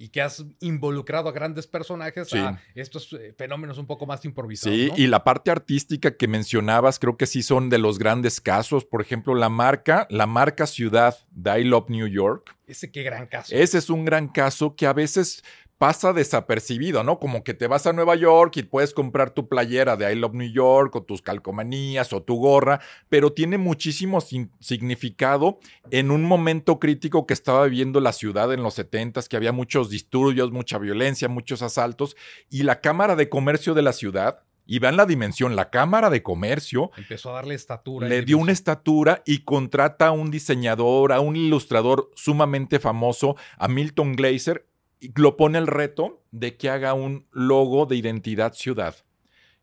y 0.00 0.10
que 0.10 0.22
has 0.22 0.44
involucrado 0.60 1.28
a 1.28 1.32
grandes 1.32 1.66
personajes 1.66 2.28
Sí. 2.28 2.38
a 2.38 2.60
estos 2.76 3.12
eh, 3.14 3.34
fenómenos 3.36 3.78
un 3.78 3.86
poco 3.88 4.06
más 4.06 4.24
improvisados. 4.24 4.78
Sí, 4.78 4.86
¿no? 4.90 4.94
y 4.96 5.08
la 5.08 5.24
parte 5.24 5.50
artística 5.50 6.16
que 6.16 6.28
mencionabas, 6.28 7.00
creo 7.00 7.16
que 7.16 7.26
sí 7.26 7.42
son 7.42 7.68
de 7.68 7.78
los 7.78 7.98
grandes 7.98 8.40
casos. 8.40 8.84
Por 8.84 9.02
ejemplo, 9.02 9.34
la 9.34 9.48
marca, 9.48 10.06
la 10.08 10.26
marca 10.28 10.68
ciudad 10.68 11.18
de 11.32 11.62
I 11.62 11.64
Love 11.64 11.88
New 11.90 12.06
York. 12.06 12.54
Ese 12.68 12.92
qué 12.92 13.02
gran 13.02 13.26
caso. 13.26 13.52
Ese 13.52 13.78
es 13.78 13.90
un 13.90 14.04
gran 14.04 14.28
caso 14.28 14.76
que 14.76 14.86
a 14.86 14.92
veces 14.92 15.42
pasa 15.78 16.12
desapercibido, 16.12 17.04
¿no? 17.04 17.20
Como 17.20 17.44
que 17.44 17.54
te 17.54 17.68
vas 17.68 17.86
a 17.86 17.92
Nueva 17.92 18.16
York 18.16 18.56
y 18.56 18.64
puedes 18.64 18.92
comprar 18.92 19.30
tu 19.30 19.48
playera 19.48 19.96
de 19.96 20.12
I 20.12 20.16
Love 20.16 20.34
New 20.34 20.52
York 20.52 20.94
o 20.96 21.04
tus 21.04 21.22
calcomanías 21.22 22.12
o 22.12 22.22
tu 22.22 22.34
gorra, 22.36 22.80
pero 23.08 23.32
tiene 23.32 23.58
muchísimo 23.58 24.20
significado 24.20 25.60
en 25.90 26.10
un 26.10 26.24
momento 26.24 26.80
crítico 26.80 27.26
que 27.26 27.34
estaba 27.34 27.64
viviendo 27.64 28.00
la 28.00 28.12
ciudad 28.12 28.52
en 28.52 28.64
los 28.64 28.76
70s, 28.76 29.28
que 29.28 29.36
había 29.36 29.52
muchos 29.52 29.88
disturbios, 29.88 30.50
mucha 30.50 30.78
violencia, 30.78 31.28
muchos 31.28 31.62
asaltos, 31.62 32.16
y 32.50 32.64
la 32.64 32.80
Cámara 32.80 33.14
de 33.14 33.28
Comercio 33.28 33.74
de 33.74 33.82
la 33.82 33.92
ciudad 33.92 34.42
Y 34.70 34.80
vean 34.80 34.98
la 34.98 35.06
dimensión, 35.06 35.56
la 35.56 35.70
Cámara 35.70 36.10
de 36.10 36.22
Comercio 36.22 36.90
empezó 36.98 37.30
a 37.30 37.36
darle 37.36 37.54
estatura. 37.54 38.06
Le 38.06 38.20
dio 38.20 38.36
una 38.36 38.52
estatura 38.52 39.22
y 39.24 39.38
contrata 39.38 40.08
a 40.08 40.10
un 40.10 40.30
diseñador, 40.30 41.12
a 41.12 41.20
un 41.20 41.36
ilustrador 41.36 42.10
sumamente 42.14 42.78
famoso, 42.78 43.36
a 43.56 43.66
Milton 43.66 44.12
Glaser, 44.12 44.66
lo 45.14 45.36
pone 45.36 45.58
el 45.58 45.66
reto 45.66 46.22
de 46.30 46.56
que 46.56 46.70
haga 46.70 46.94
un 46.94 47.26
logo 47.32 47.86
de 47.86 47.96
identidad 47.96 48.54
ciudad. 48.54 48.96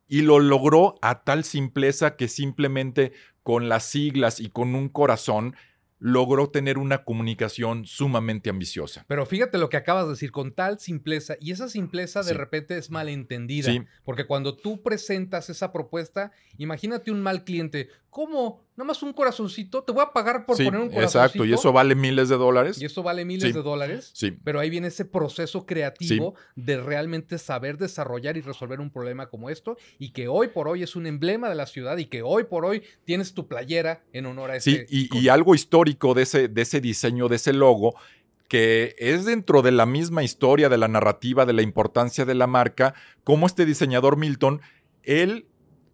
Y 0.08 0.21
lo 0.21 0.39
logró 0.39 0.95
a 1.02 1.24
tal 1.24 1.43
simpleza 1.43 2.15
que 2.15 2.28
simplemente 2.28 3.12
con 3.43 3.69
las 3.69 3.86
siglas 3.86 4.39
y 4.39 4.50
con 4.50 4.76
un 4.76 4.89
corazón 4.89 5.56
logró 6.00 6.50
tener 6.50 6.78
una 6.78 7.04
comunicación 7.04 7.86
sumamente 7.86 8.50
ambiciosa. 8.50 9.06
Pero 9.08 9.26
fíjate 9.26 9.58
lo 9.58 9.69
que 9.69 9.78
acabas 9.78 10.06
de 10.06 10.12
decir, 10.12 10.32
con 10.32 10.54
tal 10.54 10.78
simpleza, 10.80 11.36
y 11.39 11.52
esa 11.52 11.69
simpleza 11.69 12.21
de 12.21 12.34
repente 12.34 12.78
es 12.78 12.91
malentendida, 12.91 13.71
porque 14.04 14.28
cuando 14.28 14.56
tú 14.56 14.84
presentas 14.84 15.50
esa 15.50 15.71
propuesta, 15.71 16.32
imagínate 16.58 17.12
un 17.12 17.21
mal 17.21 17.43
cliente, 17.43 17.89
¿cómo? 18.10 18.64
Nada 18.77 18.88
más 18.88 19.01
un 19.03 19.13
corazoncito, 19.13 19.83
te 19.83 19.93
voy 19.93 20.03
a 20.03 20.11
pagar 20.11 20.45
por 20.45 20.57
poner 20.57 20.81
un 20.81 20.89
corazoncito. 20.89 21.19
Exacto, 21.19 21.45
y 21.45 21.53
eso 21.53 21.71
vale 21.71 21.95
miles 21.95 22.27
de 22.27 22.35
dólares. 22.35 22.81
Y 22.81 22.83
eso 22.83 23.03
vale 23.03 23.23
miles 23.23 23.53
de 23.53 23.61
dólares. 23.61 24.11
Sí. 24.13 24.38
Pero 24.43 24.59
ahí 24.59 24.69
viene 24.69 24.88
ese 24.88 25.05
proceso 25.05 25.65
creativo 25.65 26.35
de 26.55 26.81
realmente 26.81 27.38
saber 27.38 27.77
desarrollar 27.77 28.35
y 28.35 28.41
resolver 28.41 28.81
un 28.81 28.89
problema 28.89 29.27
como 29.27 29.49
esto, 29.49 29.77
y 29.97 30.09
que 30.09 30.27
hoy 30.27 30.49
por 30.49 30.67
hoy 30.67 30.83
es 30.83 30.97
un 30.97 31.07
emblema 31.07 31.47
de 31.47 31.55
la 31.55 31.67
ciudad 31.67 31.95
y 31.97 32.07
que 32.07 32.21
hoy 32.21 32.43
por 32.43 32.65
hoy 32.65 32.83
tienes 33.05 33.33
tu 33.33 33.47
playera 33.47 34.03
en 34.11 34.25
honor 34.25 34.51
a 34.51 34.57
ese. 34.57 34.85
Sí, 34.89 35.09
y, 35.09 35.19
y 35.19 35.29
algo 35.29 35.55
histórico 35.55 36.13
de 36.13 36.23
ese, 36.23 36.49
de 36.49 36.61
ese 36.61 36.81
diseño, 36.81 37.29
de 37.29 37.38
ese 37.38 37.53
logo, 37.53 37.95
que 38.49 38.93
es 38.97 39.23
dentro 39.23 39.61
de 39.61 39.71
la 39.71 39.85
misma 39.85 40.23
historia, 40.23 40.67
de 40.67 40.77
la 40.77 40.89
narrativa, 40.89 41.45
de 41.45 41.53
la 41.53 41.61
importancia 41.61 42.25
de 42.25 42.35
la 42.35 42.45
marca, 42.45 42.93
como 43.23 43.47
este 43.47 43.65
diseñador 43.65 44.17
Milton, 44.17 44.59
él 45.03 45.47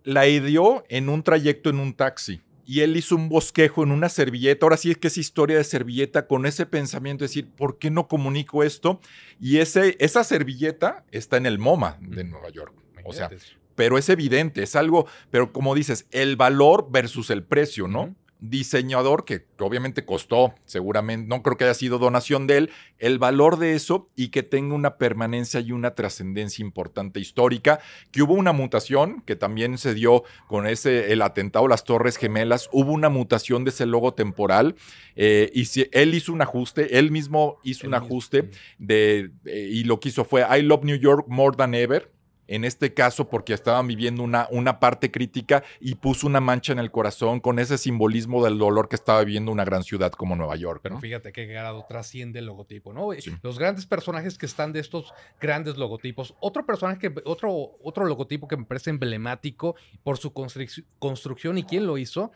la 0.03 0.27
ideó 0.27 0.83
en 0.89 1.09
un 1.09 1.21
trayecto 1.21 1.69
en 1.69 1.77
un 1.77 1.93
taxi 1.93 2.41
y 2.65 2.81
él 2.81 2.97
hizo 2.97 3.15
un 3.15 3.29
bosquejo 3.29 3.83
en 3.83 3.91
una 3.91 4.09
servilleta. 4.09 4.65
Ahora 4.65 4.77
sí 4.77 4.91
es 4.91 4.97
que 4.97 5.07
es 5.07 5.17
historia 5.17 5.57
de 5.57 5.63
servilleta 5.63 6.27
con 6.27 6.45
ese 6.45 6.65
pensamiento 6.65 7.23
de 7.23 7.27
decir, 7.27 7.49
¿por 7.49 7.77
qué 7.77 7.89
no 7.89 8.07
comunico 8.07 8.63
esto? 8.63 8.99
Y 9.39 9.57
ese, 9.57 9.97
esa 9.99 10.23
servilleta 10.23 11.03
está 11.11 11.37
en 11.37 11.45
el 11.45 11.59
MoMA 11.59 11.97
de 12.01 12.23
Nueva 12.23 12.49
York. 12.49 12.73
O 13.03 13.13
sea, 13.13 13.29
pero 13.75 13.97
es 13.97 14.09
evidente, 14.09 14.63
es 14.63 14.75
algo, 14.75 15.07
pero 15.31 15.51
como 15.51 15.73
dices, 15.73 16.05
el 16.11 16.35
valor 16.35 16.87
versus 16.91 17.29
el 17.29 17.43
precio, 17.43 17.87
¿no? 17.87 18.15
Diseñador 18.41 19.23
que 19.23 19.45
obviamente 19.59 20.03
costó, 20.03 20.55
seguramente, 20.65 21.27
no 21.27 21.43
creo 21.43 21.57
que 21.57 21.63
haya 21.65 21.73
sido 21.75 21.99
donación 21.99 22.47
de 22.47 22.57
él, 22.57 22.69
el 22.97 23.19
valor 23.19 23.57
de 23.57 23.75
eso 23.75 24.07
y 24.15 24.29
que 24.29 24.43
tenga 24.43 24.73
una 24.73 24.97
permanencia 24.97 25.59
y 25.59 25.71
una 25.71 25.93
trascendencia 25.93 26.65
importante 26.65 27.19
histórica, 27.19 27.79
que 28.11 28.23
hubo 28.23 28.33
una 28.33 28.51
mutación 28.51 29.21
que 29.21 29.35
también 29.35 29.77
se 29.77 29.93
dio 29.93 30.23
con 30.47 30.65
ese, 30.65 31.13
el 31.13 31.21
atentado 31.21 31.67
a 31.67 31.69
las 31.69 31.83
Torres 31.83 32.17
Gemelas, 32.17 32.67
hubo 32.73 32.91
una 32.91 33.09
mutación 33.09 33.63
de 33.63 33.69
ese 33.69 33.85
logo 33.85 34.13
temporal 34.15 34.75
eh, 35.15 35.51
y 35.53 35.65
si, 35.65 35.87
él 35.91 36.15
hizo 36.15 36.33
un 36.33 36.41
ajuste, 36.41 36.97
él 36.97 37.11
mismo 37.11 37.59
hizo 37.63 37.85
un 37.87 37.93
ajuste 37.93 38.49
de, 38.79 39.31
eh, 39.45 39.69
y 39.71 39.83
lo 39.83 39.99
que 39.99 40.09
hizo 40.09 40.25
fue 40.25 40.41
I 40.41 40.63
love 40.63 40.83
New 40.83 40.97
York 40.97 41.25
more 41.27 41.55
than 41.55 41.75
ever 41.75 42.11
en 42.51 42.65
este 42.65 42.93
caso 42.93 43.29
porque 43.29 43.53
estaban 43.53 43.87
viviendo 43.87 44.23
una, 44.23 44.45
una 44.51 44.81
parte 44.81 45.09
crítica 45.09 45.63
y 45.79 45.95
puso 45.95 46.27
una 46.27 46.41
mancha 46.41 46.73
en 46.73 46.79
el 46.79 46.91
corazón 46.91 47.39
con 47.39 47.59
ese 47.59 47.77
simbolismo 47.77 48.43
del 48.43 48.57
dolor 48.57 48.89
que 48.89 48.97
estaba 48.97 49.23
viviendo 49.23 49.53
una 49.53 49.63
gran 49.63 49.83
ciudad 49.83 50.11
como 50.11 50.35
Nueva 50.35 50.57
York. 50.57 50.81
Pero 50.83 50.99
fíjate 50.99 51.31
qué 51.31 51.45
grado 51.45 51.85
trasciende 51.87 52.39
el 52.39 52.47
logotipo, 52.47 52.91
¿no? 52.91 53.07
Los 53.41 53.57
grandes 53.57 53.85
personajes 53.85 54.37
que 54.37 54.45
están 54.45 54.73
de 54.73 54.81
estos 54.81 55.13
grandes 55.39 55.77
logotipos. 55.77 56.35
Otro 56.41 56.65
personaje, 56.65 56.99
que, 56.99 57.21
otro, 57.23 57.77
otro 57.81 58.03
logotipo 58.03 58.49
que 58.49 58.57
me 58.57 58.65
parece 58.65 58.89
emblemático 58.89 59.75
por 60.03 60.17
su 60.17 60.33
construcción 60.33 61.57
y 61.57 61.63
quién 61.63 61.87
lo 61.87 61.97
hizo, 61.97 62.33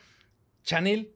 Chanel, 0.64 1.12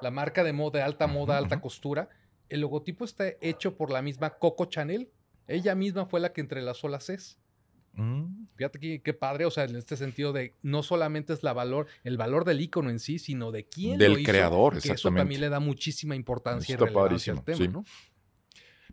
la 0.00 0.12
marca 0.12 0.44
de 0.44 0.52
moda, 0.52 0.84
alta 0.84 1.08
moda, 1.08 1.36
alta 1.36 1.60
costura. 1.60 2.08
El 2.48 2.60
logotipo 2.60 3.04
está 3.04 3.24
hecho 3.40 3.76
por 3.76 3.90
la 3.90 4.02
misma 4.02 4.30
Coco 4.30 4.66
Chanel. 4.66 5.10
Ella 5.48 5.74
misma 5.74 6.06
fue 6.06 6.20
la 6.20 6.32
que 6.32 6.40
entrelazó 6.40 6.86
las 6.86 7.06
Cs. 7.06 7.39
Mm. 8.00 8.46
Fíjate 8.56 9.00
qué, 9.02 9.14
padre, 9.14 9.44
o 9.44 9.50
sea, 9.50 9.64
en 9.64 9.76
este 9.76 9.96
sentido 9.96 10.32
de 10.32 10.54
no 10.62 10.82
solamente 10.82 11.32
es 11.32 11.42
la 11.42 11.52
valor, 11.52 11.86
el 12.04 12.16
valor 12.16 12.44
del 12.44 12.60
icono 12.60 12.90
en 12.90 12.98
sí, 12.98 13.18
sino 13.18 13.52
de 13.52 13.66
quién 13.66 13.98
del 13.98 14.12
lo 14.12 14.18
hizo, 14.18 14.30
creador, 14.30 14.80
que 14.80 14.92
Eso 14.92 15.10
también 15.12 15.40
le 15.40 15.48
da 15.48 15.60
muchísima 15.60 16.14
importancia 16.14 16.74
Está 16.74 16.90
y 16.90 17.30
al 17.30 17.44
tema, 17.44 17.66
¿no? 17.66 17.84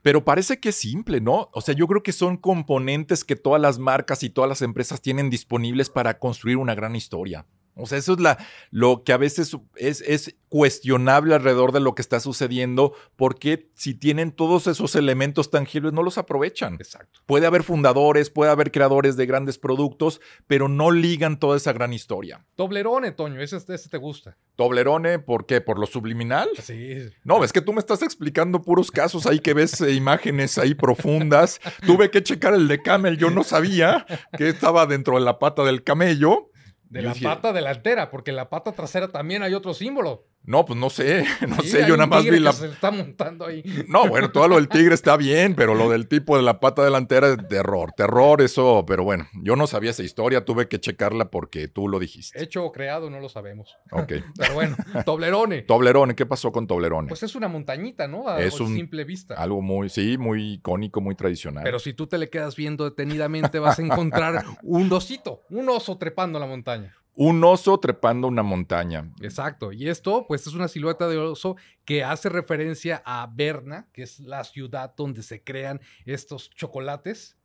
Pero 0.02 0.24
parece 0.24 0.60
que 0.60 0.70
es 0.70 0.76
simple, 0.76 1.20
¿no? 1.22 1.50
O 1.54 1.62
sea, 1.62 1.74
yo 1.74 1.88
creo 1.88 2.04
que 2.04 2.12
son 2.12 2.38
componentes 2.38 3.24
que 3.24 3.36
todas 3.36 3.62
las 3.62 3.80
marcas 3.80 4.24
y 4.24 4.30
todas 4.30 4.48
las 4.48 4.62
empresas 4.62 5.02
tienen 5.02 5.30
disponibles 5.30 5.90
para 5.90 6.20
construir 6.20 6.58
una 6.58 6.76
gran 6.76 6.96
historia. 6.96 7.46
O 7.78 7.86
sea, 7.86 7.98
eso 7.98 8.14
es 8.14 8.20
la, 8.20 8.38
lo 8.72 9.04
que 9.04 9.14
a 9.14 9.18
veces 9.18 9.56
es, 9.76 10.02
es, 10.02 10.36
cuestionable 10.50 11.36
alrededor 11.36 11.74
de 11.74 11.82
lo 11.82 11.94
que 11.94 12.02
está 12.02 12.22
sucediendo, 12.22 12.94
porque 13.18 13.70
si 13.74 13.94
tienen 13.94 14.32
todos 14.32 14.68
esos 14.68 14.96
elementos 14.96 15.52
tangibles 15.52 15.92
no 15.92 16.04
los 16.04 16.18
aprovechan. 16.18 16.76
Exacto. 16.76 17.20
Puede 17.26 17.48
haber 17.48 17.64
fundadores, 17.64 18.30
puede 18.30 18.50
haber 18.50 18.72
creadores 18.72 19.18
de 19.18 19.26
grandes 19.26 19.58
productos, 19.58 20.22
pero 20.48 20.70
no 20.70 20.92
ligan 20.92 21.38
toda 21.38 21.58
esa 21.58 21.74
gran 21.74 21.92
historia. 21.92 22.46
Toblerone, 22.56 23.12
Toño, 23.12 23.42
ese, 23.42 23.58
ese 23.58 23.90
te 23.90 23.98
gusta. 23.98 24.38
Toblerone, 24.56 25.20
¿por 25.20 25.46
qué? 25.46 25.60
¿Por 25.60 25.80
lo 25.80 25.86
subliminal? 25.86 26.48
Sí. 26.64 27.10
No, 27.26 27.44
es 27.44 27.52
que 27.52 27.62
tú 27.62 27.74
me 27.74 27.80
estás 27.80 28.02
explicando 28.02 28.62
puros 28.62 28.90
casos 28.90 29.28
ahí 29.28 29.40
que 29.40 29.54
ves 29.54 29.82
eh, 29.82 29.94
imágenes 29.94 30.58
ahí 30.58 30.76
profundas. 30.76 31.60
Tuve 31.86 32.10
que 32.10 32.24
checar 32.24 32.54
el 32.54 32.70
de 32.70 32.82
Camel, 32.82 33.18
yo 33.18 33.32
no 33.32 33.44
sabía 33.44 34.06
que 34.38 34.48
estaba 34.48 34.86
dentro 34.86 35.16
de 35.16 35.26
la 35.26 35.40
pata 35.40 35.64
del 35.64 35.84
camello. 35.84 36.52
De 36.90 37.02
la 37.02 37.14
pata 37.16 37.54
delantera, 37.54 38.10
porque 38.10 38.32
en 38.32 38.38
la 38.38 38.50
pata 38.50 38.72
trasera 38.72 39.10
también 39.10 39.44
hay 39.44 39.54
otro 39.54 39.74
símbolo. 39.74 40.26
No, 40.48 40.64
pues 40.64 40.80
no 40.80 40.90
sé, 40.90 41.26
no 41.48 41.62
sé, 41.62 41.86
yo 41.86 41.98
nada 41.98 42.08
más 42.08 42.24
vi 42.24 42.40
la... 42.40 42.54
se 42.54 42.68
está 42.68 42.90
montando 42.90 43.46
ahí. 43.46 43.64
No, 43.90 44.08
bueno, 44.08 44.32
todo 44.32 44.48
lo 44.48 44.56
del 44.56 44.70
tigre 44.70 44.96
está 44.96 45.18
bien, 45.18 45.56
pero 45.56 45.76
lo 45.76 45.90
del 45.90 46.08
tipo 46.08 46.38
de 46.38 46.42
la 46.42 46.62
pata 46.62 46.86
delantera 46.86 47.28
es 47.28 47.48
terror, 47.50 47.92
terror, 47.92 48.42
eso, 48.42 48.86
pero 48.88 49.04
bueno, 49.04 49.28
yo 49.44 49.58
no 49.58 49.68
sabía 49.68 49.92
esa 49.92 50.04
historia, 50.04 50.46
tuve 50.46 50.70
que 50.70 50.80
checarla 50.80 51.30
porque 51.32 51.68
tú 51.68 51.90
lo 51.90 52.00
dijiste. 52.00 52.42
Hecho 52.42 52.64
o 52.64 52.72
creado, 52.72 53.10
no 53.10 53.20
lo 53.20 53.28
sabemos. 53.28 53.76
Ok. 53.92 54.14
Pero 54.38 54.54
bueno, 54.54 54.78
Toblerone. 55.06 55.64
Toblerone, 55.64 56.16
¿qué 56.16 56.26
pasó 56.26 56.54
con 56.54 56.66
Toblerone? 56.66 57.10
Pues 57.10 57.24
es 57.24 57.36
una 57.36 57.50
montañita, 57.50 58.08
¿no? 58.08 58.30
A 58.30 58.42
es 58.42 58.62
un, 58.62 58.74
simple 58.74 59.04
vista. 59.04 59.34
Algo 59.36 59.62
muy, 59.62 59.90
sí, 59.90 60.18
muy 60.18 60.54
icónico, 60.54 61.02
muy 61.02 61.16
tradicional. 61.16 61.66
Pero 61.66 61.80
si 61.80 61.92
tú 61.92 62.08
te 62.08 62.18
le 62.18 62.30
quedas 62.30 62.56
viendo 62.56 62.86
detenidamente, 62.86 63.60
vas 63.60 63.80
a 63.80 63.82
encontrar 63.82 64.46
un 64.64 64.90
osito, 64.94 65.42
un 65.50 65.68
oso 65.68 65.98
trepando 65.98 66.40
la 66.40 66.46
montaña 66.46 66.96
un 67.18 67.44
oso 67.44 67.80
trepando 67.80 68.28
una 68.28 68.44
montaña. 68.44 69.12
Exacto. 69.22 69.72
Y 69.72 69.90
esto, 69.90 70.26
pues, 70.28 70.46
es 70.46 70.54
una 70.54 70.68
silueta 70.68 71.08
de 71.08 71.18
oso 71.18 71.58
que 71.84 72.04
hace 72.04 72.30
referencia 72.30 73.02
a 73.06 73.28
Berna, 73.34 73.90
que 73.92 74.04
es 74.04 74.20
la 74.20 74.44
ciudad 74.44 74.94
donde 74.96 75.24
se 75.24 75.44
crean 75.44 75.82
estos 76.06 76.52
chocolates, 76.52 77.36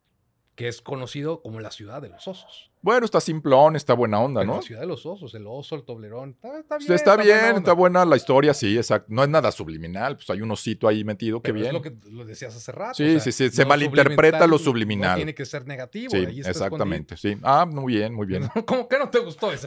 que 0.55 0.67
es 0.67 0.81
conocido 0.81 1.41
como 1.41 1.59
la 1.59 1.71
ciudad 1.71 2.03
de 2.03 2.09
los 2.09 2.27
osos. 2.27 2.72
Bueno, 2.83 3.05
está 3.05 3.21
simplón, 3.21 3.77
está 3.77 3.93
buena 3.93 4.19
onda, 4.19 4.43
¿no? 4.43 4.57
La 4.57 4.61
ciudad 4.61 4.81
de 4.81 4.87
los 4.87 5.05
osos, 5.05 5.33
el 5.35 5.47
oso, 5.47 5.75
el 5.75 5.83
toblerón. 5.83 6.31
Está, 6.43 6.77
bien. 6.77 6.91
Está, 6.91 7.15
bien, 7.15 7.55
está 7.55 7.71
buena 7.71 8.03
la 8.03 8.17
historia, 8.17 8.53
sí, 8.53 8.75
exacto. 8.75 9.07
No 9.09 9.23
es 9.23 9.29
nada 9.29 9.53
subliminal, 9.53 10.17
pues 10.17 10.29
hay 10.29 10.41
un 10.41 10.51
osito 10.51 10.89
ahí 10.89 11.05
metido, 11.05 11.41
qué 11.41 11.53
bien. 11.53 11.67
Es 11.67 11.73
lo 11.73 11.81
que 11.81 11.95
lo 12.11 12.25
decías 12.25 12.53
hace 12.53 12.73
rato. 12.73 12.95
Sí, 12.95 13.21
sí, 13.21 13.31
sí, 13.31 13.49
se 13.49 13.63
malinterpreta 13.63 14.45
lo 14.47 14.57
subliminal. 14.57 15.11
No 15.11 15.15
tiene 15.15 15.33
que 15.33 15.45
ser 15.45 15.65
negativo. 15.65 16.11
Sí, 16.11 16.41
exactamente, 16.45 17.15
sí. 17.15 17.37
Ah, 17.41 17.65
muy 17.65 17.93
bien, 17.93 18.13
muy 18.13 18.27
bien. 18.27 18.49
¿Cómo 18.65 18.89
que 18.89 18.99
no 18.99 19.09
te 19.09 19.19
gustó 19.19 19.53
ese? 19.53 19.65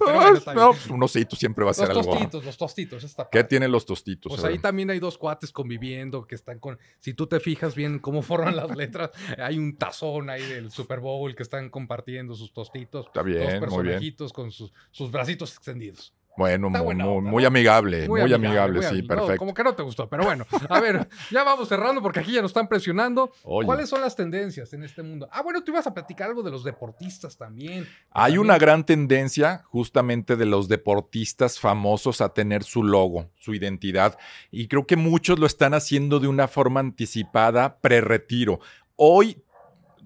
no, 0.54 0.72
pues 0.72 0.86
un 0.88 1.02
osito 1.02 1.36
siempre 1.36 1.64
va 1.64 1.70
a 1.70 1.74
ser 1.74 1.90
algo. 1.90 2.02
Los 2.02 2.06
tostitos, 2.06 2.44
los 2.44 2.56
tostitos, 2.58 3.04
está 3.04 3.28
¿Qué 3.30 3.44
tienen 3.44 3.72
los 3.72 3.86
tostitos? 3.86 4.30
Pues 4.30 4.44
ahí 4.44 4.58
también 4.58 4.90
hay 4.90 4.98
dos 4.98 5.16
cuates 5.16 5.52
conviviendo 5.52 6.26
que 6.26 6.34
están 6.34 6.58
con. 6.58 6.78
Si 6.98 7.14
tú 7.14 7.26
te 7.26 7.40
fijas 7.40 7.74
bien 7.74 7.98
cómo 7.98 8.20
forman 8.20 8.56
las 8.56 8.76
letras, 8.76 9.10
hay 9.38 9.58
un 9.58 9.76
tazón 9.78 10.28
ahí 10.28 10.42
del 10.42 10.70
Super 10.70 11.00
Bowl 11.00 11.34
que 11.34 11.42
están 11.42 11.70
compartiendo 11.70 12.34
sus 12.34 12.52
tostitos. 12.52 13.05
Está 13.06 13.22
bien, 13.22 13.64
muy 13.68 14.16
con 14.32 14.50
sus, 14.50 14.72
sus 14.90 15.10
bracitos 15.10 15.54
extendidos. 15.54 16.12
Bueno, 16.36 16.68
muy, 16.68 17.44
amigable, 17.46 18.06
muy, 18.08 18.32
amigable, 18.32 18.82
sí, 18.82 19.02
perfecto. 19.02 19.38
como 19.38 19.54
que 19.54 19.64
no 19.64 19.74
te 19.74 19.82
gustó, 19.82 20.06
pero 20.06 20.24
bueno, 20.24 20.44
a 20.68 20.80
ver, 20.80 21.08
ya 21.30 21.42
vamos 21.44 21.66
cerrando 21.66 22.02
porque 22.02 22.20
aquí 22.20 22.32
ya 22.32 22.42
nos 22.42 22.50
están 22.50 22.68
presionando. 22.68 23.32
¿Cuáles 23.42 23.88
son 23.88 24.02
las 24.02 24.14
tendencias 24.14 24.70
en 24.74 24.82
este 24.82 25.02
mundo? 25.02 25.28
Ah, 25.32 25.42
bueno, 25.42 25.64
tú 25.64 25.72
ibas 25.72 25.86
a 25.86 25.94
platicar 25.94 26.28
algo 26.28 26.42
de 26.42 26.50
los 26.50 26.62
deportistas 26.62 27.38
también. 27.38 27.88
Hay 28.10 28.36
una 28.36 28.58
gran 28.58 28.84
tendencia 28.84 29.62
justamente 29.64 30.36
de 30.36 30.44
los 30.44 30.68
deportistas 30.68 31.58
famosos 31.58 32.20
a 32.20 32.28
tener 32.34 32.64
su 32.64 32.84
logo, 32.84 33.30
su 33.36 33.54
identidad, 33.54 34.18
y 34.50 34.68
creo 34.68 34.86
que 34.86 34.96
muchos 34.96 35.38
lo 35.38 35.46
están 35.46 35.72
haciendo 35.72 36.20
de 36.20 36.28
una 36.28 36.48
forma 36.48 36.80
anticipada, 36.80 37.78
pre-retiro. 37.78 38.60
Hoy 38.96 39.42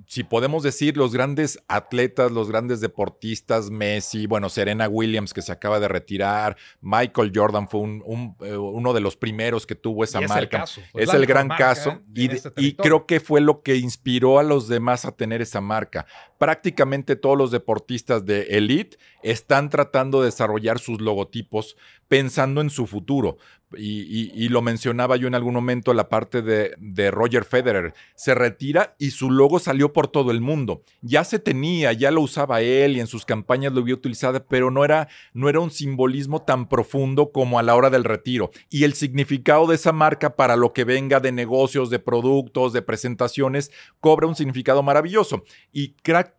si 0.06 0.24
podemos 0.24 0.62
decir, 0.62 0.96
los 0.96 1.12
grandes 1.12 1.58
atletas, 1.68 2.30
los 2.30 2.48
grandes 2.48 2.80
deportistas, 2.80 3.70
Messi, 3.70 4.26
bueno, 4.26 4.48
Serena 4.48 4.88
Williams 4.88 5.32
que 5.32 5.42
se 5.42 5.52
acaba 5.52 5.80
de 5.80 5.88
retirar, 5.88 6.56
Michael 6.80 7.32
Jordan 7.34 7.68
fue 7.68 7.80
un, 7.80 8.36
eh, 8.40 8.56
uno 8.56 8.92
de 8.92 9.00
los 9.00 9.16
primeros 9.16 9.66
que 9.66 9.74
tuvo 9.74 10.04
esa 10.04 10.20
marca. 10.20 10.64
Es 10.94 11.12
el, 11.12 11.26
gran 11.26 11.48
caso 11.48 12.00
y, 12.14 12.30
este 12.30 12.50
y 12.56 12.74
creo 12.74 13.06
que 13.06 13.20
fue 13.20 13.40
lo 13.40 13.62
que 13.62 13.76
inspiró 13.76 14.38
a 14.38 14.42
los 14.42 14.68
demás 14.68 15.04
a 15.04 15.12
tener 15.12 15.42
esa 15.42 15.60
marca. 15.60 16.06
Prácticamente 16.40 17.16
todos 17.16 17.36
los 17.36 17.50
deportistas 17.50 18.24
de 18.24 18.44
elite 18.56 18.96
están 19.22 19.68
tratando 19.68 20.20
de 20.20 20.28
desarrollar 20.28 20.78
sus 20.78 20.98
logotipos 20.98 21.76
pensando 22.08 22.62
en 22.62 22.70
su 22.70 22.86
futuro. 22.86 23.36
Y, 23.76 24.48
lo 24.48 24.62
mencionaba 24.62 25.14
yo 25.14 25.28
en 25.28 25.36
algún 25.36 25.54
momento, 25.54 25.94
la 25.94 26.08
parte 26.08 26.42
de, 26.42 26.74
de, 26.78 27.12
Roger 27.12 27.44
Federer. 27.44 27.94
Se 28.16 28.34
retira 28.34 28.96
y 28.98 29.12
su 29.12 29.30
logo 29.30 29.60
salió 29.60 29.92
por 29.92 30.08
todo 30.08 30.32
el 30.32 30.40
mundo. 30.40 30.82
Ya 31.02 31.22
se 31.22 31.38
tenía, 31.38 31.92
ya 31.92 32.10
lo 32.10 32.20
usaba 32.20 32.62
él 32.62 32.96
y 32.96 33.00
en 33.00 33.06
sus 33.06 33.24
campañas 33.24 33.72
lo 33.72 33.82
había 33.82 33.94
utilizado, 33.94 34.44
pero 34.44 34.72
no 34.72 34.84
era, 34.84 35.06
no 35.34 35.48
era 35.48 35.60
un 35.60 35.70
simbolismo 35.70 36.42
tan 36.42 36.68
profundo 36.68 37.30
como 37.30 37.60
a 37.60 37.62
la 37.62 37.76
hora 37.76 37.90
del 37.90 38.02
retiro. 38.02 38.50
Y 38.70 38.82
el 38.82 38.94
significado 38.94 39.68
de 39.68 39.76
esa 39.76 39.92
marca 39.92 40.34
para 40.34 40.56
lo 40.56 40.72
que 40.72 40.82
venga 40.82 41.20
de 41.20 41.30
negocios, 41.30 41.90
de 41.90 42.00
productos, 42.00 42.72
de 42.72 42.82
presentaciones, 42.82 43.70
cobra 44.00 44.26
un 44.26 44.34
significado 44.34 44.82
maravilloso. 44.82 45.44
Y 45.72 45.90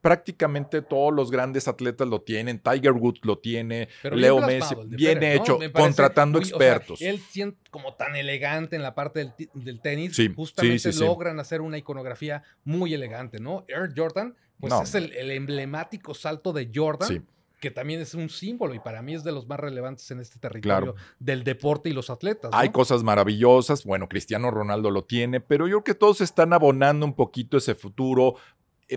prácticamente 0.02 0.82
todos 0.82 1.14
los 1.14 1.32
grandes 1.32 1.68
atletas 1.68 2.08
lo 2.08 2.22
tienen. 2.22 2.60
Tiger 2.60 2.94
Woods 2.94 3.22
lo 3.24 3.38
tiene, 3.40 3.90
Leo 4.04 4.40
Messi, 4.40 4.76
bien 4.88 5.24
hecho 5.24 5.60
contratando 5.74 6.40
expertos. 6.40 7.02
él 7.02 7.20
siente 7.20 7.60
como 7.72 7.94
tan 7.96 8.16
elegante 8.16 8.76
en 8.76 8.84
la 8.84 8.94
parte 8.94 9.34
del, 9.54 9.80
tenis, 9.82 10.18
justamente 10.36 10.94
logran 10.94 11.40
hacer 11.40 11.62
una 11.62 11.78
iconografía 11.78 12.44
muy 12.64 12.94
elegante, 12.94 13.40
¿no? 13.40 13.66
Air 13.68 13.92
Jordan, 13.96 14.36
pues 14.60 14.74
es 14.84 14.96
el, 14.96 15.32
emblemático 15.32 16.14
salto 16.14 16.54
de 16.54 16.70
Jordan. 16.74 17.26
que 17.60 17.70
también 17.70 18.02
es 18.02 18.16
un 18.16 18.30
símbolo 18.30 18.74
y 18.74 18.80
para 18.80 19.04
mí 19.04 19.14
es 19.14 19.24
de 19.24 19.32
los 19.32 19.48
más 19.48 19.60
relevantes 19.60 20.10
en 20.10 20.20
este 20.20 20.40
territorio 20.40 20.96
del 21.20 21.44
deporte 21.44 21.90
y 21.90 21.94
los 21.94 22.10
atletas. 22.10 22.50
Hay 22.54 22.70
cosas 22.70 23.04
maravillosas, 23.04 23.86
bueno, 23.86 24.10
Cristiano 24.10 24.50
Ronaldo 24.50 24.90
lo 24.90 25.04
tiene, 25.04 25.42
pero 25.42 25.68
yo 25.68 25.84
creo 25.84 25.96
que 25.96 26.00
todos 26.00 26.22
están 26.22 26.54
abonando 26.54 27.06
un 27.06 27.14
poquito 27.14 27.58
ese 27.58 27.76
futuro. 27.76 28.36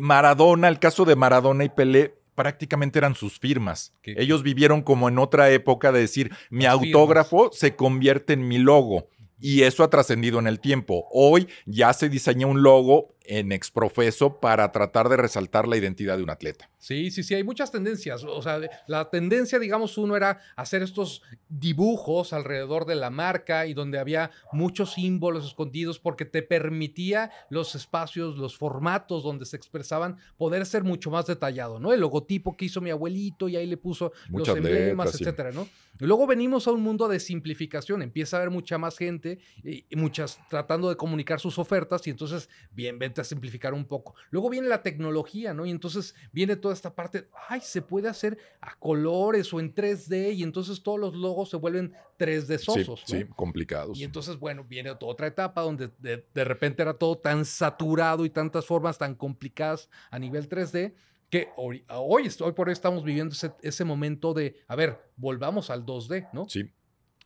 Maradona, 0.00 0.68
el 0.68 0.78
caso 0.78 1.04
de 1.04 1.16
Maradona 1.16 1.64
y 1.64 1.68
Pelé, 1.68 2.14
prácticamente 2.34 2.98
eran 2.98 3.14
sus 3.14 3.38
firmas. 3.38 3.94
Ellos 4.02 4.42
vivieron 4.42 4.82
como 4.82 5.08
en 5.08 5.18
otra 5.18 5.50
época 5.50 5.92
de 5.92 6.00
decir, 6.00 6.32
mi 6.50 6.66
autógrafo 6.66 7.50
se 7.52 7.76
convierte 7.76 8.32
en 8.32 8.46
mi 8.46 8.58
logo. 8.58 9.08
Y 9.40 9.62
eso 9.62 9.84
ha 9.84 9.90
trascendido 9.90 10.38
en 10.38 10.46
el 10.46 10.60
tiempo. 10.60 11.06
Hoy 11.10 11.48
ya 11.66 11.92
se 11.92 12.08
diseña 12.08 12.46
un 12.46 12.62
logo 12.62 13.13
en 13.24 13.52
exprofeso 13.52 14.38
para 14.38 14.70
tratar 14.70 15.08
de 15.08 15.16
resaltar 15.16 15.66
la 15.66 15.76
identidad 15.76 16.16
de 16.16 16.22
un 16.22 16.30
atleta. 16.30 16.70
Sí, 16.78 17.10
sí, 17.10 17.22
sí, 17.22 17.34
hay 17.34 17.42
muchas 17.42 17.72
tendencias. 17.72 18.22
O 18.24 18.42
sea, 18.42 18.60
la 18.86 19.08
tendencia, 19.08 19.58
digamos, 19.58 19.96
uno 19.96 20.16
era 20.16 20.40
hacer 20.54 20.82
estos 20.82 21.22
dibujos 21.48 22.34
alrededor 22.34 22.84
de 22.84 22.94
la 22.94 23.08
marca 23.08 23.66
y 23.66 23.72
donde 23.72 23.98
había 23.98 24.30
muchos 24.52 24.92
símbolos 24.92 25.46
escondidos 25.46 25.98
porque 25.98 26.26
te 26.26 26.42
permitía 26.42 27.30
los 27.48 27.74
espacios, 27.74 28.36
los 28.36 28.56
formatos 28.58 29.22
donde 29.22 29.46
se 29.46 29.56
expresaban 29.56 30.18
poder 30.36 30.66
ser 30.66 30.84
mucho 30.84 31.10
más 31.10 31.26
detallado, 31.26 31.80
¿no? 31.80 31.92
El 31.92 32.00
logotipo 32.00 32.54
que 32.56 32.66
hizo 32.66 32.82
mi 32.82 32.90
abuelito 32.90 33.48
y 33.48 33.56
ahí 33.56 33.66
le 33.66 33.78
puso 33.78 34.12
los 34.28 34.46
emblemas, 34.48 35.14
etcétera, 35.14 35.52
¿no? 35.52 35.66
Y 36.00 36.06
luego 36.06 36.26
venimos 36.26 36.66
a 36.66 36.72
un 36.72 36.82
mundo 36.82 37.08
de 37.08 37.20
simplificación, 37.20 38.02
empieza 38.02 38.36
a 38.36 38.40
haber 38.40 38.50
mucha 38.50 38.78
más 38.78 38.98
gente 38.98 39.38
y 39.62 39.84
muchas 39.96 40.40
tratando 40.50 40.88
de 40.88 40.96
comunicar 40.96 41.38
sus 41.38 41.58
ofertas 41.58 42.06
y 42.06 42.10
entonces, 42.10 42.50
bien, 42.72 42.98
a 43.20 43.24
simplificar 43.24 43.74
un 43.74 43.84
poco. 43.84 44.14
Luego 44.30 44.50
viene 44.50 44.68
la 44.68 44.82
tecnología, 44.82 45.54
¿no? 45.54 45.66
Y 45.66 45.70
entonces 45.70 46.14
viene 46.32 46.56
toda 46.56 46.74
esta 46.74 46.94
parte, 46.94 47.28
ay, 47.48 47.60
se 47.60 47.82
puede 47.82 48.08
hacer 48.08 48.38
a 48.60 48.74
colores 48.76 49.52
o 49.52 49.60
en 49.60 49.74
3D 49.74 50.34
y 50.34 50.42
entonces 50.42 50.82
todos 50.82 50.98
los 50.98 51.14
logos 51.14 51.50
se 51.50 51.56
vuelven 51.56 51.92
3D 52.18 52.58
sosos. 52.58 53.02
Sí, 53.06 53.18
sí 53.18 53.24
complicados. 53.34 53.98
Y 53.98 54.04
entonces, 54.04 54.38
bueno, 54.38 54.64
viene 54.64 54.90
otra 54.90 55.26
etapa 55.26 55.62
donde 55.62 55.90
de, 55.98 56.44
repente 56.44 56.82
era 56.82 56.94
todo 56.94 57.18
tan 57.18 57.44
saturado 57.44 58.24
y 58.24 58.30
tantas 58.30 58.66
formas 58.66 58.98
tan 58.98 59.14
complicadas 59.14 59.88
a 60.10 60.18
nivel 60.18 60.48
3D 60.48 60.94
que 61.30 61.48
hoy, 61.56 61.84
hoy, 61.88 62.28
hoy 62.40 62.52
por 62.52 62.68
hoy 62.68 62.72
estamos 62.72 63.02
viviendo 63.02 63.32
ese, 63.32 63.52
ese 63.62 63.84
momento 63.84 64.34
de, 64.34 64.56
a 64.68 64.76
ver, 64.76 65.00
volvamos 65.16 65.70
al 65.70 65.84
2D, 65.84 66.28
¿no? 66.32 66.48
Sí 66.48 66.70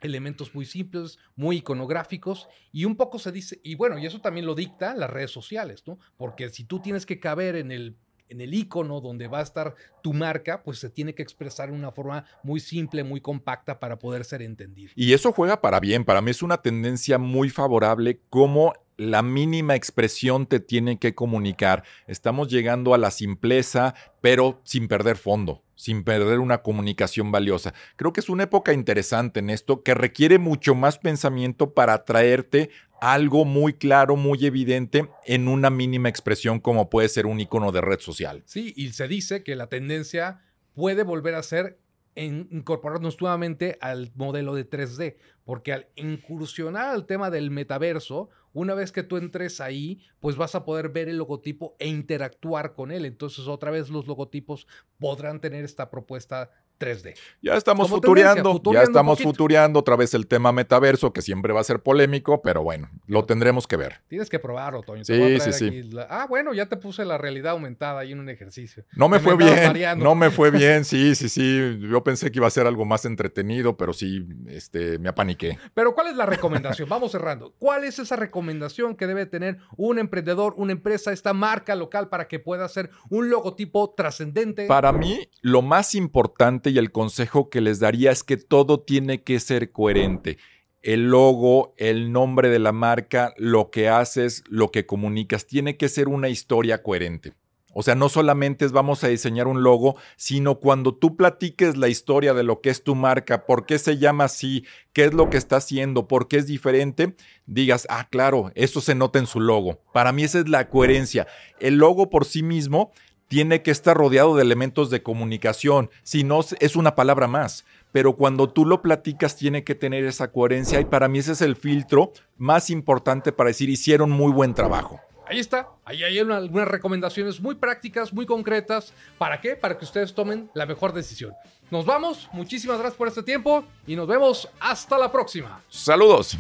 elementos 0.01 0.55
muy 0.55 0.65
simples, 0.65 1.19
muy 1.37 1.57
iconográficos 1.59 2.49
y 2.73 2.85
un 2.85 2.97
poco 2.97 3.19
se 3.19 3.33
dice, 3.33 3.61
y 3.63 3.75
bueno, 3.75 3.99
y 3.99 4.07
eso 4.07 4.21
también 4.21 4.47
lo 4.47 4.55
dicta 4.55 4.95
las 4.95 5.11
redes 5.11 5.31
sociales, 5.31 5.83
¿no? 5.87 5.99
Porque 6.17 6.49
si 6.51 6.65
tú 6.65 6.81
tienes 6.81 7.07
que 7.07 7.21
caber 7.21 7.57
en 7.57 7.73
el 7.73 7.97
en 8.29 8.41
el 8.41 8.55
icono 8.55 9.01
donde 9.01 9.29
va 9.29 9.41
a 9.41 9.43
estar 9.43 9.75
tu 10.03 10.13
marca, 10.13 10.63
pues 10.63 10.79
se 10.79 10.91
tiene 10.91 11.15
que 11.15 11.23
expresar 11.23 11.71
de 11.71 11.77
una 11.77 11.93
forma 11.93 12.25
muy 12.43 12.61
simple, 12.61 13.05
muy 13.05 13.21
compacta 13.21 13.79
para 13.79 13.99
poder 13.99 14.25
ser 14.25 14.43
entendido. 14.43 14.91
Y 14.95 15.13
eso 15.13 15.33
juega 15.33 15.61
para 15.61 15.81
bien. 15.81 16.05
Para 16.05 16.21
mí 16.21 16.31
es 16.31 16.43
una 16.43 16.59
tendencia 16.59 17.19
muy 17.19 17.51
favorable 17.51 18.21
como 18.31 18.73
la 18.99 19.23
mínima 19.23 19.77
expresión 19.77 20.47
te 20.47 20.59
tiene 20.59 20.99
que 20.99 21.15
comunicar. 21.15 21.85
Estamos 22.09 22.49
llegando 22.49 22.95
a 22.95 22.99
la 22.99 23.13
simpleza, 23.13 23.95
pero 24.21 24.61
sin 24.65 24.89
perder 24.89 25.17
fondo, 25.17 25.63
sin 25.77 26.03
perder 26.03 26.41
una 26.41 26.63
comunicación 26.63 27.31
valiosa. 27.31 27.73
Creo 27.95 28.13
que 28.13 28.21
es 28.21 28.29
una 28.29 28.43
época 28.43 28.73
interesante 28.73 29.39
en 29.39 29.51
esto 29.51 29.85
que 29.85 29.95
requiere 29.95 30.39
mucho 30.39 30.75
más 30.75 30.99
pensamiento 30.99 31.75
para 31.75 32.05
traerte 32.05 32.71
algo 33.01 33.45
muy 33.45 33.75
claro, 33.75 34.17
muy 34.17 34.45
evidente 34.45 35.09
en 35.25 35.49
una 35.49 35.71
mínima 35.71 36.09
expresión 36.09 36.61
como 36.61 36.91
puede 36.91 37.09
ser 37.09 37.27
un 37.27 37.41
icono 37.41 37.73
de 37.73 37.81
red 37.81 38.01
social. 38.01 38.43
Sí, 38.47 38.73
y 38.77 38.93
se 38.93 39.09
dice 39.09 39.43
que 39.43 39.57
la 39.57 39.69
tendencia 39.69 40.43
puede 40.75 41.03
volver 41.03 41.35
a 41.35 41.43
ser 41.43 41.79
incorporarnos 42.15 43.21
nuevamente 43.21 43.79
al 43.81 44.11
modelo 44.17 44.55
de 44.55 44.69
3D, 44.69 45.17
porque 45.45 45.73
al 45.73 45.87
incursionar 45.95 46.89
al 46.89 47.07
tema 47.07 47.31
del 47.31 47.51
metaverso, 47.51 48.29
una 48.53 48.75
vez 48.75 48.91
que 48.91 49.03
tú 49.03 49.17
entres 49.17 49.61
ahí, 49.61 50.01
pues 50.21 50.37
vas 50.37 50.55
a 50.55 50.65
poder 50.65 50.89
ver 50.89 51.09
el 51.09 51.19
logotipo 51.19 51.77
e 51.79 51.87
interactuar 51.87 52.75
con 52.75 52.91
él. 52.91 53.05
Entonces 53.05 53.47
otra 53.47 53.71
vez 53.71 53.89
los 53.89 54.07
logotipos 54.07 54.67
podrán 54.99 55.41
tener 55.41 55.65
esta 55.65 55.91
propuesta 55.91 56.51
3D. 56.79 57.15
Ya 57.43 57.55
estamos 57.55 57.89
futureando, 57.89 58.61
ya 58.73 58.83
estamos 58.83 59.21
futureando 59.21 59.81
otra 59.81 59.97
vez 59.97 60.15
el 60.15 60.27
tema 60.27 60.53
metaverso, 60.53 61.13
que 61.13 61.23
siempre 61.23 61.53
va 61.53 61.61
a 61.61 61.65
ser 61.65 61.81
polémico, 61.81 62.43
pero 62.43 62.63
bueno, 62.63 62.91
lo 63.07 63.25
tendremos 63.25 63.67
que 63.67 63.77
ver. 63.77 64.01
Tienes 64.09 64.29
que 64.29 64.39
probarlo, 64.39 64.83
Toño. 64.83 65.05
Sí, 65.05 65.41
sí, 65.41 65.53
sí. 65.53 65.91
Ah, 66.09 66.27
bueno, 66.29 66.55
ya 66.55 66.67
te 66.67 66.77
puse 66.77 67.05
la 67.05 67.19
realidad 67.19 67.53
aumentada 67.53 68.01
ahí 68.01 68.13
en 68.13 68.21
un 68.21 68.29
ejercicio. 68.29 68.85
No 68.93 69.09
me 69.09 69.19
fue 69.19 69.37
bien, 69.37 69.99
no 69.99 70.15
me 70.15 70.31
fue 70.31 70.51
bien, 70.53 70.85
sí, 70.85 71.15
sí, 71.15 71.29
sí. 71.29 71.79
Yo 71.81 72.03
pensé 72.05 72.31
que 72.31 72.39
iba 72.39 72.47
a 72.47 72.51
ser 72.51 72.67
algo 72.67 72.85
más 72.85 73.05
entretenido, 73.05 73.77
pero 73.77 73.93
sí, 73.93 74.27
este, 74.47 74.99
me 74.99 75.09
apaniqué. 75.09 75.59
Pero 75.75 75.95
¿cuál 75.95 76.09
es 76.09 76.17
la 76.17 76.27
recomendación? 76.27 76.89
Vamos 76.89 77.13
cerrando. 77.13 77.55
¿Cuál 77.59 77.85
es 77.85 77.99
esa 77.99 78.17
recomendación 78.17 78.97
que 78.97 79.07
debe 79.07 79.27
tener 79.27 79.59
un 79.77 79.99
emprendedor, 79.99 80.55
una 80.57 80.73
empresa, 80.73 81.13
esta 81.13 81.33
marca 81.33 81.75
local 81.75 82.09
para 82.09 82.29
que 82.29 82.39
pueda 82.39 82.69
ser 82.69 82.91
un 83.11 83.31
logotipo 83.31 83.95
trascendente? 83.97 84.67
Para 84.67 84.93
mí, 84.93 85.29
lo 85.43 85.63
más 85.63 85.95
importante 85.95 86.68
y 86.69 86.79
el 86.79 86.93
consejo 86.93 87.51
que 87.51 87.61
les 87.61 87.81
daría 87.81 88.11
es 88.11 88.23
que 88.23 88.37
todo 88.37 88.81
tiene 88.81 89.23
que 89.23 89.41
ser 89.41 89.73
coherente. 89.73 90.39
El 90.83 91.11
logo, 91.11 91.75
el 91.77 92.13
nombre 92.13 92.49
de 92.49 92.59
la 92.59 92.73
marca, 92.73 93.35
lo 93.37 93.71
que 93.71 93.89
haces, 93.89 94.45
lo 94.49 94.71
que 94.71 94.87
comunicas, 94.87 95.47
tiene 95.47 95.77
que 95.77 95.89
ser 95.89 96.09
una 96.09 96.29
historia 96.29 96.83
coherente. 96.83 97.35
O 97.75 97.83
sea, 97.83 97.95
no 97.95 98.09
solamente 98.09 98.65
es 98.65 98.73
vamos 98.73 99.05
a 99.05 99.09
diseñar 99.09 99.47
un 99.47 99.63
logo, 99.63 99.97
sino 100.17 100.59
cuando 100.59 100.95
tú 100.95 101.17
platiques 101.17 101.77
la 101.77 101.89
historia 101.89 102.35
de 102.35 102.43
lo 102.43 102.61
que 102.61 102.71
es 102.71 102.83
tu 102.83 102.95
marca, 102.95 103.45
por 103.47 103.67
qué 103.67 103.79
se 103.79 103.99
llama 103.99 104.25
así, 104.25 104.65
qué 104.93 105.05
es 105.05 105.15
lo 105.15 105.31
que 105.31 105.37
está 105.37 105.57
haciendo, 105.57 106.09
por 106.09 106.29
qué 106.29 106.39
es 106.39 106.47
diferente, 106.47 107.15
digas, 107.47 107.87
ah, 107.91 108.09
claro, 108.11 108.51
eso 108.55 108.81
se 108.81 108.95
nota 108.95 109.19
en 109.19 109.27
su 109.27 109.41
logo. 109.41 109.81
Para 109.93 110.13
mí 110.13 110.25
esa 110.25 110.41
es 110.41 110.49
la 110.49 110.71
coherencia. 110.71 111.27
El 111.61 111.77
logo 111.77 112.11
por 112.11 112.25
sí 112.25 112.43
mismo 112.43 112.91
tiene 113.29 113.63
que 113.63 113.71
estar 113.71 113.97
rodeado 113.97 114.35
de 114.35 114.43
elementos 114.43 114.91
de 114.91 115.03
comunicación, 115.03 115.91
si 116.03 116.25
no 116.25 116.41
es 116.59 116.77
una 116.77 116.95
palabra 116.95 117.29
más. 117.29 117.65
Pero 117.93 118.17
cuando 118.17 118.49
tú 118.49 118.67
lo 118.67 118.83
platicas 118.83 119.37
tiene 119.37 119.65
que 119.65 119.75
tener 119.75 120.05
esa 120.05 120.33
coherencia 120.33 120.81
y 120.81 120.85
para 120.85 121.09
mí 121.09 121.21
ese 121.21 121.33
es 121.33 121.43
el 121.43 121.57
filtro 121.57 122.13
más 122.37 122.71
importante 122.71 123.33
para 123.33 123.49
decir 123.49 123.71
hicieron 123.71 124.11
muy 124.11 124.33
buen 124.33 124.55
trabajo. 124.55 125.01
Ahí 125.27 125.39
está, 125.39 125.69
ahí 125.85 126.03
hay 126.05 126.19
algunas 126.19 126.69
recomendaciones 126.69 127.39
muy 127.41 127.55
prácticas, 127.55 128.15
muy 128.15 128.25
concretas. 128.25 128.95
¿Para 129.19 129.41
qué? 129.43 129.57
Para 129.57 129.77
que 129.77 129.85
ustedes 129.85 130.15
tomen 130.15 130.51
la 130.55 130.65
mejor 130.65 130.95
decisión. 130.95 131.35
Nos 131.71 131.85
vamos, 131.85 132.31
muchísimas 132.33 132.79
gracias 132.79 132.97
por 132.97 133.09
este 133.09 133.23
tiempo 133.23 133.65
y 133.87 133.95
nos 133.95 134.07
vemos 134.07 134.49
hasta 134.59 134.97
la 134.97 135.13
próxima. 135.13 135.61
Saludos. 135.69 136.39